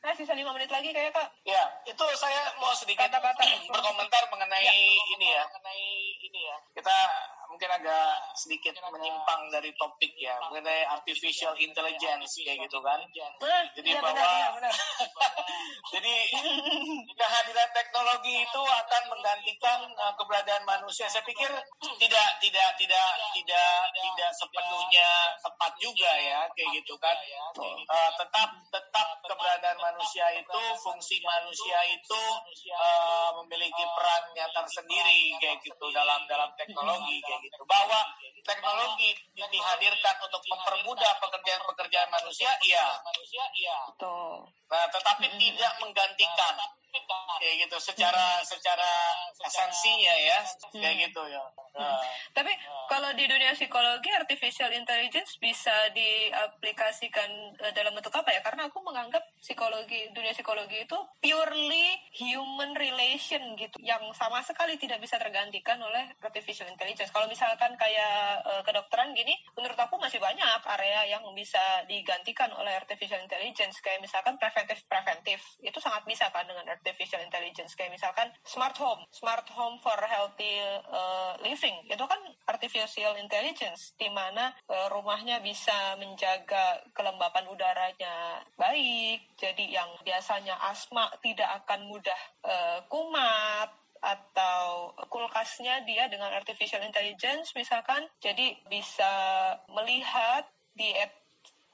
eh 0.00 0.14
sisa 0.16 0.32
lima 0.32 0.50
menit 0.56 0.72
lagi 0.72 0.90
kayak 0.90 1.12
Kak. 1.12 1.28
Ya, 1.44 1.60
itu 1.84 2.04
saya 2.16 2.48
mau 2.56 2.72
sedikit 2.72 3.04
kata-kata 3.04 3.44
berkomentar 3.68 4.24
mengenai 4.32 4.64
ya. 4.64 4.72
ini 5.18 5.28
ya. 5.36 5.44
Mengenai 5.44 5.84
ini 6.24 6.40
ya. 6.48 6.56
Kita 6.72 6.96
mungkin 7.50 7.66
agak 7.66 8.14
sedikit 8.38 8.72
menyimpang 8.78 9.50
dari 9.50 9.74
topik 9.74 10.14
ya 10.16 10.38
mengenai 10.48 10.86
artificial 10.86 11.52
intelligence 11.58 12.38
kayak 12.40 12.62
gitu 12.64 12.78
kan. 12.80 12.96
jadi 13.76 13.90
ya, 13.92 14.00
bahwa 14.00 14.16
benar, 14.16 14.50
benar. 14.56 14.74
jadi 15.92 16.14
kehadiran 17.10 17.70
teknologi 17.74 18.46
itu 18.46 18.62
akan 18.62 19.02
menggantikan 19.10 19.78
uh, 19.98 20.14
keberadaan 20.16 20.64
manusia. 20.64 21.10
Saya 21.10 21.26
pikir 21.26 21.50
tidak 22.00 22.28
tidak 22.40 22.70
tidak 22.78 23.08
tidak 23.34 23.72
tidak 23.92 24.30
sepenuhnya 24.38 25.08
tepat 25.42 25.72
juga 25.76 26.12
ya 26.22 26.46
kayak 26.56 26.70
gitu 26.80 26.94
kan. 27.02 27.16
Uh, 27.60 27.99
tetap 28.16 28.48
tetap 28.70 29.08
keberadaan 29.24 29.78
manusia 29.78 30.26
itu 30.36 30.60
fungsi 30.80 31.20
manusia 31.22 31.78
itu 31.90 32.22
uh, 32.74 33.30
memiliki 33.42 33.84
perannya 33.96 34.46
tersendiri 34.54 35.36
kayak 35.38 35.58
gitu 35.62 35.86
dalam 35.92 36.24
dalam 36.26 36.50
teknologi 36.56 37.20
kayak 37.24 37.40
gitu. 37.44 37.62
Bahwa 37.66 38.00
teknologi 38.44 39.10
dihadirkan 39.36 40.16
untuk 40.24 40.42
mempermudah 40.48 41.12
pekerjaan-pekerjaan 41.20 42.08
manusia 42.10 42.50
iya. 42.64 42.86
Manusia 43.04 43.44
iya 43.56 43.78
nah 44.70 44.86
tetapi 44.86 45.26
tidak 45.34 45.72
menggantikan 45.82 46.54
kayak 47.40 47.56
gitu 47.66 47.76
secara 47.80 48.44
secara 48.44 48.92
esensinya 49.40 50.14
ya 50.20 50.38
kayak 50.76 50.94
hmm. 50.94 51.04
gitu 51.08 51.22
ya. 51.32 51.42
Nah. 51.70 52.02
tapi 52.34 52.52
kalau 52.90 53.14
di 53.14 53.24
dunia 53.30 53.54
psikologi 53.54 54.10
artificial 54.10 54.68
intelligence 54.74 55.38
bisa 55.38 55.72
diaplikasikan 55.94 57.30
eh, 57.62 57.72
dalam 57.72 57.94
bentuk 57.94 58.12
apa 58.12 58.34
ya? 58.34 58.42
Karena 58.42 58.66
aku 58.66 58.82
menganggap 58.82 59.22
psikologi 59.38 60.10
dunia 60.10 60.34
psikologi 60.34 60.84
itu 60.84 60.98
purely 61.22 61.96
human 62.18 62.74
relation 62.74 63.54
gitu 63.54 63.78
yang 63.80 64.02
sama 64.12 64.42
sekali 64.42 64.74
tidak 64.76 64.98
bisa 64.98 65.16
tergantikan 65.16 65.78
oleh 65.80 66.10
artificial 66.20 66.66
intelligence. 66.68 67.14
Kalau 67.14 67.30
misalkan 67.30 67.72
kayak 67.78 68.42
uh, 68.44 68.62
kedokteran 68.66 69.14
gini 69.14 69.32
menurut 69.54 69.78
aku 69.78 69.96
masih 70.02 70.18
banyak 70.18 70.60
area 70.76 71.16
yang 71.16 71.24
bisa 71.32 71.86
digantikan 71.86 72.50
oleh 72.58 72.74
artificial 72.74 73.22
intelligence. 73.22 73.78
Kayak 73.80 74.02
misalkan 74.02 74.36
preventif 74.36 74.82
preventif 74.90 75.40
itu 75.62 75.78
sangat 75.78 76.02
bisa 76.04 76.26
kan 76.34 76.44
dengan 76.44 76.66
artificial 76.80 77.20
intelligence. 77.20 77.76
Kayak 77.76 78.00
misalkan 78.00 78.28
smart 78.42 78.74
home 78.80 79.04
smart 79.12 79.44
home 79.52 79.76
for 79.84 79.96
healthy 80.00 80.64
uh, 80.88 81.36
living. 81.44 81.76
Itu 81.86 82.08
kan 82.08 82.18
artificial 82.48 83.14
intelligence 83.20 83.92
di 84.00 84.08
mana 84.08 84.50
uh, 84.66 84.88
rumahnya 84.88 85.44
bisa 85.44 85.94
menjaga 86.00 86.80
kelembapan 86.96 87.44
udaranya 87.52 88.40
baik. 88.56 89.36
Jadi 89.36 89.76
yang 89.76 89.88
biasanya 90.00 90.56
asma 90.64 91.12
tidak 91.20 91.62
akan 91.64 91.84
mudah 91.86 92.20
uh, 92.48 92.80
kumat 92.88 93.68
atau 94.00 94.96
kulkasnya 95.12 95.84
dia 95.84 96.08
dengan 96.08 96.32
artificial 96.32 96.80
intelligence 96.80 97.52
misalkan 97.52 98.00
jadi 98.24 98.56
bisa 98.64 99.12
melihat 99.76 100.48
uh, 100.48 101.19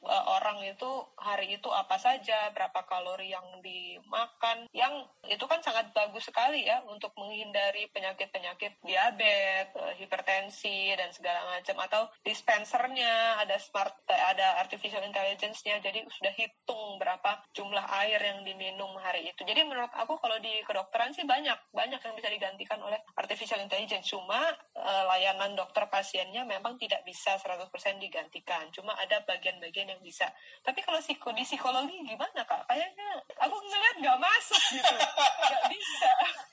orang 0.07 0.63
itu 0.63 0.91
hari 1.19 1.59
itu 1.59 1.69
apa 1.71 1.99
saja, 1.99 2.51
berapa 2.55 2.87
kalori 2.87 3.31
yang 3.35 3.45
dimakan, 3.61 4.71
yang 4.71 4.95
itu 5.27 5.43
kan 5.51 5.59
sangat 5.59 5.91
bagus 5.91 6.31
sekali 6.31 6.67
ya 6.67 6.79
untuk 6.87 7.11
menghindari 7.19 7.91
penyakit-penyakit 7.91 8.79
diabetes, 8.87 9.75
uh, 9.75 9.95
hipertensi 9.99 10.95
dan 10.95 11.11
segala 11.11 11.43
macam 11.51 11.77
atau 11.83 12.03
dispensernya 12.23 13.43
ada 13.43 13.59
smart 13.59 13.95
uh, 14.07 14.23
ada 14.31 14.63
artificial 14.63 15.03
intelligence-nya 15.03 15.83
jadi 15.83 16.07
sudah 16.07 16.35
hitung 16.35 16.99
berapa 17.03 17.43
jumlah 17.55 17.85
air 18.07 18.21
yang 18.23 18.43
diminum 18.47 18.95
hari 19.03 19.31
itu. 19.31 19.43
Jadi 19.43 19.67
menurut 19.67 19.91
aku 19.95 20.19
kalau 20.19 20.39
di 20.39 20.63
kedokteran 20.63 21.11
sih 21.11 21.27
banyak 21.27 21.57
banyak 21.75 21.99
yang 21.99 22.15
bisa 22.15 22.29
digantikan 22.31 22.79
oleh 22.83 22.99
artificial 23.19 23.59
intelligence. 23.59 24.07
Cuma 24.07 24.39
layanan 24.77 25.59
dokter 25.59 25.83
pasiennya 25.91 26.47
memang 26.47 26.79
tidak 26.79 27.03
bisa 27.03 27.35
100% 27.39 27.67
digantikan. 27.99 28.69
Cuma 28.71 28.95
ada 28.95 29.23
bagian-bagian 29.25 29.96
yang 29.96 29.96
yang 29.97 30.05
bisa. 30.05 30.29
Tapi 30.61 30.85
kalau 30.85 31.01
psiko 31.01 31.33
di 31.33 31.41
psikologi 31.41 31.97
gimana 32.05 32.45
kak? 32.45 32.69
Kayaknya 32.69 33.09
aku 33.41 33.57
ngeliat 33.57 33.97
nggak 34.05 34.19
masuk 34.21 34.63
gitu. 34.77 34.95
Nggak 35.01 35.65
bisa. 35.73 36.11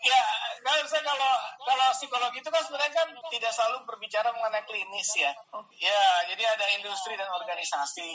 Ya 0.08 0.24
kalau 0.64 0.88
saya 0.88 1.04
kalau 1.04 1.34
kalau 1.68 1.88
psikologi 1.92 2.40
itu 2.40 2.48
kan 2.48 2.64
sebenarnya 2.64 2.96
kan 2.96 3.08
tidak 3.28 3.52
selalu 3.52 3.84
berbicara 3.84 4.32
mengenai 4.32 4.64
klinis 4.64 5.10
ya. 5.20 5.32
Oh. 5.52 5.64
ya 5.76 6.24
jadi 6.32 6.44
ada 6.56 6.66
industri 6.80 7.20
dan 7.20 7.28
organisasi 7.28 8.08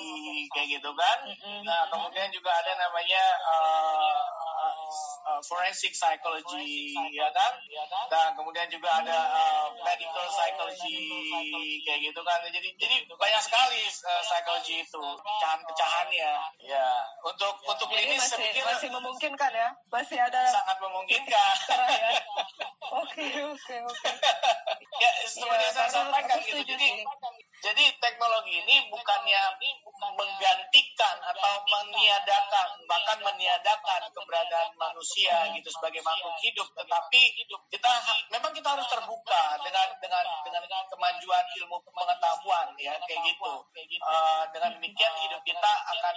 kayak 0.57 0.81
gitu 0.81 0.91
kan. 0.97 1.19
Mm 1.29 1.37
-hmm. 1.37 1.61
nah 1.69 1.85
kemudian 1.93 2.33
juga 2.33 2.57
ada 2.57 2.73
namanya 2.81 3.23
uh, 3.45 4.48
uh, 5.29 5.41
forensic 5.45 5.93
psychology, 5.93 6.97
ya 7.13 7.29
kan? 7.37 7.53
Dan 8.09 8.33
kemudian 8.33 8.65
juga 8.73 8.89
ada 9.05 9.19
uh, 9.29 9.69
medical 9.85 10.27
psychology 10.33 10.97
kayak 11.85 12.01
gitu 12.09 12.21
kan. 12.25 12.41
Jadi 12.49 12.69
jadi 12.81 12.97
banyak 13.13 13.43
sekali 13.45 13.83
uh, 13.85 14.23
psychology 14.25 14.81
itu 14.81 15.05
pecahan-pecahannya. 15.21 16.33
Ya, 16.65 16.89
untuk 17.21 17.55
ya. 17.61 17.69
untuk 17.77 17.89
ini 17.93 18.17
masih, 18.17 18.41
pikir 18.41 18.65
masih 18.65 18.89
memungkinkan 18.97 19.53
ya. 19.53 19.69
Masih 19.93 20.19
ada 20.19 20.41
sangat 20.49 20.77
memungkinkan. 20.81 21.55
Ya. 21.99 22.15
Oke, 22.89 23.21
oke, 23.45 23.77
oke. 23.85 24.11
Ya, 24.97 25.11
seperti 25.29 25.67
ya, 25.69 25.71
saya 25.77 25.89
sampaikan 25.93 26.41
gitu. 26.41 26.63
Jadi 26.65 27.05
jadi 27.59 27.85
teknologi 27.99 28.55
ini 28.63 28.87
bukannya 28.91 29.43
menggantikan 29.99 31.17
atau 31.27 31.55
meniadakan 31.67 32.69
bahkan 32.87 33.19
meniadakan 33.23 34.03
keberadaan 34.15 34.71
manusia 34.79 35.51
gitu 35.53 35.69
sebagai 35.75 36.01
makhluk 36.07 36.35
hidup, 36.43 36.69
tetapi 36.79 37.21
kita 37.71 37.93
memang 38.31 38.55
kita 38.55 38.69
harus 38.71 38.87
terbuka 38.87 39.43
dengan 39.63 39.89
dengan 39.99 40.25
dengan 40.47 40.85
kemajuan 40.87 41.45
ilmu 41.59 41.77
pengetahuan 41.83 42.67
ya 42.79 42.95
kayak 43.05 43.21
gitu. 43.27 43.53
Uh, 43.99 44.43
dengan 44.55 44.71
demikian 44.79 45.15
hidup 45.27 45.43
kita 45.43 45.73
akan 45.99 46.15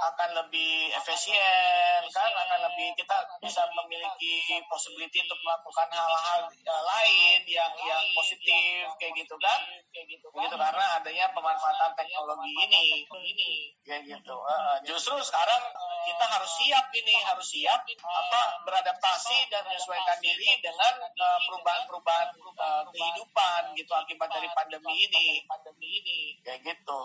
akan 0.00 0.30
lebih 0.44 0.92
efisien 0.92 2.00
kan? 2.12 2.30
Akan 2.36 2.60
lebih 2.68 2.92
kita 3.00 3.16
bisa 3.40 3.64
memiliki 3.72 4.60
possibility 4.68 5.24
untuk 5.24 5.40
melakukan 5.40 5.88
hal-hal 5.88 6.40
uh, 6.46 6.82
lain 6.84 7.40
yang 7.48 7.72
yang 7.84 8.04
positif 8.12 8.84
kayak 9.00 9.12
gitu 9.16 9.34
kan? 9.40 9.60
Kayak 9.90 10.06
gitu 10.18 10.28
kan 10.30 10.49
gitu 10.50 10.58
karena 10.58 10.98
adanya 10.98 11.30
pemanfaatan 11.30 11.94
teknologi 11.94 12.50
ini. 12.50 13.06
Ini 13.06 13.50
kayak 13.86 14.02
gitu. 14.02 14.36
Justru 14.82 15.14
sekarang 15.22 15.62
kita 16.10 16.26
harus 16.26 16.50
siap 16.58 16.90
ini 16.90 17.14
harus 17.22 17.46
siap 17.46 17.86
apa 18.02 18.40
beradaptasi 18.66 19.46
dan 19.46 19.62
menyesuaikan 19.62 20.18
diri 20.18 20.58
dengan 20.58 20.98
perubahan-perubahan 21.46 22.34
uh, 22.58 22.82
kehidupan 22.90 23.62
gitu 23.78 23.92
akibat 23.94 24.26
dari 24.26 24.50
pandemi 24.50 25.06
ini 25.06 25.46
pandemi 25.46 26.02
ini. 26.02 26.20
Kayak 26.42 26.66
gitu 26.66 26.98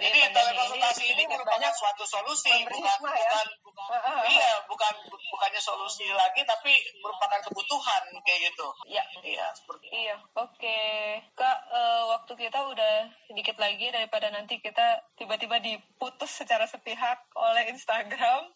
jadi, 0.00 0.18
telekonsultasi 0.32 1.04
ini, 1.12 1.24
ini 1.24 1.32
merupakan 1.32 1.72
suatu 1.72 2.04
solusi 2.04 2.52
bukan 2.66 2.84
ya? 2.84 2.96
bukan 3.00 3.46
iya 4.34 4.52
bukan 4.66 4.94
bukannya 5.30 5.60
solusi 5.60 6.08
lagi 6.12 6.42
tapi 6.48 6.72
merupakan 6.98 7.40
kebutuhan 7.44 8.02
kayak 8.24 8.50
gitu 8.50 8.66
iya 8.88 9.04
iya 9.22 9.46
seperti 9.52 9.86
iya 9.92 10.16
oke 10.34 10.52
okay. 10.56 11.20
kak 11.36 11.58
uh, 11.70 12.08
waktu 12.16 12.32
kita 12.48 12.58
udah 12.66 12.94
sedikit 13.28 13.56
lagi 13.60 13.92
daripada 13.92 14.32
nanti 14.32 14.58
kita 14.60 15.02
tiba-tiba 15.16 15.60
diputus 15.60 16.30
secara 16.30 16.64
sepihak 16.68 17.18
oleh 17.36 17.68
Instagram. 17.72 18.48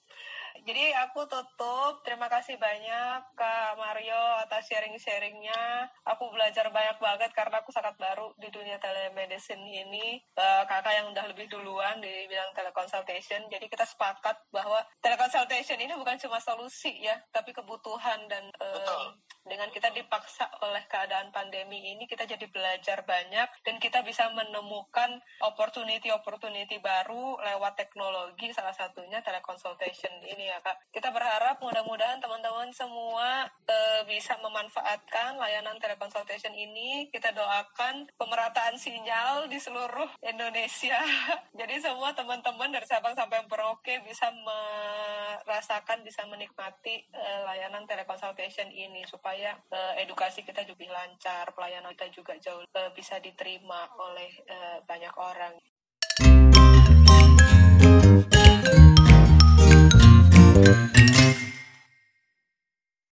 Jadi 0.66 0.92
aku 1.06 1.24
tutup. 1.26 2.02
Terima 2.06 2.26
kasih 2.26 2.56
banyak 2.60 3.18
Kak 3.34 3.78
Mario 3.78 4.40
atas 4.42 4.66
sharing-sharingnya. 4.68 5.88
Aku 6.08 6.30
belajar 6.30 6.68
banyak 6.68 6.98
banget 7.00 7.30
karena 7.32 7.62
aku 7.62 7.70
sangat 7.72 7.94
baru 7.96 8.30
di 8.38 8.48
dunia 8.52 8.76
telemedicine 8.82 9.62
ini. 9.64 10.20
Uh, 10.36 10.62
kakak 10.66 10.94
yang 10.94 11.06
udah 11.10 11.24
lebih 11.30 11.46
duluan 11.48 11.98
di 11.98 12.28
bidang 12.28 12.52
teleconsultation. 12.54 13.46
Jadi 13.48 13.66
kita 13.66 13.86
sepakat 13.86 14.36
bahwa 14.52 14.82
teleconsultation 15.00 15.80
ini 15.80 15.94
bukan 15.96 16.18
cuma 16.20 16.38
solusi 16.42 16.92
ya, 17.00 17.16
tapi 17.34 17.50
kebutuhan 17.50 18.26
dan 18.28 18.44
uh, 18.60 19.10
dengan 19.48 19.72
kita 19.72 19.88
dipaksa 19.90 20.46
oleh 20.60 20.84
keadaan 20.84 21.32
pandemi 21.32 21.80
ini 21.96 22.04
kita 22.04 22.28
jadi 22.28 22.44
belajar 22.52 23.00
banyak 23.08 23.48
dan 23.64 23.76
kita 23.80 24.04
bisa 24.04 24.28
menemukan 24.36 25.16
opportunity-opportunity 25.40 26.76
baru 26.84 27.40
lewat 27.40 27.80
teknologi 27.80 28.52
salah 28.52 28.74
satunya 28.76 29.24
teleconsultation 29.24 30.12
ini 30.26 30.52
ya 30.52 30.60
Kak. 30.60 30.92
Kita 30.92 31.08
berharap 31.08 31.56
mudah-mudahan 31.64 32.20
teman-teman 32.20 32.68
semua 32.76 33.48
e, 33.64 34.04
bisa 34.04 34.36
memanfaatkan 34.44 35.40
layanan 35.40 35.80
teleconsultation 35.80 36.52
ini. 36.52 37.08
Kita 37.08 37.32
doakan 37.32 38.12
pemerataan 38.20 38.76
sinyal 38.76 39.48
di 39.48 39.56
seluruh 39.56 40.08
Indonesia. 40.20 41.00
jadi 41.60 41.80
semua 41.80 42.12
teman-teman 42.12 42.68
dari 42.68 42.84
Sabang 42.84 43.16
sampai 43.16 43.40
Merauke 43.48 44.02
bisa 44.04 44.28
merasakan 44.32 46.02
bisa 46.04 46.26
menikmati 46.28 47.06
e, 47.08 47.24
layanan 47.46 47.86
teleconsultation 47.88 48.68
ini 48.68 49.02
supaya 49.08 49.29
uh, 49.70 49.94
edukasi 50.00 50.42
kita 50.42 50.66
juga 50.66 50.90
lancar, 50.90 51.50
pelayanan 51.54 51.94
kita 51.94 52.08
juga 52.10 52.34
jauh 52.40 52.62
uh, 52.62 52.90
bisa 52.96 53.22
diterima 53.22 53.86
oleh 53.98 54.30
uh, 54.50 54.78
banyak 54.84 55.14
orang. 55.14 55.54